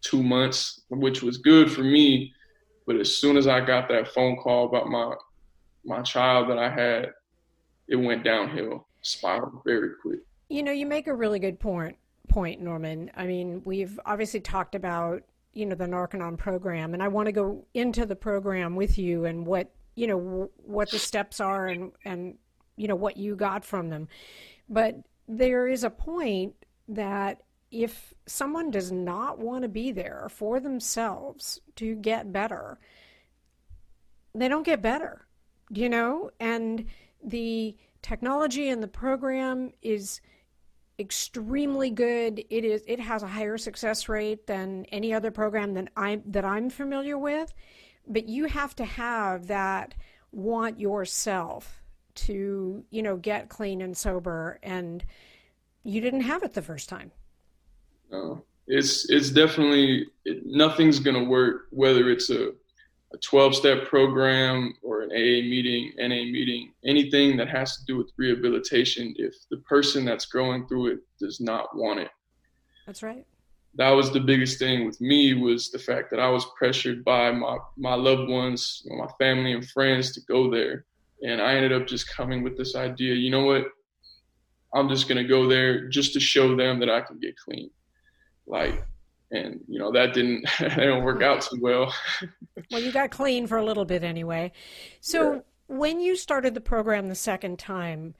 two 0.00 0.22
months, 0.22 0.82
which 0.88 1.22
was 1.22 1.38
good 1.38 1.70
for 1.70 1.82
me. 1.82 2.32
But 2.86 2.96
as 2.96 3.16
soon 3.16 3.36
as 3.36 3.46
I 3.46 3.60
got 3.60 3.88
that 3.88 4.08
phone 4.08 4.36
call 4.36 4.66
about 4.66 4.88
my 4.88 5.14
my 5.84 6.02
child 6.02 6.48
that 6.50 6.58
I 6.58 6.70
had, 6.70 7.12
it 7.88 7.96
went 7.96 8.24
downhill, 8.24 8.86
spiraled 9.02 9.62
very 9.64 9.90
quick. 10.00 10.20
You 10.48 10.62
know, 10.62 10.72
you 10.72 10.86
make 10.86 11.06
a 11.06 11.14
really 11.14 11.38
good 11.38 11.58
point, 11.58 11.96
point, 12.28 12.60
Norman. 12.60 13.10
I 13.16 13.26
mean, 13.26 13.62
we've 13.64 13.98
obviously 14.06 14.40
talked 14.40 14.74
about 14.74 15.22
you 15.52 15.66
know 15.66 15.74
the 15.74 15.86
Narconon 15.86 16.38
program, 16.38 16.94
and 16.94 17.02
I 17.02 17.08
want 17.08 17.26
to 17.26 17.32
go 17.32 17.64
into 17.74 18.06
the 18.06 18.16
program 18.16 18.76
with 18.76 18.98
you 18.98 19.24
and 19.24 19.46
what 19.46 19.70
you 19.94 20.06
know 20.06 20.50
what 20.56 20.90
the 20.90 20.98
steps 20.98 21.40
are 21.40 21.66
and 21.66 21.92
and 22.04 22.36
you 22.76 22.88
know 22.88 22.96
what 22.96 23.16
you 23.16 23.36
got 23.36 23.64
from 23.64 23.90
them. 23.90 24.08
But 24.68 24.96
there 25.28 25.68
is 25.68 25.84
a 25.84 25.90
point 25.90 26.54
that 26.88 27.42
if 27.70 28.12
someone 28.26 28.70
does 28.70 28.92
not 28.92 29.38
want 29.38 29.62
to 29.62 29.68
be 29.68 29.92
there 29.92 30.28
for 30.30 30.60
themselves 30.60 31.60
to 31.76 31.94
get 31.94 32.32
better, 32.32 32.78
they 34.34 34.48
don't 34.48 34.64
get 34.64 34.82
better, 34.82 35.26
you 35.72 35.88
know, 35.88 36.30
and 36.38 36.84
the 37.24 37.76
technology 38.02 38.68
and 38.68 38.82
the 38.82 38.88
program 38.88 39.72
is 39.80 40.20
extremely 40.98 41.90
good. 41.90 42.44
It 42.50 42.64
is 42.64 42.82
it 42.86 43.00
has 43.00 43.22
a 43.22 43.26
higher 43.26 43.56
success 43.56 44.08
rate 44.08 44.46
than 44.46 44.84
any 44.92 45.14
other 45.14 45.30
program 45.30 45.74
that 45.74 45.88
I'm 45.96 46.22
that 46.26 46.44
I'm 46.44 46.68
familiar 46.68 47.16
with. 47.18 47.52
But 48.06 48.28
you 48.28 48.46
have 48.46 48.76
to 48.76 48.84
have 48.84 49.46
that 49.46 49.94
want 50.32 50.78
yourself 50.78 51.82
to, 52.14 52.84
you 52.90 53.02
know, 53.02 53.16
get 53.16 53.48
clean 53.48 53.80
and 53.80 53.96
sober 53.96 54.58
and 54.62 55.04
you 55.84 56.00
didn't 56.00 56.22
have 56.22 56.42
it 56.42 56.52
the 56.52 56.62
first 56.62 56.88
time. 56.88 57.10
No. 58.10 58.44
It's 58.66 59.08
it's 59.10 59.30
definitely 59.30 60.06
it, 60.24 60.44
nothing's 60.44 60.98
going 60.98 61.16
to 61.16 61.28
work 61.28 61.66
whether 61.70 62.10
it's 62.10 62.30
a 62.30 62.52
a 63.14 63.18
12 63.18 63.54
step 63.54 63.84
program 63.86 64.74
or 64.82 65.02
an 65.02 65.10
AA 65.10 65.42
meeting, 65.48 65.92
NA 65.98 66.24
meeting, 66.30 66.72
anything 66.84 67.36
that 67.36 67.48
has 67.48 67.76
to 67.76 67.84
do 67.84 67.96
with 67.98 68.10
rehabilitation, 68.16 69.14
if 69.18 69.34
the 69.50 69.58
person 69.58 70.04
that's 70.04 70.26
going 70.26 70.66
through 70.66 70.92
it 70.92 70.98
does 71.20 71.40
not 71.40 71.76
want 71.76 72.00
it. 72.00 72.10
That's 72.86 73.02
right. 73.02 73.26
that 73.74 73.90
was 73.90 74.10
the 74.12 74.20
biggest 74.20 74.58
thing 74.58 74.84
with 74.84 75.00
me 75.00 75.34
was 75.34 75.70
the 75.70 75.78
fact 75.78 76.10
that 76.10 76.20
I 76.20 76.28
was 76.28 76.46
pressured 76.58 77.04
by 77.04 77.30
my 77.30 77.58
my 77.76 77.94
loved 77.94 78.28
ones, 78.28 78.86
my 78.86 79.08
family 79.18 79.52
and 79.52 79.66
friends 79.70 80.12
to 80.12 80.20
go 80.22 80.50
there, 80.50 80.84
and 81.22 81.40
I 81.40 81.54
ended 81.54 81.72
up 81.72 81.86
just 81.86 82.08
coming 82.14 82.42
with 82.42 82.56
this 82.56 82.74
idea. 82.76 83.14
You 83.14 83.30
know 83.30 83.44
what? 83.44 83.64
I'm 84.74 84.88
just 84.88 85.08
gonna 85.08 85.24
go 85.24 85.46
there 85.48 85.88
just 85.88 86.12
to 86.14 86.20
show 86.20 86.56
them 86.56 86.80
that 86.80 86.90
I 86.90 87.00
can 87.02 87.18
get 87.18 87.36
clean, 87.36 87.70
like, 88.46 88.84
and 89.32 89.60
you 89.66 89.78
know 89.78 89.90
that 89.92 90.14
didn't 90.14 90.44
that 90.60 90.76
didn't 90.76 91.02
work 91.02 91.22
out 91.22 91.42
too 91.42 91.58
well. 91.60 91.92
well, 92.70 92.80
you 92.80 92.92
got 92.92 93.10
clean 93.10 93.46
for 93.46 93.58
a 93.58 93.64
little 93.64 93.84
bit 93.84 94.04
anyway. 94.04 94.52
So 95.00 95.34
yeah. 95.34 95.40
when 95.66 96.00
you 96.00 96.16
started 96.16 96.54
the 96.54 96.60
program 96.60 97.08
the 97.08 97.14
second 97.14 97.58
time, 97.58 98.14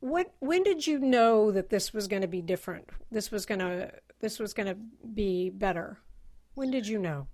what 0.00 0.32
when 0.40 0.62
did 0.62 0.86
you 0.86 0.98
know 0.98 1.50
that 1.50 1.70
this 1.70 1.92
was 1.92 2.08
going 2.08 2.22
to 2.22 2.28
be 2.28 2.42
different? 2.42 2.88
This 3.10 3.30
was 3.30 3.46
going 3.46 3.60
to 3.60 3.92
this 4.20 4.38
was 4.38 4.52
going 4.52 4.68
to 4.68 4.76
be 5.14 5.50
better. 5.50 5.98
When 6.54 6.70
did 6.70 6.86
you 6.86 6.98
know? 6.98 7.28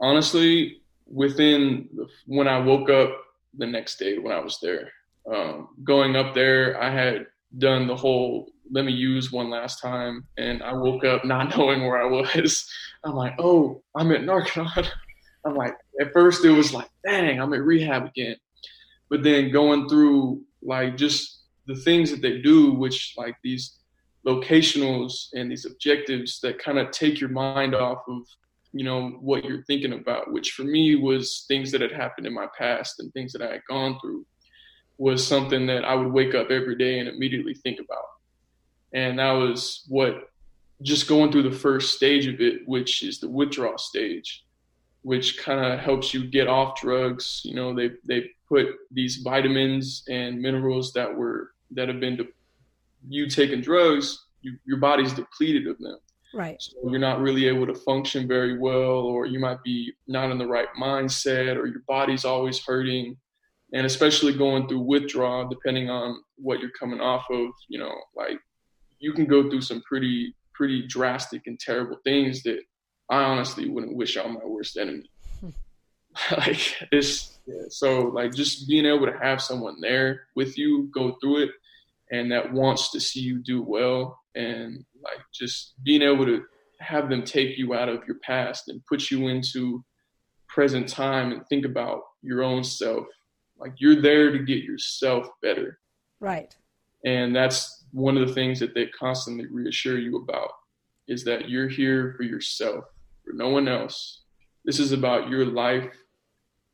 Honestly, 0.00 0.82
within 1.06 1.88
the, 1.94 2.06
when 2.26 2.46
I 2.46 2.58
woke 2.58 2.90
up 2.90 3.10
the 3.56 3.66
next 3.66 3.98
day 3.98 4.18
when 4.18 4.32
I 4.32 4.40
was 4.40 4.58
there. 4.62 4.92
Um, 5.32 5.68
going 5.84 6.16
up 6.16 6.34
there, 6.34 6.80
I 6.80 6.90
had 6.90 7.26
done 7.56 7.86
the 7.86 7.96
whole 7.96 8.50
let 8.70 8.84
me 8.84 8.92
use 8.92 9.32
one 9.32 9.50
last 9.50 9.80
time, 9.80 10.26
and 10.36 10.62
I 10.62 10.72
woke 10.72 11.04
up 11.04 11.24
not 11.24 11.50
knowing 11.56 11.86
where 11.86 12.02
I 12.02 12.06
was. 12.06 12.68
I'm 13.04 13.14
like, 13.14 13.34
oh, 13.38 13.82
I'm 13.96 14.12
at 14.12 14.22
Narconon. 14.22 14.86
I'm 15.46 15.54
like, 15.54 15.74
at 16.00 16.12
first 16.12 16.44
it 16.44 16.50
was 16.50 16.74
like, 16.74 16.88
dang, 17.06 17.40
I'm 17.40 17.54
at 17.54 17.62
rehab 17.62 18.06
again. 18.06 18.36
But 19.08 19.22
then 19.22 19.50
going 19.50 19.88
through 19.88 20.42
like 20.62 20.96
just 20.96 21.44
the 21.66 21.76
things 21.76 22.10
that 22.10 22.20
they 22.20 22.42
do, 22.42 22.72
which 22.72 23.14
like 23.16 23.36
these 23.42 23.78
locationals 24.26 25.28
and 25.34 25.50
these 25.50 25.64
objectives 25.64 26.40
that 26.40 26.58
kind 26.58 26.78
of 26.78 26.90
take 26.90 27.20
your 27.20 27.30
mind 27.30 27.74
off 27.74 28.02
of 28.08 28.22
you 28.72 28.84
know 28.84 29.10
what 29.20 29.44
you're 29.44 29.62
thinking 29.62 29.94
about 29.94 30.30
which 30.30 30.50
for 30.50 30.64
me 30.64 30.94
was 30.96 31.46
things 31.48 31.72
that 31.72 31.80
had 31.80 31.92
happened 31.92 32.26
in 32.26 32.34
my 32.34 32.46
past 32.58 32.96
and 32.98 33.10
things 33.12 33.32
that 33.32 33.40
i 33.40 33.50
had 33.50 33.62
gone 33.66 33.98
through 34.00 34.26
was 34.98 35.26
something 35.26 35.66
that 35.66 35.84
i 35.84 35.94
would 35.94 36.12
wake 36.12 36.34
up 36.34 36.50
every 36.50 36.76
day 36.76 36.98
and 36.98 37.08
immediately 37.08 37.54
think 37.54 37.78
about 37.80 38.04
and 38.92 39.18
that 39.18 39.32
was 39.32 39.84
what 39.88 40.30
just 40.82 41.08
going 41.08 41.32
through 41.32 41.42
the 41.42 41.50
first 41.50 41.94
stage 41.94 42.26
of 42.26 42.40
it 42.40 42.66
which 42.66 43.02
is 43.02 43.18
the 43.18 43.28
withdrawal 43.28 43.78
stage 43.78 44.44
which 45.02 45.38
kind 45.38 45.64
of 45.64 45.78
helps 45.78 46.12
you 46.12 46.26
get 46.26 46.48
off 46.48 46.78
drugs 46.80 47.42
you 47.44 47.54
know 47.54 47.74
they 47.74 47.90
they 48.04 48.30
put 48.48 48.66
these 48.90 49.16
vitamins 49.18 50.04
and 50.08 50.40
minerals 50.40 50.92
that 50.92 51.14
were 51.14 51.52
that 51.70 51.88
have 51.88 52.00
been 52.00 52.16
de- 52.16 52.28
you 53.08 53.28
taking 53.28 53.60
drugs, 53.60 54.26
you, 54.42 54.56
your 54.64 54.78
body's 54.78 55.12
depleted 55.12 55.66
of 55.66 55.78
them. 55.78 55.98
Right. 56.34 56.60
So 56.60 56.90
you're 56.90 56.98
not 56.98 57.20
really 57.20 57.46
able 57.46 57.66
to 57.66 57.74
function 57.74 58.28
very 58.28 58.58
well, 58.58 59.00
or 59.00 59.26
you 59.26 59.38
might 59.38 59.62
be 59.62 59.92
not 60.06 60.30
in 60.30 60.38
the 60.38 60.46
right 60.46 60.68
mindset, 60.78 61.56
or 61.56 61.66
your 61.66 61.82
body's 61.86 62.24
always 62.24 62.58
hurting. 62.64 63.16
And 63.72 63.84
especially 63.84 64.32
going 64.32 64.66
through 64.66 64.80
withdrawal, 64.80 65.48
depending 65.48 65.90
on 65.90 66.22
what 66.36 66.60
you're 66.60 66.70
coming 66.70 67.00
off 67.00 67.24
of, 67.30 67.50
you 67.68 67.78
know, 67.78 67.94
like 68.16 68.38
you 68.98 69.12
can 69.12 69.26
go 69.26 69.48
through 69.48 69.60
some 69.60 69.82
pretty, 69.82 70.34
pretty 70.54 70.86
drastic 70.86 71.42
and 71.46 71.60
terrible 71.60 71.98
things 72.04 72.42
that 72.44 72.60
I 73.10 73.22
honestly 73.22 73.68
wouldn't 73.68 73.96
wish 73.96 74.16
on 74.16 74.34
my 74.34 74.44
worst 74.44 74.76
enemy. 74.76 75.10
like 76.32 76.74
it's 76.92 77.38
yeah, 77.46 77.64
so 77.68 78.02
like 78.02 78.34
just 78.34 78.68
being 78.68 78.86
able 78.86 79.06
to 79.06 79.18
have 79.22 79.40
someone 79.40 79.80
there 79.80 80.22
with 80.34 80.58
you 80.58 80.90
go 80.92 81.16
through 81.20 81.44
it 81.44 81.50
and 82.10 82.30
that 82.32 82.52
wants 82.52 82.90
to 82.90 83.00
see 83.00 83.20
you 83.20 83.38
do 83.38 83.62
well 83.62 84.18
and 84.34 84.84
like 85.02 85.20
just 85.32 85.74
being 85.84 86.02
able 86.02 86.26
to 86.26 86.42
have 86.80 87.08
them 87.08 87.22
take 87.22 87.58
you 87.58 87.74
out 87.74 87.88
of 87.88 88.06
your 88.06 88.18
past 88.22 88.68
and 88.68 88.84
put 88.86 89.10
you 89.10 89.28
into 89.28 89.84
present 90.48 90.88
time 90.88 91.32
and 91.32 91.46
think 91.48 91.64
about 91.64 92.02
your 92.22 92.42
own 92.42 92.64
self 92.64 93.06
like 93.58 93.72
you're 93.78 94.00
there 94.00 94.30
to 94.30 94.38
get 94.38 94.64
yourself 94.64 95.28
better 95.42 95.78
right 96.20 96.56
and 97.04 97.34
that's 97.34 97.84
one 97.92 98.16
of 98.16 98.26
the 98.26 98.34
things 98.34 98.58
that 98.60 98.74
they 98.74 98.86
constantly 98.86 99.46
reassure 99.46 99.98
you 99.98 100.16
about 100.16 100.50
is 101.06 101.24
that 101.24 101.48
you're 101.48 101.68
here 101.68 102.14
for 102.16 102.22
yourself 102.24 102.84
for 103.24 103.32
no 103.32 103.48
one 103.48 103.68
else 103.68 104.22
this 104.64 104.78
is 104.78 104.92
about 104.92 105.28
your 105.28 105.44
life 105.44 105.94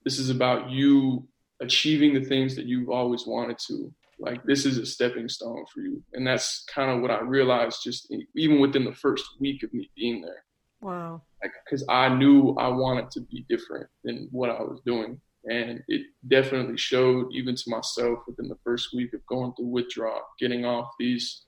this 0.04 0.18
is 0.18 0.30
about 0.30 0.70
you 0.70 1.26
achieving 1.60 2.14
the 2.14 2.24
things 2.24 2.54
that 2.56 2.66
you've 2.66 2.90
always 2.90 3.26
wanted 3.26 3.58
to. 3.66 3.92
Like 4.18 4.44
this 4.44 4.64
is 4.64 4.78
a 4.78 4.86
stepping 4.86 5.28
stone 5.28 5.64
for 5.72 5.80
you, 5.80 6.02
and 6.12 6.26
that's 6.26 6.64
kind 6.72 6.90
of 6.90 7.00
what 7.00 7.10
I 7.10 7.20
realized 7.20 7.80
just 7.82 8.12
even 8.36 8.60
within 8.60 8.84
the 8.84 8.92
first 8.92 9.24
week 9.40 9.62
of 9.64 9.74
me 9.74 9.90
being 9.96 10.22
there. 10.22 10.44
Wow. 10.80 11.22
Like, 11.42 11.52
because 11.64 11.84
I 11.88 12.08
knew 12.10 12.54
I 12.58 12.68
wanted 12.68 13.10
to 13.12 13.20
be 13.22 13.44
different 13.48 13.88
than 14.04 14.28
what 14.30 14.50
I 14.50 14.62
was 14.62 14.80
doing, 14.86 15.20
and 15.46 15.82
it 15.88 16.02
definitely 16.28 16.76
showed 16.76 17.32
even 17.32 17.54
to 17.54 17.64
myself 17.70 18.20
within 18.26 18.48
the 18.48 18.58
first 18.64 18.94
week 18.94 19.12
of 19.12 19.24
going 19.26 19.52
through 19.54 19.66
withdrawal, 19.66 20.22
getting 20.38 20.64
off 20.64 20.92
these, 20.98 21.42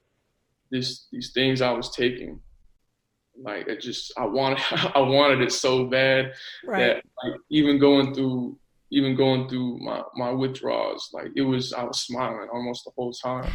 these 0.70 1.06
these 1.12 1.32
things 1.32 1.62
I 1.62 1.72
was 1.72 1.90
taking, 1.90 2.40
like 3.42 3.68
it 3.68 3.80
just 3.80 4.12
I 4.16 4.24
wanted 4.24 4.60
I 4.94 5.00
wanted 5.00 5.40
it 5.42 5.52
so 5.52 5.86
bad 5.86 6.32
right. 6.64 6.78
that 6.78 7.04
like, 7.24 7.40
even 7.50 7.78
going 7.78 8.14
through 8.14 8.58
even 8.90 9.16
going 9.16 9.48
through 9.48 9.78
my 9.78 10.02
my 10.14 10.30
withdrawals, 10.30 11.10
like 11.12 11.30
it 11.34 11.42
was 11.42 11.72
I 11.72 11.84
was 11.84 12.00
smiling 12.00 12.48
almost 12.52 12.84
the 12.84 12.92
whole 12.96 13.12
time. 13.12 13.52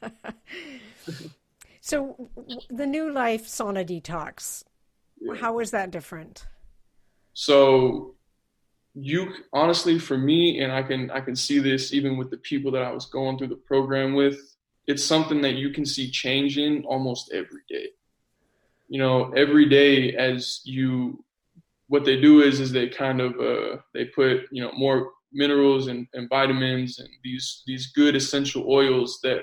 so 1.80 2.30
the 2.70 2.86
new 2.86 3.12
life 3.12 3.46
sauna 3.46 3.86
detox, 3.86 4.64
yeah. 5.20 5.34
how 5.34 5.58
is 5.58 5.70
that 5.72 5.90
different? 5.90 6.46
So 7.34 8.15
you 8.98 9.30
honestly 9.52 9.98
for 9.98 10.16
me 10.16 10.60
and 10.60 10.72
I 10.72 10.82
can 10.82 11.10
I 11.10 11.20
can 11.20 11.36
see 11.36 11.58
this 11.58 11.92
even 11.92 12.16
with 12.16 12.30
the 12.30 12.38
people 12.38 12.70
that 12.72 12.82
I 12.82 12.90
was 12.90 13.06
going 13.06 13.36
through 13.36 13.48
the 13.48 13.56
program 13.56 14.14
with, 14.14 14.38
it's 14.86 15.04
something 15.04 15.40
that 15.42 15.54
you 15.54 15.70
can 15.70 15.84
see 15.84 16.10
changing 16.10 16.84
almost 16.84 17.30
every 17.32 17.60
day 17.68 17.88
you 18.88 18.98
know, 18.98 19.32
every 19.32 19.68
day 19.68 20.14
as 20.14 20.60
you, 20.64 21.24
what 21.88 22.04
they 22.04 22.20
do 22.20 22.42
is, 22.42 22.60
is 22.60 22.72
they 22.72 22.88
kind 22.88 23.20
of, 23.20 23.38
uh, 23.40 23.78
they 23.94 24.06
put, 24.06 24.42
you 24.50 24.62
know, 24.62 24.72
more 24.72 25.12
minerals 25.32 25.88
and, 25.88 26.06
and 26.14 26.28
vitamins 26.28 26.98
and 26.98 27.08
these, 27.22 27.62
these 27.66 27.88
good 27.88 28.16
essential 28.16 28.64
oils 28.68 29.18
that, 29.22 29.40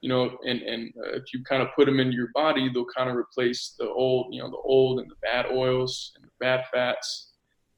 you 0.00 0.08
know, 0.08 0.36
and, 0.46 0.60
and 0.62 0.92
uh, 0.98 1.12
if 1.16 1.32
you 1.32 1.42
kind 1.44 1.62
of 1.62 1.68
put 1.76 1.86
them 1.86 2.00
into 2.00 2.16
your 2.16 2.30
body, 2.34 2.70
they'll 2.72 2.84
kind 2.96 3.08
of 3.08 3.16
replace 3.16 3.74
the 3.78 3.88
old, 3.88 4.34
you 4.34 4.42
know, 4.42 4.50
the 4.50 4.56
old 4.56 5.00
and 5.00 5.10
the 5.10 5.14
bad 5.22 5.46
oils 5.46 6.12
and 6.16 6.24
the 6.24 6.30
bad 6.40 6.64
fats. 6.72 7.31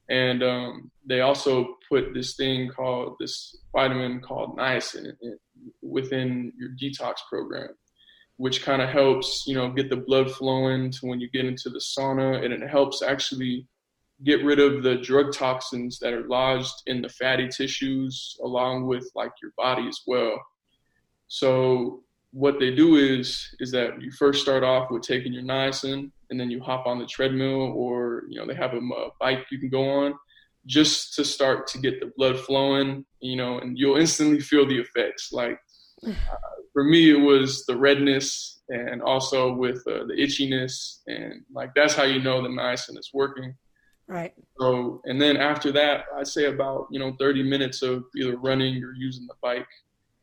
And 0.09 0.43
um, 0.43 0.91
they 1.05 1.21
also 1.21 1.77
put 1.89 2.13
this 2.13 2.35
thing 2.35 2.69
called 2.69 3.15
this 3.19 3.57
vitamin 3.71 4.21
called 4.21 4.57
niacin 4.57 5.11
within 5.81 6.53
your 6.57 6.69
detox 6.79 7.15
program 7.29 7.69
which 8.37 8.63
kind 8.63 8.81
of 8.81 8.89
helps, 8.89 9.45
you 9.47 9.55
know, 9.55 9.69
get 9.69 9.89
the 9.89 9.95
blood 9.95 10.29
flowing 10.31 10.91
to 10.91 11.05
when 11.05 11.19
you 11.19 11.29
get 11.29 11.45
into 11.45 11.69
the 11.69 11.79
sauna, 11.79 12.43
and 12.43 12.53
it 12.53 12.69
helps 12.69 13.01
actually 13.01 13.67
get 14.23 14.43
rid 14.43 14.59
of 14.59 14.83
the 14.83 14.95
drug 14.95 15.33
toxins 15.33 15.99
that 15.99 16.13
are 16.13 16.27
lodged 16.27 16.73
in 16.87 17.01
the 17.01 17.09
fatty 17.09 17.47
tissues, 17.47 18.37
along 18.43 18.87
with 18.87 19.09
like 19.15 19.31
your 19.41 19.51
body 19.57 19.87
as 19.87 20.01
well. 20.05 20.37
So 21.27 22.03
what 22.35 22.59
they 22.59 22.69
do 22.69 22.97
is 22.97 23.47
is 23.61 23.71
that 23.71 24.01
you 24.01 24.11
first 24.11 24.41
start 24.41 24.61
off 24.61 24.91
with 24.91 25.03
taking 25.03 25.31
your 25.31 25.43
niacin, 25.43 26.11
and 26.29 26.37
then 26.37 26.51
you 26.51 26.59
hop 26.59 26.85
on 26.85 26.99
the 26.99 27.05
treadmill, 27.05 27.71
or 27.73 28.23
you 28.27 28.37
know 28.37 28.45
they 28.45 28.53
have 28.53 28.73
a, 28.73 28.77
a 28.77 29.09
bike 29.21 29.45
you 29.49 29.57
can 29.57 29.69
go 29.69 29.87
on, 29.89 30.13
just 30.65 31.13
to 31.15 31.23
start 31.23 31.65
to 31.67 31.77
get 31.77 32.01
the 32.01 32.11
blood 32.17 32.37
flowing, 32.37 33.05
you 33.21 33.37
know, 33.37 33.59
and 33.59 33.77
you'll 33.79 33.95
instantly 33.95 34.41
feel 34.41 34.67
the 34.67 34.77
effects. 34.77 35.31
Like 35.31 35.57
uh, 36.05 36.11
for 36.73 36.83
me, 36.83 37.09
it 37.09 37.21
was 37.21 37.65
the 37.67 37.77
redness 37.77 38.61
and 38.67 39.01
also 39.01 39.53
with 39.53 39.77
uh, 39.87 40.03
the 40.05 40.15
itchiness, 40.19 40.99
and 41.07 41.41
like 41.53 41.71
that's 41.73 41.95
how 41.95 42.03
you 42.03 42.21
know 42.21 42.41
the 42.41 42.49
niacin 42.49 42.99
is 42.99 43.11
working. 43.13 43.55
Right. 44.07 44.33
So, 44.59 45.01
and 45.05 45.19
then 45.21 45.37
after 45.37 45.71
that, 45.71 46.05
I'd 46.17 46.27
say 46.27 46.45
about 46.45 46.87
you 46.91 46.99
know 46.99 47.15
30 47.17 47.43
minutes 47.43 47.81
of 47.81 48.03
either 48.17 48.35
running 48.35 48.83
or 48.83 48.93
using 48.93 49.25
the 49.25 49.35
bike, 49.41 49.67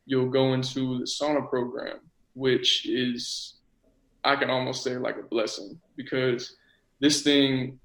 you'll 0.05 0.29
go 0.29 0.53
into 0.53 0.99
the 0.99 1.05
sauna 1.05 1.47
program, 1.49 1.99
which 2.33 2.85
is 2.87 3.55
I 4.23 4.35
can 4.35 4.49
almost 4.49 4.83
say 4.83 4.97
like 4.97 5.17
a 5.17 5.23
blessing 5.23 5.79
because 5.95 6.55
this 6.99 7.21
thing 7.21 7.79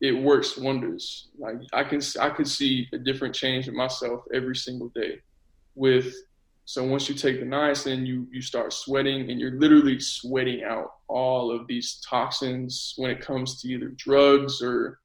it 0.00 0.12
works 0.12 0.56
wonders. 0.56 1.28
Like 1.38 1.56
I 1.72 1.84
can 1.84 2.00
I 2.20 2.30
could 2.30 2.48
see 2.48 2.88
a 2.92 2.98
different 2.98 3.34
change 3.34 3.68
in 3.68 3.76
myself 3.76 4.22
every 4.32 4.56
single 4.56 4.88
day 4.90 5.20
with 5.74 6.14
so 6.68 6.84
once 6.84 7.08
you 7.08 7.14
take 7.14 7.40
the 7.40 7.46
niacin, 7.46 8.06
you 8.06 8.26
you 8.30 8.42
start 8.42 8.74
sweating, 8.74 9.30
and 9.30 9.40
you're 9.40 9.58
literally 9.58 9.98
sweating 9.98 10.64
out 10.64 10.96
all 11.08 11.50
of 11.50 11.66
these 11.66 11.98
toxins 12.06 12.92
when 12.98 13.10
it 13.10 13.22
comes 13.22 13.62
to 13.62 13.68
either 13.68 13.88
drugs 13.96 14.60
or 14.60 15.00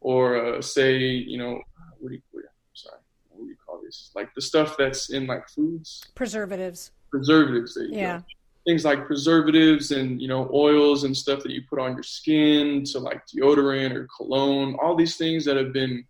or 0.00 0.36
uh, 0.36 0.62
say 0.62 0.98
you 0.98 1.36
know 1.36 1.60
what 1.98 2.10
do 2.10 2.14
you 2.14 2.22
what, 2.30 2.44
sorry 2.74 3.00
what 3.30 3.79
do 3.90 3.96
you 3.96 4.10
call 4.10 4.10
this 4.10 4.10
like 4.14 4.34
the 4.34 4.42
stuff 4.42 4.76
that's 4.78 5.10
in 5.10 5.26
like 5.26 5.48
foods. 5.48 6.04
Preservatives. 6.14 6.92
Preservatives 7.10 7.78
yeah. 7.90 8.22
Things 8.66 8.84
like 8.84 9.06
preservatives 9.06 9.90
and 9.90 10.20
you 10.20 10.28
know 10.28 10.50
oils 10.52 11.04
and 11.04 11.16
stuff 11.16 11.42
that 11.42 11.52
you 11.52 11.62
put 11.68 11.78
on 11.78 11.94
your 11.94 12.02
skin 12.02 12.84
to 12.92 12.98
like 12.98 13.22
deodorant 13.26 13.94
or 13.94 14.06
cologne. 14.16 14.76
All 14.82 14.94
these 14.96 15.16
things 15.16 15.44
that 15.46 15.56
have 15.56 15.72
been 15.72 16.04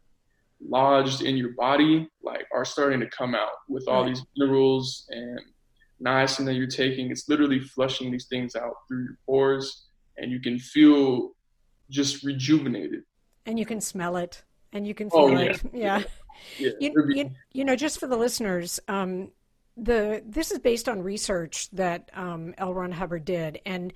lodged 0.63 1.23
in 1.23 1.37
your 1.37 1.53
body 1.55 2.09
like 2.23 2.47
are 2.53 2.65
starting 2.65 3.01
to 3.01 3.07
come 3.07 3.35
out 3.35 3.53
with 3.69 3.89
all 3.89 4.05
these 4.05 4.23
minerals 4.37 5.07
and 5.11 5.41
niacin 6.05 6.45
that 6.45 6.55
you're 6.55 6.67
taking. 6.67 7.11
It's 7.11 7.29
literally 7.29 7.61
flushing 7.61 8.11
these 8.11 8.27
things 8.27 8.57
out 8.57 8.75
through 8.89 9.05
your 9.05 9.19
pores 9.25 9.87
and 10.19 10.31
you 10.31 10.41
can 10.41 10.59
feel 10.59 11.31
just 11.89 12.23
rejuvenated. 12.25 13.05
And 13.47 13.59
you 13.59 13.65
can 13.65 13.81
smell 13.81 14.17
it 14.17 14.45
and 14.73 14.87
you 14.87 14.95
can 14.95 15.09
oh, 15.13 15.29
feel 15.29 15.39
oh, 15.39 15.43
yeah. 15.43 15.51
it 15.51 15.63
yeah, 15.73 16.03
yeah. 16.59 16.71
You, 16.81 17.13
you, 17.15 17.31
you, 17.53 17.65
know 17.65 17.77
just 17.77 17.99
for 17.99 18.07
the 18.07 18.17
listeners 18.17 18.81
um, 18.89 19.31
the 19.77 20.23
this 20.27 20.51
is 20.51 20.59
based 20.59 20.89
on 20.89 21.03
research 21.03 21.71
that 21.71 22.11
um, 22.15 22.55
L. 22.59 22.75
Ron 22.75 22.93
Hubbard 22.93 23.25
did, 23.25 23.61
and 23.65 23.93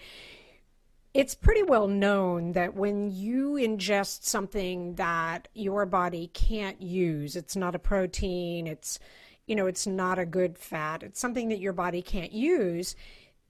it's 1.12 1.34
pretty 1.34 1.62
well 1.62 1.86
known 1.86 2.52
that 2.52 2.74
when 2.74 3.10
you 3.10 3.52
ingest 3.52 4.24
something 4.24 4.94
that 4.94 5.48
your 5.54 5.86
body 5.86 6.28
can't 6.32 6.80
use, 6.80 7.36
it's 7.36 7.54
not 7.54 7.74
a 7.74 7.78
protein, 7.78 8.66
it's 8.66 8.98
you 9.46 9.54
know, 9.54 9.66
it's 9.66 9.86
not 9.86 10.18
a 10.18 10.24
good 10.24 10.56
fat, 10.58 11.02
it's 11.02 11.20
something 11.20 11.48
that 11.48 11.60
your 11.60 11.74
body 11.74 12.00
can't 12.00 12.32
use, 12.32 12.96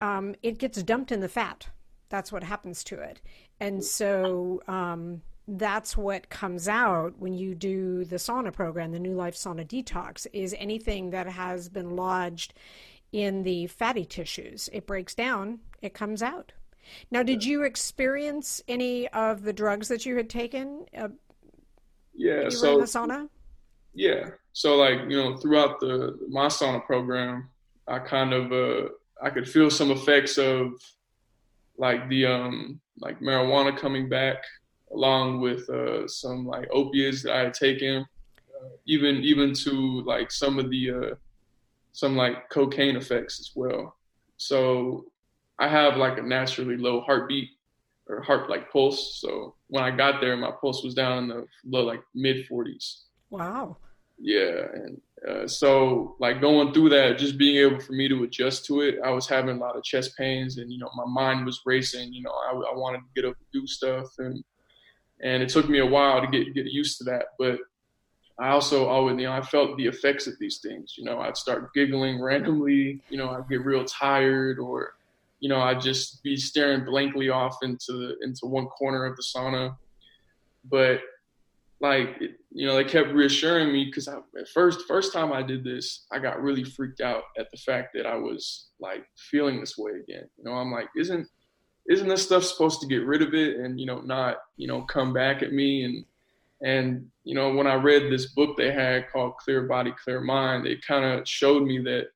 um, 0.00 0.34
it 0.42 0.58
gets 0.58 0.82
dumped 0.82 1.12
in 1.12 1.20
the 1.20 1.28
fat. 1.28 1.68
That's 2.08 2.32
what 2.32 2.42
happens 2.42 2.84
to 2.84 3.00
it, 3.00 3.20
and 3.60 3.82
so. 3.82 4.62
Um, 4.66 5.22
that's 5.46 5.96
what 5.96 6.30
comes 6.30 6.68
out 6.68 7.18
when 7.18 7.34
you 7.34 7.54
do 7.54 8.04
the 8.04 8.16
sauna 8.16 8.52
program, 8.52 8.92
the 8.92 8.98
New 8.98 9.14
Life 9.14 9.34
Sauna 9.34 9.66
Detox, 9.66 10.26
is 10.32 10.54
anything 10.58 11.10
that 11.10 11.26
has 11.26 11.68
been 11.68 11.96
lodged 11.96 12.54
in 13.12 13.42
the 13.42 13.66
fatty 13.66 14.04
tissues. 14.04 14.68
It 14.72 14.86
breaks 14.86 15.14
down, 15.14 15.60
it 15.82 15.94
comes 15.94 16.22
out. 16.22 16.52
Now, 17.10 17.22
did 17.22 17.44
you 17.44 17.62
experience 17.62 18.62
any 18.68 19.08
of 19.08 19.42
the 19.42 19.52
drugs 19.52 19.88
that 19.88 20.04
you 20.04 20.16
had 20.16 20.28
taken? 20.28 20.84
Uh, 20.96 21.08
yeah, 22.14 22.48
so 22.48 22.78
the 22.78 22.84
sauna. 22.84 23.28
Yeah, 23.94 24.30
so 24.52 24.76
like 24.76 25.00
you 25.08 25.16
know, 25.16 25.36
throughout 25.36 25.80
the 25.80 26.18
my 26.28 26.46
sauna 26.46 26.84
program, 26.84 27.48
I 27.86 27.98
kind 28.00 28.32
of 28.32 28.52
uh, 28.52 28.88
I 29.22 29.30
could 29.30 29.48
feel 29.48 29.70
some 29.70 29.90
effects 29.90 30.38
of 30.38 30.72
like 31.78 32.08
the 32.08 32.26
um 32.26 32.80
like 32.98 33.20
marijuana 33.20 33.76
coming 33.76 34.08
back 34.08 34.36
along 34.94 35.40
with 35.40 35.68
uh, 35.68 36.06
some 36.08 36.46
like 36.46 36.68
opiates 36.72 37.22
that 37.22 37.34
I 37.34 37.40
had 37.44 37.54
taken, 37.54 38.06
uh, 38.54 38.68
even 38.86 39.16
even 39.16 39.52
to 39.54 40.02
like 40.02 40.30
some 40.30 40.58
of 40.58 40.70
the 40.70 40.90
uh, 40.90 41.14
some 41.92 42.16
like 42.16 42.48
cocaine 42.50 42.96
effects 42.96 43.40
as 43.40 43.50
well. 43.54 43.96
So 44.36 45.06
I 45.58 45.68
have 45.68 45.96
like 45.96 46.18
a 46.18 46.22
naturally 46.22 46.76
low 46.76 47.00
heartbeat 47.02 47.50
or 48.08 48.22
heart 48.22 48.50
like 48.50 48.70
pulse. 48.70 49.20
So 49.20 49.54
when 49.68 49.84
I 49.84 49.90
got 49.90 50.20
there, 50.20 50.36
my 50.36 50.50
pulse 50.60 50.82
was 50.82 50.94
down 50.94 51.24
in 51.24 51.28
the 51.28 51.46
low 51.64 51.84
like 51.84 52.02
mid 52.14 52.48
40s. 52.48 53.02
Wow. 53.30 53.78
Yeah, 54.18 54.66
and 54.72 55.00
uh, 55.28 55.48
so 55.48 56.16
like 56.20 56.40
going 56.40 56.72
through 56.72 56.90
that, 56.90 57.18
just 57.18 57.36
being 57.36 57.56
able 57.56 57.80
for 57.80 57.92
me 57.92 58.08
to 58.08 58.22
adjust 58.22 58.64
to 58.66 58.82
it, 58.82 58.96
I 59.04 59.10
was 59.10 59.28
having 59.28 59.56
a 59.56 59.60
lot 59.60 59.76
of 59.76 59.82
chest 59.82 60.16
pains, 60.16 60.58
and 60.58 60.70
you 60.70 60.78
know 60.78 60.90
my 60.94 61.04
mind 61.06 61.44
was 61.44 61.60
racing. 61.66 62.12
You 62.12 62.22
know, 62.22 62.30
I, 62.30 62.52
I 62.52 62.76
wanted 62.76 62.98
to 62.98 63.04
get 63.14 63.28
up 63.28 63.36
and 63.36 63.60
do 63.60 63.66
stuff, 63.66 64.06
and 64.18 64.42
and 65.24 65.42
it 65.42 65.48
took 65.48 65.68
me 65.68 65.80
a 65.80 65.86
while 65.86 66.20
to 66.20 66.26
get 66.28 66.54
get 66.54 66.66
used 66.66 66.98
to 66.98 67.04
that. 67.04 67.28
But 67.38 67.58
I 68.38 68.50
also 68.50 68.86
always, 68.86 69.16
you 69.18 69.26
know, 69.26 69.32
I 69.32 69.42
felt 69.42 69.76
the 69.76 69.86
effects 69.86 70.26
of 70.26 70.34
these 70.38 70.58
things. 70.58 70.94
You 70.96 71.04
know, 71.04 71.20
I'd 71.20 71.36
start 71.36 71.72
giggling 71.74 72.22
randomly. 72.22 73.00
You 73.08 73.18
know, 73.18 73.30
I'd 73.30 73.48
get 73.48 73.64
real 73.64 73.84
tired, 73.84 74.58
or 74.58 74.94
you 75.40 75.48
know, 75.48 75.60
I'd 75.60 75.80
just 75.80 76.22
be 76.22 76.36
staring 76.36 76.84
blankly 76.84 77.30
off 77.30 77.56
into 77.62 78.16
into 78.22 78.46
one 78.46 78.66
corner 78.66 79.06
of 79.06 79.16
the 79.16 79.22
sauna. 79.22 79.76
But 80.64 81.00
like, 81.80 82.20
you 82.50 82.66
know, 82.66 82.76
they 82.76 82.84
kept 82.84 83.10
reassuring 83.10 83.72
me 83.72 83.86
because 83.86 84.08
at 84.08 84.22
first 84.52 84.86
first 84.86 85.12
time 85.12 85.32
I 85.32 85.42
did 85.42 85.64
this, 85.64 86.06
I 86.12 86.18
got 86.18 86.42
really 86.42 86.64
freaked 86.64 87.00
out 87.00 87.24
at 87.38 87.50
the 87.50 87.58
fact 87.58 87.90
that 87.94 88.06
I 88.06 88.16
was 88.16 88.68
like 88.78 89.04
feeling 89.16 89.60
this 89.60 89.76
way 89.78 89.92
again. 89.92 90.28
You 90.36 90.44
know, 90.44 90.52
I'm 90.52 90.72
like, 90.72 90.88
isn't 90.96 91.28
isn't 91.88 92.08
this 92.08 92.24
stuff 92.24 92.44
supposed 92.44 92.80
to 92.80 92.86
get 92.86 93.06
rid 93.06 93.22
of 93.22 93.34
it 93.34 93.56
and 93.56 93.78
you 93.78 93.86
know 93.86 94.00
not 94.00 94.38
you 94.56 94.68
know 94.68 94.82
come 94.82 95.12
back 95.12 95.42
at 95.42 95.52
me? 95.52 95.84
And 95.84 96.04
and 96.62 97.06
you 97.24 97.34
know 97.34 97.52
when 97.52 97.66
i 97.66 97.74
read 97.74 98.10
this 98.10 98.26
book 98.26 98.56
they 98.56 98.70
had 98.70 99.10
called 99.10 99.36
clear 99.38 99.62
body 99.62 99.92
clear 100.02 100.20
mind 100.20 100.68
it 100.68 100.86
kind 100.86 101.04
of 101.04 101.28
showed 101.28 101.64
me 101.64 101.78
that 101.78 102.06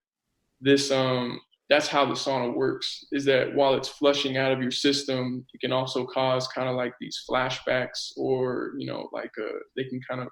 this 0.61 0.93
um 0.93 1.41
that's 1.69 1.89
how 1.89 2.05
the 2.05 2.15
sauna 2.15 2.55
works 2.55 3.05
is 3.11 3.25
that 3.25 3.53
while 3.53 3.75
it's 3.75 3.89
flushing 3.89 4.37
out 4.37 4.53
of 4.53 4.63
your 4.63 4.71
system 4.71 5.45
it 5.53 5.61
can 5.61 5.73
also 5.73 6.07
cause 6.07 6.47
kind 6.49 6.69
of 6.69 6.77
like 6.77 6.95
these 7.01 7.25
flashbacks 7.29 8.13
or 8.17 8.75
you 8.79 8.87
know 8.87 9.09
like 9.13 9.33
uh 9.41 9.59
they 9.77 9.85
can 9.85 10.01
kind 10.09 10.21
of 10.21 10.29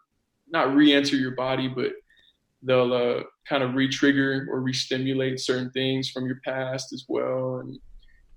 not 0.48 0.72
re-enter 0.72 1.16
your 1.16 1.32
body 1.32 1.66
but 1.66 1.90
they'll 2.62 2.92
uh, 2.92 3.22
kind 3.48 3.62
of 3.62 3.74
re-trigger 3.74 4.48
or 4.50 4.60
re-stimulate 4.60 5.40
certain 5.40 5.70
things 5.70 6.10
from 6.10 6.26
your 6.26 6.40
past 6.44 6.92
as 6.92 7.04
well. 7.08 7.60
And 7.60 7.78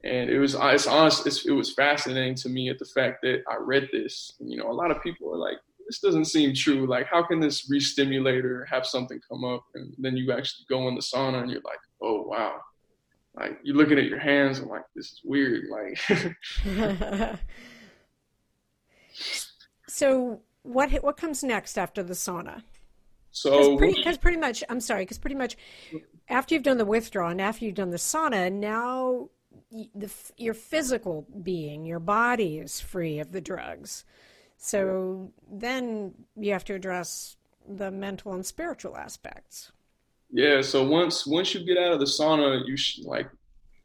and 0.04 0.30
it 0.30 0.40
was 0.40 0.56
it's 0.58 0.88
honest 0.88 1.28
it's, 1.28 1.46
it 1.46 1.52
was 1.52 1.74
fascinating 1.74 2.36
to 2.36 2.50
me 2.50 2.70
at 2.70 2.80
the 2.80 2.86
fact 2.86 3.22
that 3.24 3.44
I 3.50 3.58
read 3.60 3.90
this. 3.92 4.34
You 4.40 4.58
know, 4.58 4.72
a 4.72 4.74
lot 4.74 4.92
of 4.92 5.04
people 5.04 5.34
are 5.34 5.38
like, 5.38 5.58
this 5.88 6.00
doesn't 6.00 6.26
seem 6.26 6.54
true. 6.54 6.86
Like, 6.86 7.08
how 7.08 7.24
can 7.24 7.40
this 7.40 7.70
re-stimulator 7.70 8.66
have 8.70 8.86
something 8.86 9.20
come 9.28 9.44
up, 9.44 9.64
and 9.76 9.94
then 9.98 10.16
you 10.16 10.32
actually 10.32 10.66
go 10.70 10.88
in 10.88 10.96
the 10.96 11.02
sauna 11.02 11.42
and 11.42 11.52
you're 11.52 11.62
like, 11.66 11.80
oh 12.02 12.24
wow, 12.24 12.62
like 13.36 13.60
you're 13.64 13.76
looking 13.76 13.98
at 13.98 14.06
your 14.06 14.20
hands 14.20 14.60
and 14.60 14.70
like 14.70 14.84
this 14.96 15.08
is 15.08 15.22
weird. 15.24 15.66
Like, 15.70 15.98
so 19.88 20.42
what 20.64 20.92
what 21.04 21.18
comes 21.18 21.44
next 21.44 21.78
after 21.78 22.04
the 22.04 22.14
sauna? 22.14 22.64
So 23.32 23.78
because 23.78 23.78
pretty, 23.78 24.18
pretty, 24.18 24.38
much, 24.38 24.64
I'm 24.70 24.80
sorry, 24.80 25.04
because 25.04 25.20
pretty 25.20 25.36
much 25.36 25.56
after 26.30 26.56
you've 26.56 26.64
done 26.64 26.78
the 26.78 26.86
withdrawal 26.86 27.30
and 27.30 27.40
after 27.40 27.66
you've 27.66 27.76
done 27.76 27.92
the 27.92 27.98
sauna, 27.98 28.52
now 28.52 29.30
the, 29.72 30.12
your 30.38 30.54
physical 30.54 31.28
being, 31.44 31.86
your 31.86 32.00
body 32.00 32.58
is 32.58 32.80
free 32.80 33.20
of 33.20 33.32
the 33.32 33.42
drugs. 33.42 34.06
So 34.58 35.32
then 35.50 36.14
you 36.36 36.52
have 36.52 36.66
to 36.66 36.74
address 36.74 37.38
the 37.68 37.92
mental 37.92 38.34
and 38.34 38.46
spiritual 38.46 38.98
aspects. 38.98 39.72
Yeah. 40.32 40.62
So 40.62 40.88
once 40.88 41.26
once 41.26 41.54
you 41.54 41.66
get 41.66 41.78
out 41.78 41.94
of 41.94 42.00
the 42.00 42.06
sauna, 42.06 42.62
you 42.68 42.78
should, 42.78 43.06
like 43.06 43.30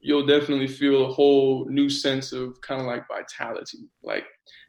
you'll 0.00 0.26
definitely 0.26 0.66
feel 0.66 1.06
a 1.06 1.12
whole 1.12 1.66
new 1.66 1.88
sense 1.88 2.32
of 2.32 2.60
kind 2.60 2.80
of 2.80 2.86
like 2.86 3.04
vitality. 3.08 3.88
Like 4.02 4.24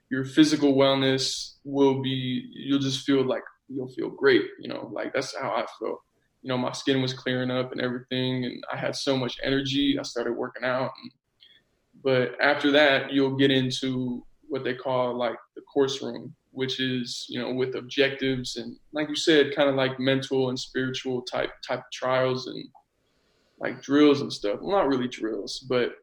your 0.09 0.25
physical 0.25 0.75
wellness 0.75 1.55
will 1.63 2.01
be. 2.01 2.49
You'll 2.53 2.79
just 2.79 3.05
feel 3.05 3.25
like 3.25 3.43
you'll 3.67 3.89
feel 3.89 4.09
great. 4.09 4.43
You 4.59 4.69
know, 4.69 4.89
like 4.93 5.13
that's 5.13 5.35
how 5.35 5.49
I 5.49 5.65
felt 5.79 5.99
you 6.45 6.49
know, 6.49 6.59
my 6.59 6.73
skin 6.73 7.01
was 7.01 7.11
clearing 7.11 7.49
up 7.49 7.71
and 7.71 7.81
everything, 7.81 8.45
and 8.45 8.63
I 8.71 8.77
had 8.77 8.95
so 8.95 9.17
much 9.17 9.39
energy. 9.41 9.97
I 9.97 10.03
started 10.03 10.33
working 10.33 10.63
out. 10.63 10.91
But 12.03 12.39
after 12.39 12.69
that, 12.69 13.11
you'll 13.11 13.35
get 13.35 13.49
into 13.49 14.23
what 14.47 14.63
they 14.63 14.75
call 14.75 15.17
like 15.17 15.37
the 15.55 15.63
course 15.63 16.03
room, 16.03 16.35
which 16.51 16.79
is 16.79 17.25
you 17.29 17.39
know 17.41 17.51
with 17.51 17.73
objectives 17.73 18.57
and 18.57 18.77
like 18.91 19.09
you 19.09 19.15
said, 19.15 19.55
kind 19.55 19.69
of 19.69 19.75
like 19.75 19.99
mental 19.99 20.49
and 20.49 20.59
spiritual 20.59 21.23
type 21.23 21.49
type 21.67 21.81
trials 21.91 22.45
and 22.45 22.63
like 23.59 23.81
drills 23.81 24.21
and 24.21 24.31
stuff. 24.31 24.59
Well, 24.61 24.77
not 24.77 24.87
really 24.87 25.07
drills, 25.07 25.65
but 25.67 25.93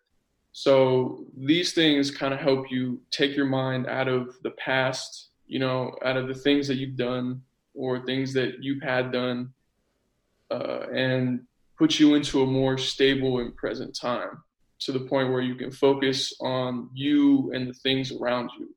so 0.51 1.24
these 1.36 1.72
things 1.72 2.11
kind 2.11 2.34
of 2.34 2.40
help 2.40 2.68
you 2.68 3.01
take 3.12 3.36
your 3.36 3.47
mind 3.47 3.86
out 3.86 4.09
of 4.09 4.36
the 4.43 4.51
past, 4.51 5.28
you 5.47 5.61
know, 5.61 5.95
out 6.05 6.16
of 6.16 6.26
the 6.26 6.34
things 6.34 6.66
that 6.66 6.78
you've 6.78 6.97
done 6.97 7.43
or 7.74 8.05
things 8.05 8.32
that 8.32 8.55
you've 8.61 8.82
had 8.82 9.12
done 9.12 9.53
uh, 10.53 10.86
and 10.94 11.40
put 11.78 11.98
you 11.98 12.14
into 12.14 12.42
a 12.42 12.46
more 12.46 12.76
stable 12.76 13.40
and 13.40 13.57
present 13.57 13.96
time 13.98 14.42
to 14.80 14.92
the 14.92 15.00
point 15.00 15.30
where 15.30 15.40
you 15.40 15.55
can 15.55 15.70
focus 15.70 16.34
on 16.40 16.90
you 16.92 17.53
and 17.55 17.68
the 17.68 17.74
things 17.74 18.12
around 18.12 18.50
you. 18.59 18.68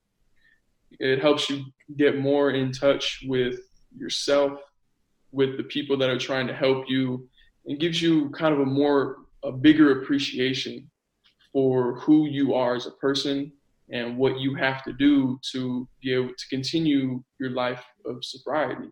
It 0.99 1.19
helps 1.19 1.49
you 1.49 1.65
get 1.97 2.19
more 2.19 2.51
in 2.51 2.71
touch 2.71 3.23
with 3.27 3.59
yourself, 3.95 4.59
with 5.31 5.57
the 5.57 5.63
people 5.63 5.97
that 5.97 6.09
are 6.09 6.17
trying 6.17 6.47
to 6.47 6.53
help 6.53 6.85
you, 6.87 7.27
and 7.65 7.79
gives 7.79 8.01
you 8.01 8.29
kind 8.29 8.53
of 8.53 8.61
a 8.61 8.65
more, 8.65 9.17
a 9.43 9.51
bigger 9.51 10.01
appreciation 10.01 10.89
for 11.51 11.99
who 11.99 12.27
you 12.27 12.53
are 12.53 12.75
as 12.75 12.85
a 12.85 12.91
person 12.91 13.51
and 13.91 14.17
what 14.17 14.39
you 14.39 14.55
have 14.55 14.83
to 14.83 14.93
do 14.93 15.39
to 15.51 15.87
be 16.01 16.13
able 16.13 16.29
to 16.29 16.47
continue 16.49 17.23
your 17.39 17.49
life 17.49 17.83
of 18.05 18.23
sobriety 18.23 18.89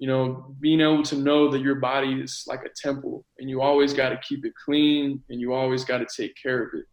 you 0.00 0.06
know, 0.06 0.54
being 0.60 0.80
able 0.80 1.02
to 1.02 1.14
know 1.14 1.50
that 1.50 1.60
your 1.60 1.74
body 1.74 2.22
is 2.22 2.44
like 2.46 2.64
a 2.64 2.70
temple 2.74 3.26
and 3.38 3.50
you 3.50 3.60
always 3.60 3.92
got 3.92 4.08
to 4.08 4.18
keep 4.26 4.46
it 4.46 4.54
clean 4.64 5.22
and 5.28 5.38
you 5.42 5.52
always 5.52 5.84
got 5.84 5.98
to 5.98 6.06
take 6.16 6.34
care 6.42 6.62
of 6.62 6.70
it. 6.72 6.86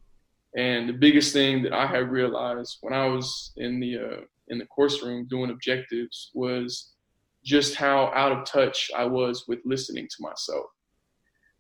And 0.60 0.89
the 0.89 0.93
biggest 0.93 1.32
thing 1.32 1.64
that 1.64 1.72
I 1.72 1.88
had 1.88 2.12
realized 2.12 2.80
when 2.82 2.93
I 2.93 3.05
was 3.05 3.53
in 3.55 3.80
the 3.80 3.97
uh, 3.97 4.22
in 4.49 4.58
the 4.58 4.66
course 4.66 5.01
room 5.01 5.26
doing 5.30 5.51
objectives 5.51 6.32
was 6.34 6.95
just 7.45 7.76
how 7.76 8.12
out 8.14 8.34
of 8.34 8.45
touch 8.45 8.91
I 8.95 9.05
was 9.05 9.45
with 9.47 9.60
listening 9.64 10.10
to 10.10 10.18
myself. 10.20 10.66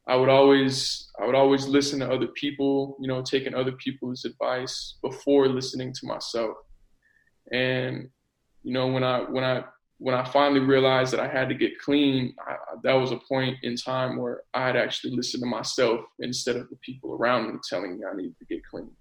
I 0.05 0.17
would 0.17 0.29
always 0.29 1.09
I 1.17 1.25
would 1.25 1.35
always 1.35 1.65
listen 1.65 1.99
to 2.01 2.11
other 2.11 2.27
people, 2.27 2.97
you 2.99 3.07
know, 3.07 3.21
taking 3.21 3.55
other 3.55 3.71
people's 3.71 4.25
advice 4.25 4.97
before 5.01 5.47
listening 5.47 5.93
to 5.93 6.07
myself. 6.07 6.57
And 7.53 8.09
you 8.63 8.73
know, 8.73 8.87
when 8.87 9.05
I 9.05 9.19
when 9.19 9.45
I 9.45 9.63
when 9.99 10.13
I 10.13 10.23
finally 10.23 10.59
realized 10.59 11.11
that 11.13 11.19
I 11.19 11.27
had 11.27 11.49
to 11.49 11.55
get 11.55 11.79
clean, 11.79 12.35
I, 12.39 12.55
that 12.83 12.93
was 12.93 13.11
a 13.11 13.17
point 13.17 13.57
in 13.63 13.75
time 13.75 14.17
where 14.17 14.43
I 14.53 14.67
had 14.67 14.75
actually 14.75 15.15
listened 15.15 15.41
to 15.41 15.49
myself 15.49 16.01
instead 16.19 16.55
of 16.55 16.69
the 16.69 16.75
people 16.77 17.13
around 17.13 17.51
me 17.51 17.59
telling 17.67 17.97
me 17.97 18.05
I 18.05 18.15
needed 18.15 18.37
to 18.39 18.45
get 18.45 18.63
clean. 18.69 18.91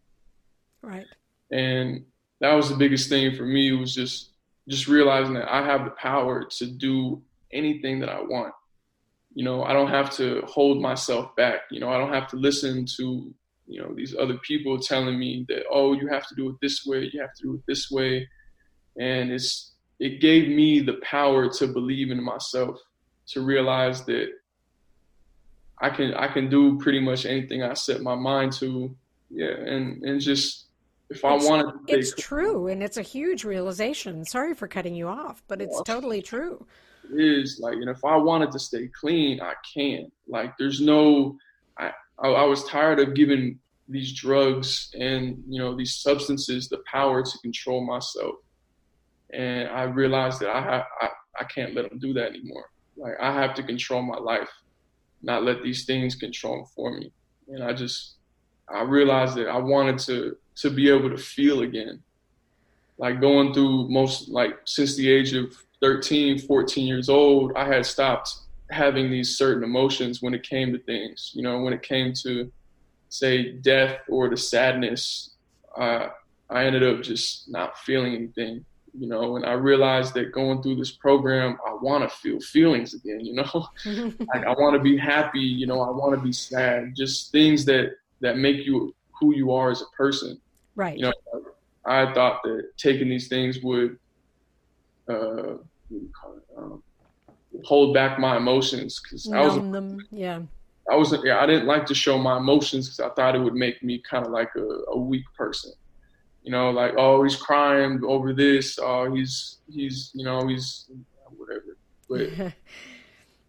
Right. 0.83 1.07
And 1.53 2.05
that 2.41 2.55
was 2.55 2.69
the 2.69 2.77
biggest 2.77 3.09
thing 3.09 3.35
for 3.35 3.45
me 3.45 3.73
was 3.73 3.95
just 3.95 4.33
just 4.69 4.89
realizing 4.89 5.35
that 5.35 5.53
I 5.53 5.65
have 5.65 5.85
the 5.85 5.93
power 5.93 6.45
to 6.45 6.67
do 6.67 7.23
anything 7.53 8.01
that 8.01 8.09
I 8.09 8.21
want. 8.21 8.53
You 9.35 9.45
know, 9.45 9.63
I 9.63 9.73
don't 9.73 9.91
have 9.91 10.11
to 10.17 10.43
hold 10.47 10.83
myself 10.83 11.37
back. 11.37 11.61
You 11.71 11.79
know, 11.79 11.89
I 11.89 11.99
don't 11.99 12.13
have 12.13 12.27
to 12.29 12.37
listen 12.37 12.85
to, 12.97 13.33
you 13.69 13.81
know, 13.81 13.95
these 13.95 14.17
other 14.17 14.39
people 14.39 14.81
telling 14.81 15.19
me 15.19 15.45
that, 15.49 15.65
oh, 15.71 15.93
you 15.93 16.09
have 16.09 16.27
to 16.29 16.35
do 16.35 16.49
it 16.49 16.57
this 16.61 16.85
way, 16.85 17.09
you 17.13 17.21
have 17.21 17.35
to 17.35 17.43
do 17.43 17.55
it 17.55 17.61
this 17.69 17.91
way. 17.91 18.29
And 18.99 19.31
it's 19.31 19.76
it 19.99 20.21
gave 20.21 20.49
me 20.49 20.81
the 20.81 20.95
power 21.03 21.49
to 21.49 21.67
believe 21.67 22.11
in 22.11 22.23
myself, 22.23 22.79
to 23.29 23.41
realize 23.41 24.05
that 24.05 24.29
I 25.81 25.91
can 25.91 26.15
I 26.15 26.29
can 26.29 26.49
do 26.49 26.79
pretty 26.79 27.01
much 27.01 27.27
anything 27.27 27.63
I 27.63 27.75
set 27.75 28.03
my 28.03 28.15
mind 28.15 28.53
to. 28.55 28.95
Yeah, 29.31 29.53
and 29.53 30.03
and 30.05 30.21
just 30.21 30.67
if 31.11 31.25
I 31.25 31.35
it's, 31.35 31.47
wanted 31.47 31.87
to 31.87 31.95
It's 31.95 32.15
true 32.15 32.69
and 32.69 32.83
it's 32.83 32.97
a 32.97 33.03
huge 33.03 33.45
realization. 33.45 34.25
Sorry 34.25 34.55
for 34.55 34.69
cutting 34.69 34.95
you 34.95 35.09
off, 35.09 35.43
but 35.49 35.61
it's 35.61 35.81
totally 35.83 36.23
true. 36.23 36.67
It 37.13 37.21
is 37.21 37.59
like 37.61 37.75
and 37.75 37.89
if 37.89 38.05
I 38.05 38.17
wanted 38.17 38.51
to 38.53 38.59
stay 38.59 38.89
clean, 38.89 39.41
I 39.41 39.55
can. 39.75 40.11
Like 40.29 40.57
there's 40.59 40.81
no 40.81 41.37
I 41.79 41.93
I, 42.19 42.29
I 42.29 42.45
was 42.45 42.65
tired 42.65 43.01
of 43.01 43.15
giving 43.15 43.59
these 43.89 44.13
drugs 44.13 44.91
and 44.99 45.43
you 45.49 45.61
know 45.61 45.77
these 45.77 45.97
substances 45.97 46.69
the 46.69 46.83
power 46.91 47.23
to 47.23 47.39
control 47.39 47.87
myself 47.87 48.35
and 49.33 49.69
I 49.69 49.85
realized 49.85 50.41
that 50.41 50.55
I, 50.55 50.61
ha- 50.61 50.87
I 51.01 51.09
I 51.39 51.45
can't 51.45 51.75
let 51.75 51.89
them 51.89 51.99
do 51.99 52.13
that 52.15 52.31
anymore. 52.31 52.65
Like 52.97 53.15
I 53.21 53.33
have 53.33 53.55
to 53.55 53.63
control 53.63 54.03
my 54.03 54.19
life, 54.19 54.51
not 55.23 55.45
let 55.45 55.63
these 55.63 55.85
things 55.85 56.17
control 56.17 56.69
for 56.75 56.93
me. 56.93 57.13
And 57.49 57.63
I 57.63 57.73
just 57.73 58.17
I 58.73 58.83
realized 58.83 59.37
that 59.37 59.49
I 59.49 59.59
wanted 59.59 59.99
to 60.01 60.37
to 60.59 60.71
be 60.71 60.91
able 60.91 61.11
to 61.11 61.19
feel 61.19 61.63
again. 61.63 62.03
Like 62.99 63.21
going 63.21 63.53
through 63.53 63.91
most 63.91 64.29
like 64.29 64.55
since 64.65 64.97
the 64.97 65.11
age 65.11 65.35
of 65.35 65.55
13, 65.83 66.39
14 66.39 66.87
years 66.87 67.09
old, 67.09 67.53
I 67.57 67.67
had 67.67 67.85
stopped 67.85 68.33
having 68.71 69.11
these 69.11 69.37
certain 69.37 69.63
emotions 69.63 70.23
when 70.23 70.35
it 70.35 70.43
came 70.43 70.73
to 70.73 70.79
things. 70.79 71.33
You 71.35 71.43
know, 71.43 71.61
when 71.61 71.75
it 71.75 71.83
came 71.83 72.13
to 72.23 72.51
say 73.11 73.53
death 73.53 73.99
or 74.09 74.31
the 74.31 74.37
sadness, 74.37 75.35
uh, 75.79 76.09
I 76.49 76.65
ended 76.65 76.83
up 76.83 77.03
just 77.03 77.51
not 77.51 77.79
feeling 77.79 78.15
anything 78.15 78.65
you 78.99 79.07
know, 79.09 79.37
and 79.37 79.45
I 79.45 79.53
realized 79.53 80.15
that 80.15 80.33
going 80.33 80.63
through 80.63 80.77
this 80.77 80.91
program, 80.91 81.59
I 81.67 81.75
want 81.75 82.09
to 82.09 82.17
feel 82.17 82.41
feelings 82.41 82.95
again, 82.95 83.21
you 83.21 83.35
know, 83.35 83.45
like 84.35 84.45
I 84.45 84.53
want 84.53 84.75
to 84.77 84.83
be 84.83 84.97
happy, 84.97 85.41
you 85.41 85.67
know, 85.67 85.81
I 85.81 85.91
want 85.91 86.15
to 86.15 86.21
be 86.21 86.33
sad, 86.33 86.95
just 86.95 87.33
things 87.33 87.65
that 87.67 87.93
that 88.21 88.39
make 88.39 88.65
you 88.65 88.95
who 89.21 89.35
you 89.35 89.53
are 89.53 89.71
as 89.71 89.83
a 89.83 89.97
person. 89.97 90.41
Right. 90.75 90.97
You 90.97 91.05
know, 91.05 91.13
I 91.85 92.13
thought 92.13 92.43
that 92.45 92.71
taking 92.77 93.09
these 93.09 93.29
things 93.29 93.61
would, 93.63 93.99
uh, 95.09 95.55
um, 96.57 96.83
hold 97.65 97.95
back 97.95 98.19
my 98.19 98.37
emotions 98.37 99.01
because 99.01 99.31
I 99.33 99.41
was, 99.41 99.55
them. 99.55 100.07
yeah. 100.11 100.41
I 100.91 100.97
wasn't 100.97 101.25
yeah, 101.25 101.41
I 101.41 101.47
didn't 101.47 101.67
like 101.67 101.87
to 101.87 101.95
show 101.95 102.19
my 102.19 102.37
emotions 102.37 102.89
because 102.89 103.01
I 103.01 103.15
thought 103.15 103.35
it 103.35 103.41
would 103.41 103.55
make 103.55 103.83
me 103.83 104.03
kind 104.09 104.25
of 104.25 104.33
like 104.33 104.51
a, 104.57 104.67
a 104.91 104.99
weak 104.99 105.25
person 105.37 105.73
you 106.47 106.53
know, 106.53 106.71
like 106.71 106.95
oh 106.97 107.25
he's 107.25 107.35
crying 107.35 108.01
over 108.07 108.33
this, 108.33 108.79
oh 108.81 109.13
he's 109.13 109.59
he's 109.69 110.13
you 110.15 110.25
know 110.25 110.47
he's 110.47 110.89
whatever. 111.37 111.77
But 112.09 112.55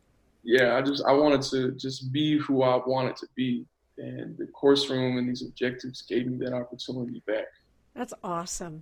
yeah, 0.44 0.76
I 0.76 0.82
just 0.82 1.04
I 1.06 1.12
wanted 1.12 1.44
to 1.52 1.74
just 1.74 2.12
be 2.12 2.40
who 2.40 2.64
I 2.64 2.82
wanted 2.84 3.16
to 3.18 3.28
be, 3.36 3.68
and 4.00 4.36
the 4.40 4.48
course 4.48 4.90
room 4.90 5.20
and 5.20 5.30
these 5.30 5.44
objectives 5.44 6.02
gave 6.02 6.26
me 6.26 6.44
that 6.44 6.54
opportunity 6.54 7.22
back. 7.28 7.46
That's 7.94 8.16
awesome. 8.24 8.82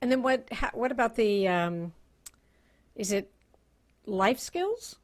And 0.00 0.12
then 0.12 0.22
what? 0.22 0.46
How, 0.52 0.70
what 0.72 0.92
about 0.92 1.16
the? 1.16 1.48
Um, 1.48 1.92
is 2.94 3.10
it 3.10 3.28
life 4.06 4.38
skills? 4.38 4.96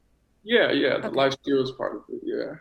Yeah, 0.44 0.70
yeah, 0.70 0.98
the 0.98 1.08
okay. 1.08 1.16
life 1.16 1.32
skills 1.32 1.72
part 1.72 1.96
of 1.96 2.02
it. 2.08 2.20
Yeah. 2.22 2.54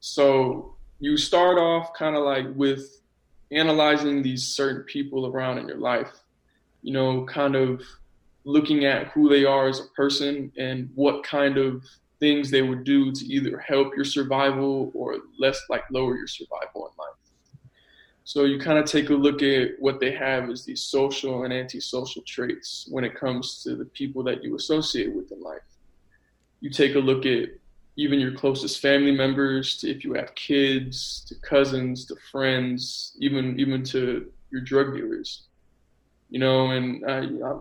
So 0.00 0.74
you 1.00 1.16
start 1.16 1.56
off 1.56 1.94
kind 1.94 2.16
of 2.16 2.22
like 2.22 2.44
with 2.54 3.00
analyzing 3.52 4.22
these 4.22 4.44
certain 4.44 4.82
people 4.82 5.26
around 5.26 5.58
in 5.58 5.68
your 5.68 5.78
life, 5.78 6.10
you 6.82 6.92
know, 6.92 7.24
kind 7.26 7.54
of 7.54 7.82
looking 8.44 8.84
at 8.84 9.08
who 9.08 9.28
they 9.28 9.44
are 9.44 9.68
as 9.68 9.80
a 9.80 9.84
person 9.96 10.52
and 10.56 10.90
what 10.94 11.24
kind 11.24 11.58
of 11.58 11.84
things 12.20 12.50
they 12.50 12.62
would 12.62 12.84
do 12.84 13.12
to 13.12 13.24
either 13.26 13.58
help 13.58 13.94
your 13.94 14.04
survival 14.04 14.90
or 14.94 15.18
less 15.38 15.60
like 15.68 15.82
lower 15.90 16.16
your 16.16 16.26
survival 16.26 16.86
in 16.86 16.92
life. 16.98 17.16
So 18.24 18.44
you 18.44 18.58
kind 18.58 18.78
of 18.78 18.86
take 18.86 19.10
a 19.10 19.14
look 19.14 19.42
at 19.42 19.70
what 19.78 20.00
they 20.00 20.10
have 20.12 20.50
as 20.50 20.64
these 20.64 20.82
social 20.82 21.44
and 21.44 21.52
antisocial 21.52 22.22
traits 22.26 22.88
when 22.90 23.04
it 23.04 23.14
comes 23.14 23.62
to 23.62 23.76
the 23.76 23.84
people 23.84 24.22
that 24.24 24.42
you 24.42 24.56
associate 24.56 25.14
with 25.14 25.30
in 25.30 25.40
life. 25.40 25.60
You 26.60 26.70
take 26.70 26.96
a 26.96 26.98
look 26.98 27.26
at 27.26 27.50
even 27.96 28.20
your 28.20 28.32
closest 28.32 28.80
family 28.80 29.12
members, 29.12 29.78
to 29.78 29.90
if 29.90 30.04
you 30.04 30.14
have 30.14 30.34
kids, 30.34 31.24
to 31.28 31.34
cousins, 31.36 32.04
to 32.06 32.16
friends, 32.30 33.16
even 33.18 33.58
even 33.58 33.82
to 33.84 34.30
your 34.50 34.60
drug 34.60 34.94
dealers. 34.94 35.44
You 36.28 36.40
know, 36.40 36.70
and 36.72 37.04
I, 37.08 37.20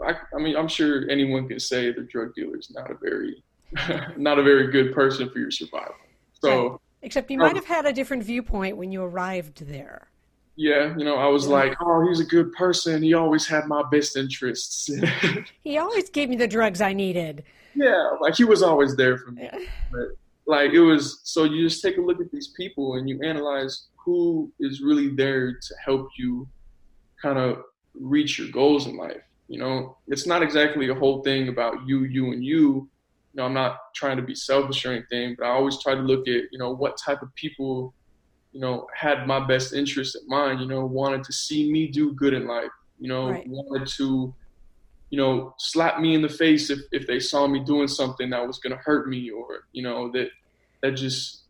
I, 0.10 0.14
I 0.36 0.40
mean, 0.40 0.56
I'm 0.56 0.68
sure 0.68 1.08
anyone 1.10 1.48
can 1.48 1.60
say 1.60 1.92
the 1.92 2.02
drug 2.02 2.34
dealer 2.34 2.58
is 2.58 2.72
not 2.74 2.90
a 2.90 2.96
very, 2.96 3.44
not 4.18 4.40
a 4.40 4.44
very 4.44 4.72
good 4.72 4.94
person 4.94 5.30
for 5.30 5.38
your 5.38 5.52
survival. 5.52 5.96
So, 6.42 6.70
right. 6.70 6.80
except 7.04 7.30
you 7.30 7.40
um, 7.40 7.48
might 7.48 7.56
have 7.56 7.66
had 7.66 7.86
a 7.86 7.94
different 7.94 8.24
viewpoint 8.24 8.76
when 8.76 8.92
you 8.92 9.04
arrived 9.04 9.68
there. 9.68 10.08
Yeah, 10.58 10.96
you 10.98 11.04
know, 11.04 11.18
I 11.18 11.28
was 11.28 11.46
yeah. 11.46 11.54
like, 11.54 11.76
oh, 11.82 12.08
he's 12.08 12.22
a 12.22 12.26
good 12.26 12.54
person. 12.54 13.04
He 13.04 13.14
always 13.14 13.46
had 13.46 13.68
my 13.68 13.84
best 13.92 14.16
interests. 14.16 14.90
he 15.64 15.78
always 15.78 16.10
gave 16.10 16.30
me 16.30 16.38
the 16.38 16.48
drugs 16.48 16.82
I 16.82 16.94
needed. 16.94 17.44
Yeah, 17.78 18.12
like 18.22 18.36
he 18.36 18.46
was 18.46 18.64
always 18.64 18.96
there 18.96 19.18
for 19.18 19.32
me. 19.32 19.50
But 19.92 20.16
like 20.48 20.72
it 20.72 20.80
was 20.80 21.22
so 21.24 21.44
you 21.44 21.68
just 21.68 21.82
take 21.82 21.98
a 21.98 22.02
look 22.02 22.22
at 22.22 22.32
these 22.32 22.50
people 22.50 22.96
and 22.96 23.10
you 23.10 23.20
analyze 23.24 23.88
who 23.96 24.52
is 24.60 24.82
really 24.82 25.10
there 25.10 25.54
to 25.54 25.76
help 25.84 26.08
you 26.18 26.48
kind 27.22 27.38
of 27.38 27.64
reach 27.94 28.38
your 28.38 28.50
goals 28.50 28.88
in 28.88 28.98
life 28.98 29.22
you 29.48 29.60
know 29.60 29.98
it's 30.08 30.28
not 30.28 30.44
exactly 30.44 30.90
a 30.90 30.96
whole 30.96 31.24
thing 31.24 31.50
about 31.50 31.76
you 31.88 32.04
you 32.04 32.32
and 32.32 32.44
you 32.44 32.62
you 32.62 32.90
know 33.34 33.46
i'm 33.46 33.54
not 33.54 33.78
trying 33.96 34.18
to 34.18 34.24
be 34.24 34.36
selfish 34.36 34.86
or 34.86 34.92
anything 34.92 35.36
but 35.38 35.46
i 35.46 35.50
always 35.50 35.82
try 35.82 35.96
to 35.96 36.02
look 36.02 36.28
at 36.28 36.44
you 36.52 36.58
know 36.58 36.72
what 36.72 36.98
type 36.98 37.22
of 37.22 37.34
people 37.36 37.94
you 38.52 38.60
know 38.60 38.88
had 38.96 39.28
my 39.28 39.46
best 39.46 39.74
interest 39.74 40.16
in 40.16 40.28
mind 40.28 40.60
you 40.60 40.68
know 40.68 40.86
wanted 40.86 41.24
to 41.24 41.34
see 41.34 41.72
me 41.72 41.88
do 41.88 42.14
good 42.14 42.34
in 42.34 42.48
life 42.48 42.72
you 43.00 43.10
know 43.10 43.32
right. 43.32 43.48
wanted 43.48 43.88
to 43.88 44.34
you 45.10 45.18
know, 45.18 45.54
slap 45.58 46.00
me 46.00 46.16
in 46.16 46.22
the 46.22 46.30
face 46.30 46.70
if, 46.70 46.80
if 46.92 47.08
they 47.08 47.20
saw 47.20 47.48
me 47.48 47.64
doing 47.64 47.88
something 47.88 48.30
that 48.32 48.46
was 48.46 48.60
going 48.60 48.76
to 48.76 48.82
hurt 48.84 49.08
me 49.08 49.30
or, 49.30 49.68
you 49.72 49.84
know, 49.84 50.12
that, 50.12 50.30
that 50.82 50.92
just, 50.92 51.44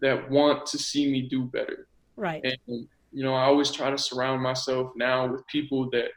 that 0.00 0.30
want 0.30 0.66
to 0.66 0.78
see 0.78 1.10
me 1.10 1.22
do 1.22 1.44
better. 1.44 1.86
Right. 2.16 2.44
And, 2.44 2.88
you 3.12 3.22
know, 3.22 3.34
I 3.34 3.44
always 3.44 3.70
try 3.70 3.90
to 3.90 3.98
surround 3.98 4.42
myself 4.42 4.92
now 4.96 5.26
with 5.26 5.46
people 5.46 5.90
that 5.90 6.10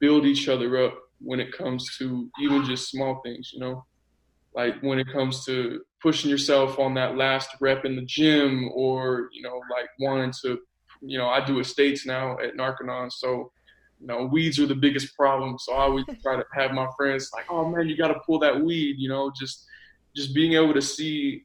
build 0.00 0.26
each 0.26 0.48
other 0.48 0.84
up 0.84 0.94
when 1.20 1.40
it 1.40 1.52
comes 1.52 1.96
to 1.98 2.30
even 2.40 2.64
just 2.64 2.90
small 2.90 3.20
things, 3.24 3.50
you 3.52 3.60
know, 3.60 3.84
like 4.54 4.80
when 4.82 4.98
it 4.98 5.10
comes 5.12 5.44
to 5.46 5.82
pushing 6.02 6.30
yourself 6.30 6.78
on 6.78 6.94
that 6.94 7.16
last 7.16 7.50
rep 7.60 7.84
in 7.84 7.96
the 7.96 8.04
gym 8.04 8.70
or, 8.74 9.28
you 9.32 9.42
know, 9.42 9.60
like 9.70 9.88
wanting 9.98 10.32
to, 10.42 10.58
you 11.00 11.18
know, 11.18 11.28
I 11.28 11.44
do 11.44 11.60
estates 11.60 12.06
now 12.06 12.38
at 12.38 12.56
Narconon. 12.56 13.10
So, 13.12 13.52
you 14.00 14.06
know, 14.06 14.26
weeds 14.26 14.58
are 14.58 14.66
the 14.66 14.74
biggest 14.74 15.14
problem. 15.16 15.58
So 15.58 15.74
I 15.74 15.82
always 15.82 16.04
try 16.22 16.36
to 16.36 16.44
have 16.54 16.72
my 16.72 16.86
friends 16.96 17.30
like, 17.34 17.46
oh 17.48 17.68
man, 17.68 17.88
you 17.88 17.96
got 17.96 18.08
to 18.08 18.20
pull 18.26 18.38
that 18.40 18.60
weed. 18.60 18.96
You 18.98 19.08
know, 19.08 19.32
just 19.38 19.66
just 20.14 20.34
being 20.34 20.52
able 20.52 20.74
to 20.74 20.82
see 20.82 21.44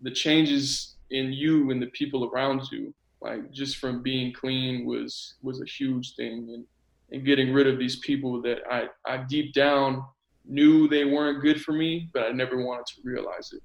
the 0.00 0.10
changes 0.10 0.96
in 1.10 1.32
you 1.32 1.70
and 1.70 1.82
the 1.82 1.88
people 1.88 2.30
around 2.32 2.62
you, 2.70 2.94
like 3.20 3.50
just 3.52 3.78
from 3.78 4.02
being 4.02 4.32
clean 4.32 4.86
was 4.86 5.34
was 5.42 5.60
a 5.60 5.66
huge 5.66 6.14
thing, 6.14 6.50
and 6.54 6.64
and 7.12 7.26
getting 7.26 7.52
rid 7.52 7.66
of 7.66 7.78
these 7.78 7.98
people 8.00 8.40
that 8.42 8.58
I 8.70 8.88
I 9.04 9.18
deep 9.18 9.52
down 9.52 10.04
knew 10.44 10.88
they 10.88 11.04
weren't 11.04 11.42
good 11.42 11.60
for 11.60 11.72
me, 11.72 12.08
but 12.12 12.24
I 12.24 12.30
never 12.32 12.64
wanted 12.64 12.86
to 12.86 13.00
realize 13.04 13.52
it. 13.52 13.62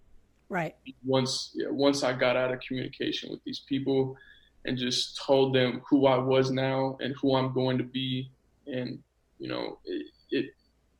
Right. 0.49 0.75
Once 1.03 1.51
yeah, 1.55 1.69
once 1.69 2.03
I 2.03 2.13
got 2.13 2.35
out 2.35 2.51
of 2.51 2.59
communication 2.59 3.29
with 3.31 3.43
these 3.43 3.61
people 3.67 4.15
and 4.65 4.77
just 4.77 5.21
told 5.23 5.55
them 5.55 5.81
who 5.87 6.07
I 6.07 6.17
was 6.17 6.51
now 6.51 6.97
and 6.99 7.15
who 7.21 7.35
I'm 7.35 7.53
going 7.53 7.77
to 7.77 7.83
be. 7.83 8.29
And, 8.67 8.99
you 9.39 9.47
know, 9.47 9.79
it, 9.85 10.07
it, 10.31 10.45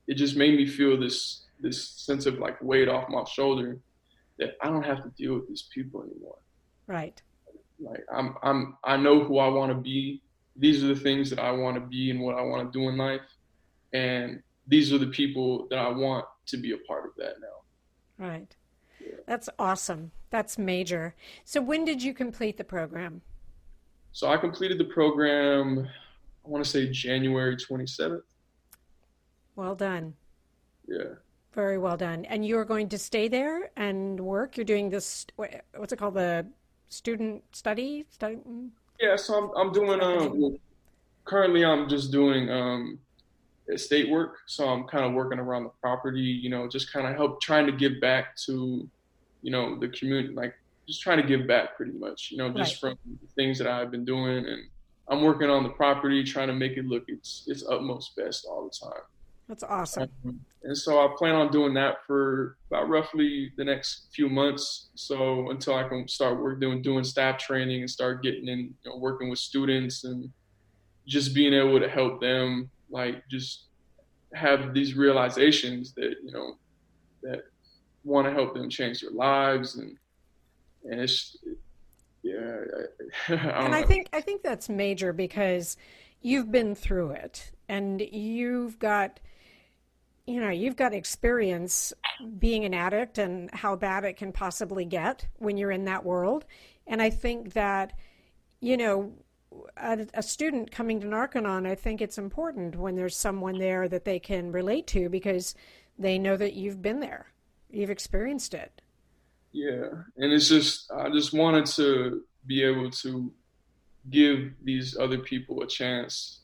it 0.07 0.13
just 0.15 0.35
made 0.35 0.55
me 0.55 0.67
feel 0.67 0.99
this, 0.99 1.45
this 1.59 1.89
sense 1.89 2.25
of 2.25 2.37
like 2.37 2.61
weight 2.61 2.87
off 2.87 3.09
my 3.09 3.23
shoulder 3.25 3.79
that 4.37 4.55
I 4.61 4.67
don't 4.67 4.83
have 4.83 5.03
to 5.03 5.09
deal 5.17 5.35
with 5.35 5.47
these 5.47 5.67
people 5.73 6.03
anymore. 6.03 6.37
Right. 6.87 7.19
Like 7.79 8.05
I'm 8.13 8.35
I'm 8.41 8.77
I 8.83 8.97
know 8.97 9.23
who 9.23 9.39
I 9.39 9.47
want 9.47 9.71
to 9.71 9.77
be. 9.77 10.21
These 10.55 10.83
are 10.83 10.87
the 10.87 10.95
things 10.95 11.29
that 11.29 11.39
I 11.39 11.51
want 11.51 11.75
to 11.75 11.81
be 11.81 12.11
and 12.11 12.21
what 12.21 12.35
I 12.35 12.41
want 12.41 12.71
to 12.71 12.79
do 12.79 12.87
in 12.87 12.97
life. 12.97 13.21
And 13.93 14.41
these 14.67 14.93
are 14.93 14.97
the 14.97 15.07
people 15.07 15.67
that 15.69 15.79
I 15.79 15.89
want 15.89 16.25
to 16.47 16.57
be 16.57 16.71
a 16.71 16.77
part 16.77 17.05
of 17.05 17.11
that 17.17 17.35
now. 17.41 18.25
Right. 18.25 18.55
That's 19.27 19.49
awesome. 19.59 20.11
That's 20.29 20.57
major. 20.57 21.15
So 21.43 21.61
when 21.61 21.85
did 21.85 22.01
you 22.01 22.13
complete 22.13 22.57
the 22.57 22.63
program? 22.63 23.21
So 24.15 24.29
I 24.29 24.37
completed 24.37 24.77
the 24.77 24.85
program 24.85 25.89
I 26.45 26.49
want 26.49 26.63
to 26.63 26.69
say 26.69 26.89
January 26.89 27.57
27th. 27.57 28.21
Well 29.57 29.75
done. 29.75 30.13
Yeah. 30.87 31.15
Very 31.53 31.77
well 31.77 31.97
done. 31.97 32.23
And 32.23 32.45
you 32.45 32.57
are 32.57 32.63
going 32.63 32.87
to 32.89 32.97
stay 32.97 33.27
there 33.27 33.71
and 33.75 34.17
work? 34.21 34.55
You're 34.55 34.63
doing 34.63 34.89
this, 34.89 35.25
what's 35.35 35.91
it 35.91 35.97
called? 35.97 36.13
The 36.13 36.45
student 36.87 37.43
study? 37.51 38.05
study? 38.09 38.37
Yeah, 39.01 39.17
so 39.17 39.33
I'm, 39.33 39.49
I'm 39.57 39.73
doing, 39.73 39.99
um, 39.99 40.39
well, 40.39 40.55
currently 41.25 41.65
I'm 41.65 41.89
just 41.89 42.13
doing 42.13 42.49
um, 42.49 42.97
estate 43.67 44.09
work. 44.09 44.37
So 44.45 44.69
I'm 44.69 44.85
kind 44.85 45.03
of 45.03 45.11
working 45.11 45.39
around 45.39 45.65
the 45.65 45.71
property, 45.81 46.21
you 46.21 46.49
know, 46.49 46.69
just 46.69 46.89
kind 46.93 47.05
of 47.05 47.17
help 47.17 47.41
trying 47.41 47.65
to 47.65 47.73
give 47.73 47.99
back 47.99 48.37
to, 48.45 48.87
you 49.41 49.51
know, 49.51 49.77
the 49.77 49.89
community, 49.89 50.33
like 50.33 50.53
just 50.87 51.01
trying 51.01 51.21
to 51.21 51.27
give 51.27 51.47
back 51.47 51.75
pretty 51.75 51.93
much, 51.93 52.29
you 52.31 52.37
know, 52.37 52.49
just 52.49 52.81
right. 52.83 52.91
from 52.91 53.17
the 53.21 53.27
things 53.35 53.57
that 53.57 53.67
I've 53.67 53.91
been 53.91 54.05
doing. 54.05 54.45
And 54.45 54.63
I'm 55.09 55.23
working 55.23 55.49
on 55.49 55.63
the 55.63 55.69
property, 55.69 56.23
trying 56.23 56.47
to 56.47 56.53
make 56.53 56.77
it 56.77 56.85
look 56.85 57.03
its, 57.07 57.43
its 57.47 57.63
utmost 57.69 58.15
best 58.15 58.45
all 58.49 58.65
the 58.65 58.87
time. 58.87 59.03
That's 59.47 59.63
awesome. 59.63 60.09
Um, 60.25 60.39
and 60.63 60.75
so 60.75 60.99
I 60.99 61.15
plan 61.15 61.35
on 61.35 61.51
doing 61.51 61.75
that 61.75 61.97
for 62.07 62.57
about 62.67 62.89
roughly 62.89 63.51
the 63.57 63.63
next 63.63 64.07
few 64.11 64.27
months. 64.27 64.89
So 64.95 65.51
until 65.51 65.75
I 65.75 65.87
can 65.87 66.07
start 66.07 66.41
work 66.41 66.59
doing 66.59 66.81
doing 66.81 67.03
staff 67.03 67.37
training 67.37 67.81
and 67.81 67.89
start 67.89 68.23
getting 68.23 68.47
in, 68.47 68.73
you 68.83 68.89
know, 68.89 68.97
working 68.97 69.29
with 69.29 69.37
students 69.37 70.03
and 70.03 70.31
just 71.05 71.35
being 71.35 71.53
able 71.53 71.79
to 71.79 71.87
help 71.87 72.19
them, 72.19 72.71
like 72.89 73.21
just 73.29 73.65
have 74.33 74.73
these 74.73 74.95
realizations 74.95 75.93
that 75.93 76.15
you 76.23 76.31
know 76.31 76.57
that 77.21 77.43
want 78.03 78.25
to 78.27 78.33
help 78.33 78.55
them 78.55 78.69
change 78.69 79.01
their 79.01 79.11
lives 79.11 79.75
and 79.75 79.95
and 80.89 81.01
it's 81.01 81.37
yeah. 82.23 82.57
I, 83.29 83.33
and 83.33 83.75
I 83.75 83.83
think 83.83 84.09
I 84.13 84.21
think 84.21 84.43
that's 84.43 84.69
major 84.69 85.13
because 85.13 85.77
you've 86.21 86.51
been 86.51 86.75
through 86.75 87.11
it 87.11 87.51
and 87.67 88.01
you've 88.01 88.79
got 88.79 89.19
you 90.25 90.41
know, 90.41 90.49
you've 90.49 90.75
got 90.75 90.93
experience 90.93 91.93
being 92.39 92.65
an 92.65 92.73
addict 92.73 93.17
and 93.17 93.49
how 93.53 93.75
bad 93.75 94.03
it 94.03 94.17
can 94.17 94.31
possibly 94.31 94.83
get 94.83 95.27
when 95.37 95.55
you're 95.57 95.71
in 95.71 95.85
that 95.85 96.03
world. 96.03 96.45
And 96.87 97.01
I 97.01 97.11
think 97.11 97.53
that, 97.53 97.93
you 98.59 98.75
know, 98.75 99.13
a, 99.77 100.05
a, 100.15 100.23
student 100.23 100.71
coming 100.71 100.99
to 100.99 101.07
Narconon, 101.07 101.67
I 101.67 101.75
think 101.75 102.01
it's 102.01 102.17
important 102.17 102.75
when 102.75 102.95
there's 102.95 103.15
someone 103.15 103.59
there 103.59 103.87
that 103.87 104.03
they 104.03 104.19
can 104.19 104.51
relate 104.51 104.87
to 104.87 105.09
because 105.09 105.53
they 105.97 106.17
know 106.17 106.35
that 106.35 106.53
you've 106.53 106.81
been 106.81 106.99
there, 106.99 107.27
you've 107.69 107.91
experienced 107.91 108.53
it. 108.53 108.81
Yeah, 109.55 109.87
and 110.17 110.33
it's 110.33 110.49
just 110.49 110.91
I 110.91 111.09
just 111.09 111.33
wanted 111.33 111.65
to 111.77 112.23
be 112.45 112.61
able 112.61 112.91
to 112.91 113.31
give 114.09 114.51
these 114.63 114.97
other 114.97 115.17
people 115.17 115.63
a 115.63 115.67
chance 115.67 116.41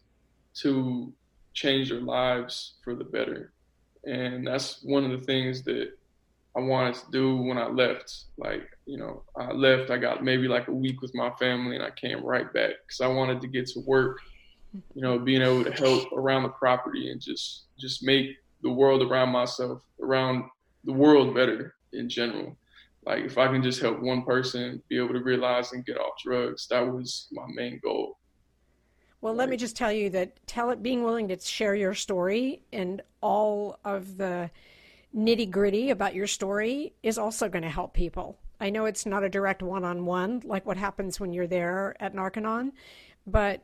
to 0.62 1.12
change 1.53 1.89
their 1.89 1.99
lives 1.99 2.76
for 2.84 2.95
the 2.95 3.03
better 3.03 3.51
and 4.03 4.45
that's 4.45 4.84
one 4.84 5.03
of 5.03 5.12
the 5.12 5.26
things 5.26 5.64
that 5.64 5.91
I 6.55 6.59
wanted 6.59 6.95
to 6.95 7.12
do 7.12 7.38
when 7.38 7.57
I 7.57 7.68
left. 7.68 8.26
Like, 8.38 8.68
you 8.86 8.97
know, 8.97 9.24
I 9.38 9.51
left, 9.51 9.89
I 9.89 9.97
got 9.97 10.24
maybe 10.24 10.47
like 10.47 10.68
a 10.68 10.74
week 10.74 11.01
with 11.01 11.16
my 11.16 11.30
family 11.39 11.76
and 11.76 11.86
I 11.86 11.91
came 11.91 12.24
right 12.24 12.51
back 12.51 12.72
because 12.86 13.01
I 13.01 13.07
wanted 13.07 13.41
to 13.41 13.47
get 13.47 13.68
to 13.68 13.80
work, 13.82 14.20
you 14.95 15.01
know, 15.01 15.20
being 15.20 15.41
able 15.41 15.64
to 15.64 15.72
help 15.72 16.12
around 16.14 16.43
the 16.43 16.49
property 16.49 17.12
and 17.12 17.22
just, 17.22 17.66
just 17.80 18.03
make 18.03 18.38
the 18.64 18.72
world 18.72 19.01
around 19.01 19.30
myself, 19.30 19.82
around 20.01 20.43
the 20.84 20.93
world 20.93 21.34
better 21.34 21.76
in 21.93 22.09
general. 22.09 22.57
Like 23.06 23.24
if 23.24 23.38
I 23.38 23.47
can 23.47 23.64
just 23.64 23.82
help 23.82 23.99
one 23.99 24.24
person 24.24 24.82
be 24.88 24.97
able 24.97 25.14
to 25.14 25.24
realize 25.24 25.72
and 25.72 25.86
get 25.86 25.97
off 25.97 26.22
drugs, 26.24 26.68
that 26.70 26.82
was 26.82 27.28
my 27.32 27.45
main 27.54 27.80
goal. 27.84 28.18
Well, 29.22 29.34
let 29.34 29.49
me 29.49 29.58
just 29.58 29.76
tell 29.76 29.91
you 29.91 30.10
that 30.12 30.45
tell 30.47 30.72
it 30.72 30.82
being 30.82 31.04
willing 31.04 31.28
to 31.28 31.39
share 31.39 31.76
your 31.76 31.93
story 31.93 32.64
and 32.74 33.02
all 33.22 33.80
of 33.86 34.18
the 34.18 34.49
nitty 35.16 35.49
gritty 35.49 35.89
about 35.89 36.16
your 36.16 36.28
story 36.28 36.93
is 37.04 37.18
also 37.18 37.49
going 37.49 37.64
to 37.64 37.70
help 37.70 37.93
people. 37.93 38.39
I 38.60 38.70
know 38.70 38.86
it's 38.86 39.06
not 39.06 39.24
a 39.24 39.30
direct 39.30 39.62
one 39.62 39.84
on 39.84 40.06
one 40.06 40.41
like 40.45 40.66
what 40.66 40.78
happens 40.78 41.20
when 41.20 41.34
you're 41.34 41.47
there 41.47 41.95
at 41.99 42.16
Narconon, 42.16 42.72
but 43.28 43.64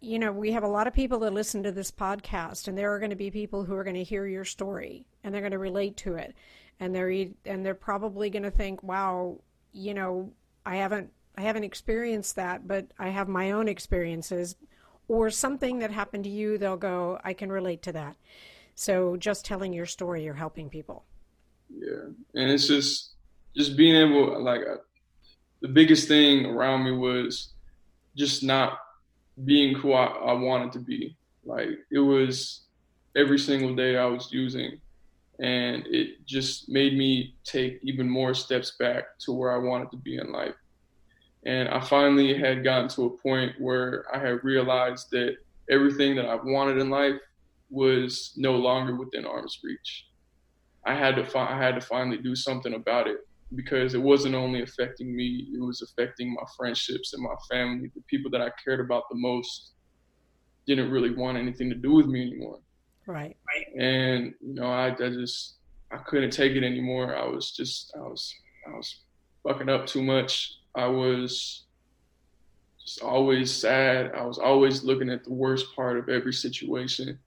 you 0.00 0.18
know, 0.18 0.30
we 0.30 0.52
have 0.52 0.62
a 0.62 0.68
lot 0.68 0.86
of 0.86 0.94
people 0.94 1.18
that 1.20 1.32
listen 1.32 1.62
to 1.64 1.72
this 1.72 1.90
podcast, 1.90 2.68
and 2.68 2.78
there 2.78 2.92
are 2.92 3.00
going 3.00 3.10
to 3.10 3.16
be 3.16 3.30
people 3.30 3.64
who 3.64 3.74
are 3.74 3.82
going 3.82 3.96
to 3.96 4.04
hear 4.04 4.26
your 4.26 4.44
story 4.44 5.04
and 5.24 5.34
they're 5.34 5.42
going 5.42 5.52
to 5.52 5.58
relate 5.58 5.96
to 5.98 6.14
it, 6.14 6.34
and 6.80 6.94
they're 6.94 7.26
and 7.44 7.64
they're 7.64 7.74
probably 7.74 8.30
going 8.30 8.42
to 8.44 8.50
think, 8.50 8.82
"Wow, 8.82 9.40
you 9.72 9.94
know, 9.94 10.32
I 10.64 10.76
haven't 10.76 11.10
I 11.36 11.42
haven't 11.42 11.64
experienced 11.64 12.36
that, 12.36 12.66
but 12.66 12.86
I 12.98 13.08
have 13.08 13.28
my 13.28 13.52
own 13.52 13.68
experiences 13.68 14.56
or 15.08 15.30
something 15.30 15.78
that 15.78 15.90
happened 15.90 16.24
to 16.24 16.30
you, 16.30 16.58
they'll 16.58 16.76
go, 16.76 17.18
I 17.24 17.32
can 17.32 17.50
relate 17.50 17.82
to 17.82 17.92
that. 17.92 18.16
So 18.74 19.16
just 19.16 19.44
telling 19.44 19.72
your 19.72 19.86
story, 19.86 20.22
you're 20.22 20.34
helping 20.34 20.68
people. 20.68 21.04
Yeah. 21.70 22.10
And 22.34 22.50
it's 22.50 22.68
just, 22.68 23.14
just 23.56 23.76
being 23.76 23.96
able, 23.96 24.42
like, 24.42 24.60
uh, 24.60 24.76
the 25.60 25.68
biggest 25.68 26.06
thing 26.06 26.46
around 26.46 26.84
me 26.84 26.92
was 26.92 27.54
just 28.16 28.44
not 28.44 28.78
being 29.44 29.74
who 29.74 29.92
I, 29.92 30.04
I 30.04 30.32
wanted 30.34 30.72
to 30.72 30.78
be. 30.78 31.16
Like, 31.44 31.70
it 31.90 31.98
was 31.98 32.66
every 33.16 33.38
single 33.38 33.74
day 33.74 33.96
I 33.96 34.04
was 34.04 34.30
using. 34.30 34.80
And 35.40 35.86
it 35.86 36.26
just 36.26 36.68
made 36.68 36.94
me 36.98 37.36
take 37.44 37.78
even 37.82 38.08
more 38.08 38.34
steps 38.34 38.74
back 38.78 39.04
to 39.20 39.32
where 39.32 39.52
I 39.52 39.58
wanted 39.58 39.90
to 39.92 39.96
be 39.98 40.16
in 40.16 40.32
life. 40.32 40.54
And 41.46 41.68
I 41.68 41.80
finally 41.80 42.38
had 42.38 42.64
gotten 42.64 42.88
to 42.90 43.04
a 43.06 43.18
point 43.22 43.60
where 43.60 44.04
I 44.14 44.18
had 44.18 44.44
realized 44.44 45.08
that 45.12 45.36
everything 45.70 46.16
that 46.16 46.26
I 46.26 46.34
wanted 46.36 46.78
in 46.78 46.90
life 46.90 47.20
was 47.70 48.32
no 48.36 48.56
longer 48.56 48.96
within 48.96 49.24
arm's 49.24 49.58
reach. 49.62 50.06
I 50.86 50.94
had 50.94 51.16
to 51.16 51.26
fi- 51.26 51.52
I 51.54 51.58
had 51.62 51.74
to 51.76 51.80
finally 51.80 52.18
do 52.18 52.34
something 52.36 52.74
about 52.74 53.06
it 53.08 53.18
because 53.54 53.94
it 53.94 54.02
wasn't 54.02 54.34
only 54.34 54.62
affecting 54.62 55.14
me, 55.16 55.48
it 55.54 55.60
was 55.60 55.82
affecting 55.82 56.34
my 56.34 56.44
friendships 56.56 57.12
and 57.14 57.22
my 57.22 57.34
family. 57.50 57.90
The 57.94 58.02
people 58.08 58.30
that 58.32 58.42
I 58.42 58.50
cared 58.64 58.80
about 58.80 59.04
the 59.10 59.16
most 59.18 59.74
didn't 60.66 60.90
really 60.90 61.14
want 61.14 61.38
anything 61.38 61.70
to 61.70 61.76
do 61.76 61.94
with 61.94 62.06
me 62.06 62.22
anymore. 62.22 62.60
Right. 63.08 63.36
Right. 63.48 63.66
And 63.76 64.34
you 64.40 64.54
know, 64.54 64.66
I, 64.66 64.88
I 64.88 65.10
just 65.10 65.56
I 65.90 65.96
couldn't 65.96 66.30
take 66.30 66.52
it 66.52 66.62
anymore. 66.62 67.16
I 67.16 67.26
was 67.26 67.50
just 67.50 67.92
I 67.96 68.00
was 68.00 68.32
I 68.66 68.76
was 68.76 69.02
fucking 69.42 69.68
up 69.68 69.86
too 69.86 70.02
much 70.02 70.58
I 70.78 70.86
was 70.86 71.64
just 72.80 73.02
always 73.02 73.52
sad. 73.52 74.12
I 74.14 74.24
was 74.24 74.38
always 74.38 74.84
looking 74.84 75.10
at 75.10 75.24
the 75.24 75.32
worst 75.32 75.74
part 75.74 75.98
of 75.98 76.08
every 76.08 76.32
situation. 76.32 77.18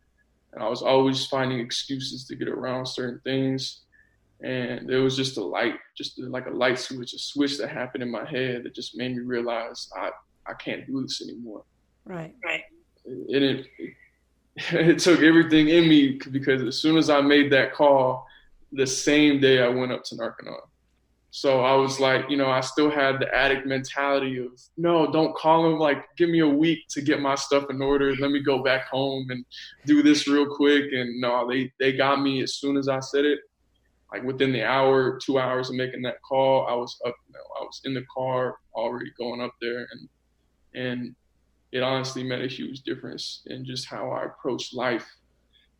And 0.53 0.63
I 0.63 0.69
was 0.69 0.81
always 0.81 1.25
finding 1.25 1.59
excuses 1.59 2.25
to 2.27 2.35
get 2.35 2.47
around 2.47 2.85
certain 2.85 3.19
things. 3.25 3.81
And 4.41 4.89
there 4.89 5.01
was 5.01 5.17
just 5.17 5.37
a 5.37 5.43
light, 5.43 5.75
just 5.97 6.17
like 6.17 6.47
a 6.47 6.51
light 6.51 6.79
switch, 6.79 7.13
a 7.13 7.19
switch 7.19 7.57
that 7.57 7.69
happened 7.69 8.03
in 8.03 8.09
my 8.09 8.25
head 8.25 8.63
that 8.63 8.73
just 8.73 8.97
made 8.97 9.15
me 9.15 9.21
realize 9.21 9.89
I, 9.95 10.11
I 10.47 10.53
can't 10.53 10.87
do 10.87 11.01
this 11.01 11.21
anymore. 11.21 11.63
Right. 12.05 12.33
Right. 12.43 12.63
It, 13.05 13.43
it, 13.43 13.65
it, 13.77 13.93
it 14.71 14.99
took 14.99 15.21
everything 15.21 15.69
in 15.69 15.87
me 15.87 16.19
because 16.31 16.61
as 16.61 16.77
soon 16.77 16.97
as 16.97 17.09
I 17.09 17.21
made 17.21 17.51
that 17.53 17.73
call, 17.73 18.27
the 18.71 18.87
same 18.87 19.39
day 19.39 19.63
I 19.63 19.67
went 19.67 19.91
up 19.91 20.03
to 20.05 20.15
Narconon. 20.15 20.59
So 21.33 21.61
I 21.61 21.73
was 21.75 21.97
like, 21.97 22.25
you 22.29 22.35
know, 22.35 22.49
I 22.49 22.59
still 22.59 22.91
had 22.91 23.21
the 23.21 23.33
addict 23.33 23.65
mentality 23.65 24.37
of, 24.39 24.51
no, 24.75 25.09
don't 25.09 25.33
call 25.33 25.65
him. 25.65 25.79
Like, 25.79 26.03
give 26.17 26.29
me 26.29 26.39
a 26.39 26.47
week 26.47 26.79
to 26.89 27.01
get 27.01 27.21
my 27.21 27.35
stuff 27.35 27.69
in 27.69 27.81
order. 27.81 28.13
Let 28.17 28.31
me 28.31 28.43
go 28.43 28.61
back 28.61 28.87
home 28.87 29.27
and 29.29 29.45
do 29.85 30.03
this 30.03 30.27
real 30.27 30.45
quick. 30.45 30.91
And 30.91 31.21
no, 31.21 31.49
they 31.49 31.71
they 31.79 31.93
got 31.93 32.21
me 32.21 32.43
as 32.43 32.55
soon 32.55 32.75
as 32.75 32.89
I 32.89 32.99
said 32.99 33.23
it. 33.23 33.39
Like 34.11 34.23
within 34.23 34.51
the 34.51 34.65
hour, 34.65 35.17
two 35.23 35.39
hours 35.39 35.69
of 35.69 35.77
making 35.77 36.01
that 36.01 36.21
call, 36.27 36.67
I 36.67 36.73
was 36.73 36.99
up. 37.05 37.15
You 37.27 37.33
know, 37.33 37.61
I 37.61 37.63
was 37.63 37.79
in 37.85 37.93
the 37.93 38.03
car 38.13 38.57
already 38.75 39.13
going 39.17 39.39
up 39.39 39.53
there, 39.61 39.87
and 39.91 40.09
and 40.73 41.15
it 41.71 41.83
honestly 41.83 42.23
made 42.23 42.43
a 42.43 42.47
huge 42.47 42.81
difference 42.81 43.43
in 43.45 43.65
just 43.65 43.87
how 43.87 44.11
I 44.11 44.25
approached 44.25 44.75
life 44.75 45.07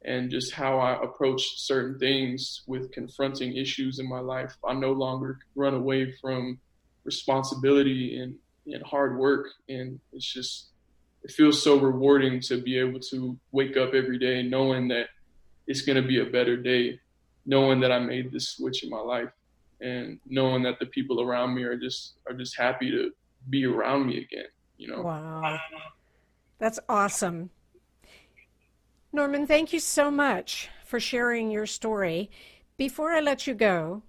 and 0.06 0.32
just 0.32 0.54
how 0.54 0.80
I 0.80 1.04
approach 1.04 1.44
certain 1.58 2.00
things 2.00 2.64
with 2.68 2.92
confronting 2.92 3.56
issues 3.58 4.00
in 4.00 4.10
my 4.10 4.20
life. 4.20 4.56
I 4.68 4.74
no 4.74 4.92
longer 4.94 5.40
run 5.56 5.74
away 5.76 6.14
from 6.22 6.60
responsibility 7.04 8.20
and, 8.20 8.36
and 8.68 8.84
hard 8.84 9.18
work. 9.18 9.48
And 9.70 10.00
it's 10.14 10.26
just, 10.26 10.70
it 11.24 11.32
feels 11.32 11.62
so 11.62 11.80
rewarding 11.80 12.40
to 12.42 12.62
be 12.62 12.78
able 12.80 13.00
to 13.12 13.38
wake 13.52 13.78
up 13.78 13.94
every 13.94 14.18
day 14.18 14.44
knowing 14.44 14.88
that 14.90 15.08
it's 15.68 15.82
going 15.82 16.02
to 16.02 16.08
be 16.08 16.20
a 16.20 16.26
better 16.26 16.58
day, 16.58 17.00
knowing 17.46 17.80
that 17.82 17.92
I 17.92 18.00
made 18.00 18.32
this 18.32 18.50
switch 18.50 18.84
in 18.84 18.90
my 18.90 19.00
life. 19.02 19.30
and 19.82 20.20
knowing 20.28 20.64
that 20.64 20.80
the 20.80 20.86
people 20.88 21.22
around 21.22 21.56
me 21.56 21.64
are 21.64 21.78
just 21.78 22.16
are 22.28 22.34
just 22.34 22.58
happy 22.58 22.92
to 22.92 23.12
be 23.50 23.66
around 23.66 24.08
me 24.08 24.20
again. 24.20 24.46
You 24.82 24.88
know. 24.88 25.02
Wow, 25.04 25.60
that's 26.58 26.80
awesome. 26.90 27.52
Norman, 29.14 29.46
thank 29.46 29.74
you 29.74 29.80
so 29.80 30.10
much 30.10 30.70
for 30.86 31.00
sharing 31.00 31.52
your 31.52 31.68
story. 31.68 32.32
Before 32.78 33.12
I 33.12 33.20
let 33.20 33.46
you 33.46 33.54
go, 33.54 34.02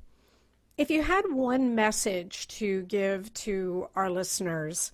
if 0.79 0.91
you 0.91 1.03
had 1.03 1.25
one 1.31 1.75
message 1.75 2.49
to 2.49 2.85
give 2.85 3.35
to 3.35 3.91
our 3.95 4.09
listeners 4.09 4.93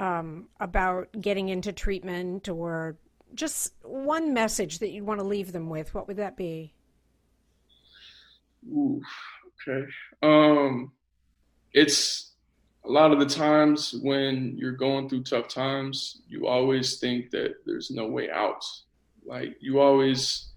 um, 0.00 0.48
about 0.58 1.08
getting 1.20 1.48
into 1.48 1.72
treatment 1.72 2.48
or 2.48 2.96
just 3.34 3.72
one 3.84 4.34
message 4.34 4.80
that 4.80 4.90
you'd 4.90 5.06
want 5.06 5.20
to 5.20 5.26
leave 5.26 5.52
them 5.52 5.70
with, 5.70 5.94
what 5.94 6.08
would 6.08 6.16
that 6.16 6.36
be? 6.36 6.74
Ooh, 8.68 9.00
okay. 9.68 9.86
Um, 10.24 10.90
it's 11.72 12.33
a 12.86 12.90
lot 12.90 13.12
of 13.12 13.18
the 13.18 13.26
times 13.26 13.94
when 14.02 14.54
you're 14.56 14.72
going 14.72 15.08
through 15.08 15.22
tough 15.22 15.48
times, 15.48 16.22
you 16.28 16.46
always 16.46 16.98
think 16.98 17.30
that 17.30 17.56
there's 17.64 17.90
no 17.90 18.06
way 18.06 18.30
out. 18.30 18.64
Like 19.24 19.56
you 19.60 19.80
always, 19.80 20.50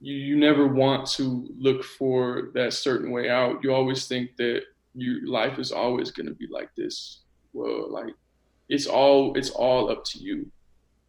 you 0.00 0.14
you 0.14 0.36
never 0.36 0.68
want 0.68 1.06
to 1.12 1.48
look 1.58 1.82
for 1.82 2.50
that 2.54 2.72
certain 2.72 3.10
way 3.10 3.28
out. 3.28 3.64
You 3.64 3.74
always 3.74 4.06
think 4.06 4.36
that 4.36 4.62
your 4.94 5.26
life 5.26 5.58
is 5.58 5.72
always 5.72 6.12
going 6.12 6.26
to 6.26 6.34
be 6.34 6.46
like 6.48 6.70
this. 6.76 7.20
Well, 7.52 7.90
like 7.90 8.14
it's 8.68 8.86
all 8.86 9.36
it's 9.36 9.50
all 9.50 9.90
up 9.90 10.04
to 10.04 10.18
you. 10.18 10.50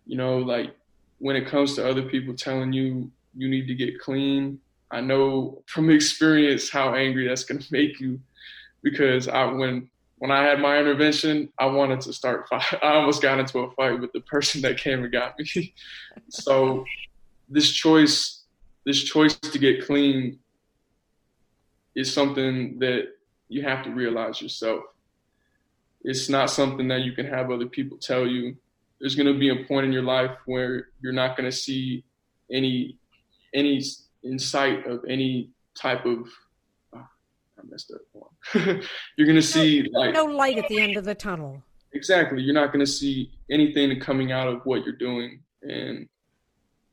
You 0.07 0.17
know, 0.17 0.39
like 0.39 0.75
when 1.19 1.35
it 1.35 1.47
comes 1.47 1.75
to 1.75 1.87
other 1.87 2.03
people 2.03 2.33
telling 2.33 2.73
you 2.73 3.11
you 3.35 3.47
need 3.47 3.67
to 3.67 3.75
get 3.75 3.99
clean, 3.99 4.59
I 4.89 5.01
know 5.01 5.61
from 5.67 5.89
experience 5.91 6.71
how 6.71 6.95
angry 6.95 7.27
that's 7.27 7.43
going 7.43 7.61
to 7.61 7.71
make 7.71 7.99
you 7.99 8.19
because 8.83 9.27
I 9.27 9.45
when 9.45 9.89
when 10.17 10.31
I 10.31 10.43
had 10.43 10.59
my 10.59 10.77
intervention, 10.77 11.49
I 11.59 11.65
wanted 11.65 12.01
to 12.01 12.13
start 12.13 12.47
fight. 12.49 12.63
I 12.81 12.95
almost 12.95 13.21
got 13.21 13.39
into 13.39 13.59
a 13.59 13.71
fight 13.71 13.99
with 13.99 14.13
the 14.13 14.21
person 14.21 14.61
that 14.61 14.77
came 14.77 15.03
and 15.03 15.11
got 15.11 15.37
me. 15.39 15.73
so 16.29 16.85
this 17.49 17.71
choice, 17.71 18.43
this 18.85 19.03
choice 19.03 19.35
to 19.35 19.59
get 19.59 19.85
clean 19.85 20.39
is 21.95 22.13
something 22.13 22.79
that 22.79 23.07
you 23.49 23.63
have 23.63 23.83
to 23.83 23.91
realize 23.91 24.41
yourself. 24.41 24.83
It's 26.03 26.29
not 26.29 26.49
something 26.49 26.87
that 26.87 27.01
you 27.01 27.13
can 27.13 27.25
have 27.25 27.51
other 27.51 27.67
people 27.67 27.97
tell 27.97 28.27
you. 28.27 28.55
There's 28.99 29.15
going 29.15 29.31
to 29.31 29.39
be 29.39 29.49
a 29.49 29.65
point 29.65 29.85
in 29.85 29.91
your 29.91 30.03
life 30.03 30.31
where 30.45 30.87
you're 31.01 31.13
not 31.13 31.37
going 31.37 31.49
to 31.49 31.55
see 31.55 32.03
any 32.51 32.97
any 33.53 33.83
insight 34.23 34.87
of 34.87 35.03
any 35.07 35.49
type 35.75 36.05
of 36.05 36.27
I 37.63 37.69
messed 37.69 37.91
up 37.91 38.01
one. 38.11 38.81
you're 39.17 39.27
gonna 39.27 39.41
see 39.41 39.87
no, 39.91 39.99
like 39.99 40.13
no 40.13 40.25
light 40.25 40.57
at 40.57 40.67
the 40.67 40.79
end 40.79 40.97
of 40.97 41.05
the 41.05 41.15
tunnel. 41.15 41.61
Exactly. 41.93 42.41
You're 42.41 42.53
not 42.53 42.71
gonna 42.71 42.85
see 42.85 43.31
anything 43.49 43.99
coming 43.99 44.31
out 44.31 44.47
of 44.47 44.61
what 44.65 44.83
you're 44.83 44.95
doing, 44.95 45.41
and 45.61 46.07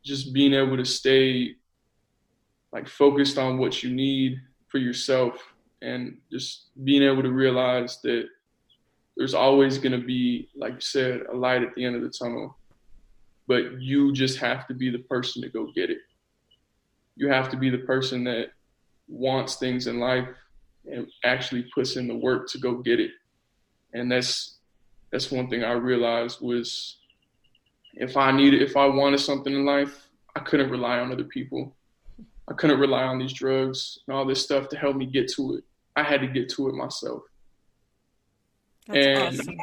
just 0.05 0.33
being 0.33 0.55
able 0.55 0.77
to 0.77 0.85
stay 0.85 1.55
like 2.73 2.89
focused 2.89 3.37
on 3.37 3.59
what 3.59 3.83
you 3.83 3.91
need 3.91 4.39
for 4.69 4.79
yourself, 4.79 5.35
and 5.83 6.19
just 6.31 6.69
being 6.85 7.03
able 7.03 7.23
to 7.23 7.33
realize 7.33 8.01
that 8.03 8.27
there's 9.17 9.35
always 9.35 9.79
gonna 9.79 9.99
be, 9.99 10.49
like 10.57 10.75
you 10.75 10.81
said, 10.81 11.23
a 11.33 11.37
light 11.37 11.63
at 11.63 11.75
the 11.75 11.85
end 11.85 11.97
of 11.97 12.03
the 12.03 12.11
tunnel, 12.11 12.57
but 13.49 13.81
you 13.81 14.13
just 14.13 14.39
have 14.39 14.67
to 14.69 14.75
be 14.75 14.91
the 14.91 14.99
person 14.99 15.43
to 15.43 15.49
go 15.49 15.71
get 15.75 15.91
it. 15.91 15.99
You 17.17 17.29
have 17.29 17.51
to 17.51 17.57
be 17.57 17.69
the 17.69 17.79
person 17.79 18.25
that 18.25 18.53
wants 19.09 19.57
things 19.57 19.89
in 19.89 19.99
life 19.99 20.29
and 20.91 21.07
actually 21.25 21.65
puts 21.75 21.97
in 21.97 22.07
the 22.07 22.15
work 22.15 22.49
to 22.51 22.59
go 22.59 22.77
get 22.77 23.01
it. 23.01 23.11
And 23.93 24.11
that's 24.11 24.59
that's 25.11 25.31
one 25.31 25.49
thing 25.49 25.65
I 25.65 25.73
realized 25.73 26.41
was 26.41 26.99
if 27.95 28.17
I 28.17 28.31
needed 28.31 28.63
if 28.63 28.77
I 28.77 28.87
wanted 28.87 29.21
something 29.21 29.53
in 29.53 29.65
life, 29.65 30.09
I 30.37 30.41
couldn't 30.41 30.71
rely 30.71 30.99
on 31.01 31.13
other 31.13 31.25
people. 31.25 31.75
I 32.49 32.55
couldn't 32.55 32.81
rely 32.81 33.05
on 33.05 33.19
these 33.19 33.33
drugs 33.33 34.01
and 34.07 34.17
all 34.17 34.25
this 34.25 34.43
stuff 34.43 34.69
to 34.71 34.77
help 34.77 34.97
me 34.97 35.07
get 35.07 35.31
to 35.33 35.57
it. 35.57 35.65
I 35.97 36.03
had 36.03 36.21
to 36.21 36.27
get 36.27 36.49
to 36.51 36.69
it 36.69 36.75
myself. 36.75 37.23
That's 38.87 39.07
and 39.07 39.41
awesome. 39.41 39.57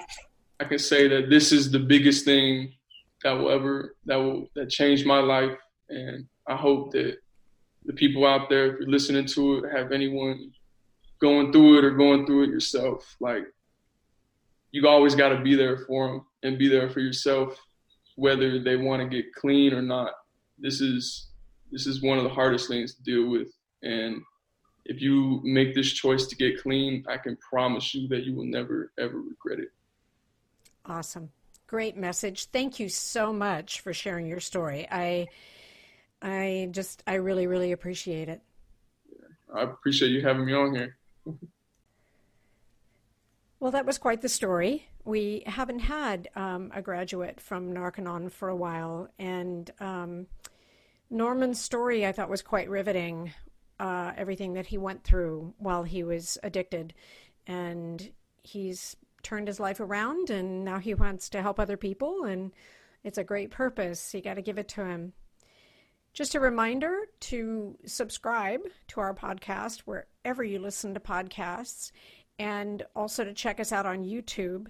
I 0.59 0.63
can 0.65 0.79
say 0.79 1.07
that 1.07 1.29
this 1.29 1.51
is 1.51 1.69
the 1.71 1.79
biggest 1.79 2.25
thing 2.25 2.73
that 3.23 3.31
will 3.31 3.49
ever 3.49 3.95
that 4.05 4.15
will 4.15 4.49
that 4.55 4.69
changed 4.69 5.05
my 5.05 5.19
life 5.19 5.57
and 5.89 6.25
I 6.47 6.55
hope 6.55 6.91
that 6.93 7.17
the 7.85 7.93
people 7.93 8.25
out 8.25 8.49
there 8.49 8.73
if 8.73 8.79
you're 8.79 8.89
listening 8.89 9.25
to 9.25 9.57
it 9.57 9.71
have 9.75 9.91
anyone 9.91 10.51
going 11.19 11.51
through 11.51 11.79
it 11.79 11.85
or 11.85 11.91
going 11.91 12.25
through 12.25 12.43
it 12.43 12.49
yourself. 12.49 13.15
Like 13.19 13.45
you 14.71 14.87
always 14.87 15.15
got 15.15 15.29
to 15.29 15.41
be 15.41 15.55
there 15.55 15.77
for 15.77 16.07
them 16.07 16.25
and 16.43 16.57
be 16.57 16.67
there 16.67 16.89
for 16.89 16.99
yourself, 16.99 17.59
whether 18.15 18.61
they 18.61 18.75
want 18.75 19.01
to 19.01 19.07
get 19.07 19.33
clean 19.33 19.73
or 19.73 19.81
not. 19.81 20.13
This 20.57 20.81
is 20.81 21.29
this 21.71 21.85
is 21.85 22.01
one 22.01 22.17
of 22.17 22.23
the 22.23 22.29
hardest 22.29 22.67
things 22.67 22.95
to 22.95 23.03
deal 23.03 23.29
with, 23.29 23.49
and 23.83 24.21
if 24.85 25.01
you 25.01 25.41
make 25.43 25.75
this 25.75 25.91
choice 25.91 26.27
to 26.27 26.35
get 26.35 26.61
clean, 26.61 27.03
I 27.09 27.17
can 27.17 27.37
promise 27.37 27.93
you 27.93 28.07
that 28.07 28.23
you 28.23 28.33
will 28.33 28.45
never 28.45 28.91
ever 28.97 29.21
regret 29.21 29.59
it. 29.59 29.71
Awesome. 30.85 31.29
Great 31.67 31.97
message. 31.97 32.45
Thank 32.45 32.79
you 32.79 32.87
so 32.87 33.33
much 33.33 33.81
for 33.81 33.93
sharing 33.93 34.25
your 34.25 34.39
story. 34.39 34.87
I 34.89 35.27
I 36.21 36.69
just 36.71 37.03
I 37.05 37.15
really 37.15 37.47
really 37.47 37.73
appreciate 37.73 38.29
it. 38.29 38.41
I 39.53 39.63
appreciate 39.63 40.09
you 40.09 40.21
having 40.21 40.45
me 40.45 40.53
on 40.53 40.75
here. 40.75 40.96
Well, 43.59 43.71
that 43.71 43.85
was 43.85 43.97
quite 43.97 44.21
the 44.21 44.29
story. 44.29 44.87
We 45.03 45.43
haven't 45.47 45.79
had 45.79 46.29
um, 46.35 46.71
a 46.75 46.81
graduate 46.81 47.41
from 47.41 47.73
Narconon 47.73 48.31
for 48.31 48.49
a 48.49 48.55
while, 48.55 49.09
and 49.17 49.69
um, 49.79 50.27
Norman's 51.09 51.59
story 51.59 52.05
I 52.05 52.11
thought 52.11 52.29
was 52.29 52.41
quite 52.41 52.69
riveting. 52.69 53.33
Uh, 53.79 54.11
everything 54.17 54.53
that 54.53 54.65
he 54.65 54.77
went 54.77 55.03
through 55.03 55.53
while 55.59 55.83
he 55.83 56.03
was 56.03 56.37
addicted, 56.43 56.93
and 57.45 58.11
he's 58.43 58.95
turned 59.23 59.47
his 59.47 59.59
life 59.59 59.79
around, 59.79 60.29
and 60.29 60.63
now 60.63 60.79
he 60.79 60.93
wants 60.93 61.29
to 61.29 61.41
help 61.41 61.59
other 61.59 61.77
people, 61.77 62.23
and 62.23 62.51
it's 63.03 63.17
a 63.17 63.23
great 63.23 63.51
purpose. 63.51 64.13
You 64.13 64.21
got 64.21 64.35
to 64.35 64.41
give 64.41 64.57
it 64.57 64.67
to 64.69 64.85
him. 64.85 65.13
Just 66.17 66.33
a 66.33 66.39
reminder 66.39 67.01
to 67.19 67.77
subscribe 67.85 68.61
to 68.87 68.99
our 68.99 69.13
podcast 69.13 69.81
wherever 69.81 70.43
you 70.43 70.57
listen 70.57 70.95
to 70.95 70.99
podcasts 70.99 71.91
and 72.39 72.81
also 72.95 73.23
to 73.23 73.35
check 73.35 73.59
us 73.59 73.71
out 73.71 73.85
on 73.85 74.03
YouTube. 74.03 74.65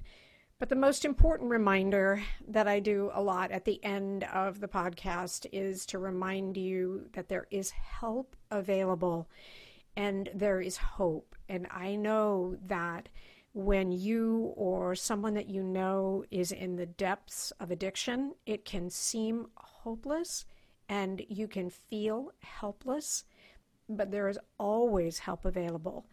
But 0.59 0.67
the 0.67 0.75
most 0.75 1.05
important 1.05 1.49
reminder 1.49 2.21
that 2.49 2.67
I 2.67 2.81
do 2.81 3.11
a 3.13 3.21
lot 3.21 3.51
at 3.51 3.63
the 3.63 3.81
end 3.81 4.25
of 4.25 4.59
the 4.59 4.67
podcast 4.67 5.45
is 5.53 5.85
to 5.85 5.99
remind 5.99 6.57
you 6.57 7.07
that 7.13 7.29
there 7.29 7.47
is 7.49 7.71
help 7.71 8.35
available 8.51 9.29
and 9.95 10.29
there 10.35 10.59
is 10.59 10.75
hope. 10.75 11.33
And 11.47 11.65
I 11.71 11.95
know 11.95 12.57
that 12.65 13.07
when 13.53 13.93
you 13.93 14.51
or 14.57 14.95
someone 14.95 15.35
that 15.35 15.49
you 15.49 15.63
know 15.63 16.25
is 16.29 16.51
in 16.51 16.75
the 16.75 16.85
depths 16.85 17.53
of 17.61 17.71
addiction, 17.71 18.33
it 18.45 18.65
can 18.65 18.89
seem 18.89 19.47
hopeless 19.55 20.43
and 20.89 21.23
you 21.27 21.47
can 21.47 21.69
feel 21.69 22.31
helpless, 22.39 23.25
but 23.89 24.11
there 24.11 24.27
is 24.27 24.39
always 24.57 25.19
help 25.19 25.45
available. 25.45 26.05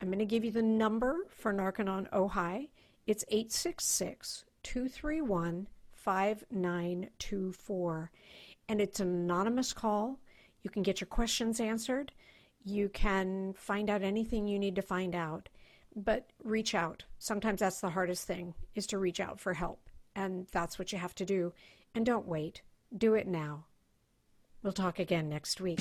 I'm 0.00 0.08
going 0.08 0.18
to 0.18 0.24
give 0.24 0.44
you 0.44 0.50
the 0.50 0.62
number 0.62 1.18
for 1.28 1.52
Narconon 1.52 2.08
Ojai. 2.10 2.68
It's 3.06 3.24
866 3.28 4.44
231 4.62 5.68
5924. 5.92 8.10
And 8.68 8.80
it's 8.80 9.00
an 9.00 9.08
anonymous 9.08 9.72
call. 9.72 10.18
You 10.62 10.70
can 10.70 10.82
get 10.82 11.00
your 11.00 11.06
questions 11.06 11.60
answered. 11.60 12.12
You 12.64 12.88
can 12.88 13.54
find 13.54 13.88
out 13.88 14.02
anything 14.02 14.46
you 14.46 14.58
need 14.58 14.76
to 14.76 14.82
find 14.82 15.14
out. 15.14 15.48
But 15.94 16.30
reach 16.44 16.74
out. 16.74 17.04
Sometimes 17.18 17.60
that's 17.60 17.80
the 17.80 17.90
hardest 17.90 18.26
thing, 18.26 18.54
is 18.74 18.86
to 18.88 18.98
reach 18.98 19.20
out 19.20 19.40
for 19.40 19.54
help. 19.54 19.88
And 20.14 20.46
that's 20.52 20.78
what 20.78 20.92
you 20.92 20.98
have 20.98 21.14
to 21.16 21.24
do. 21.24 21.52
And 21.94 22.04
don't 22.04 22.26
wait. 22.26 22.62
Do 22.96 23.14
it 23.14 23.26
now. 23.26 23.64
We'll 24.66 24.72
talk 24.72 24.98
again 24.98 25.28
next 25.28 25.60
week. 25.60 25.78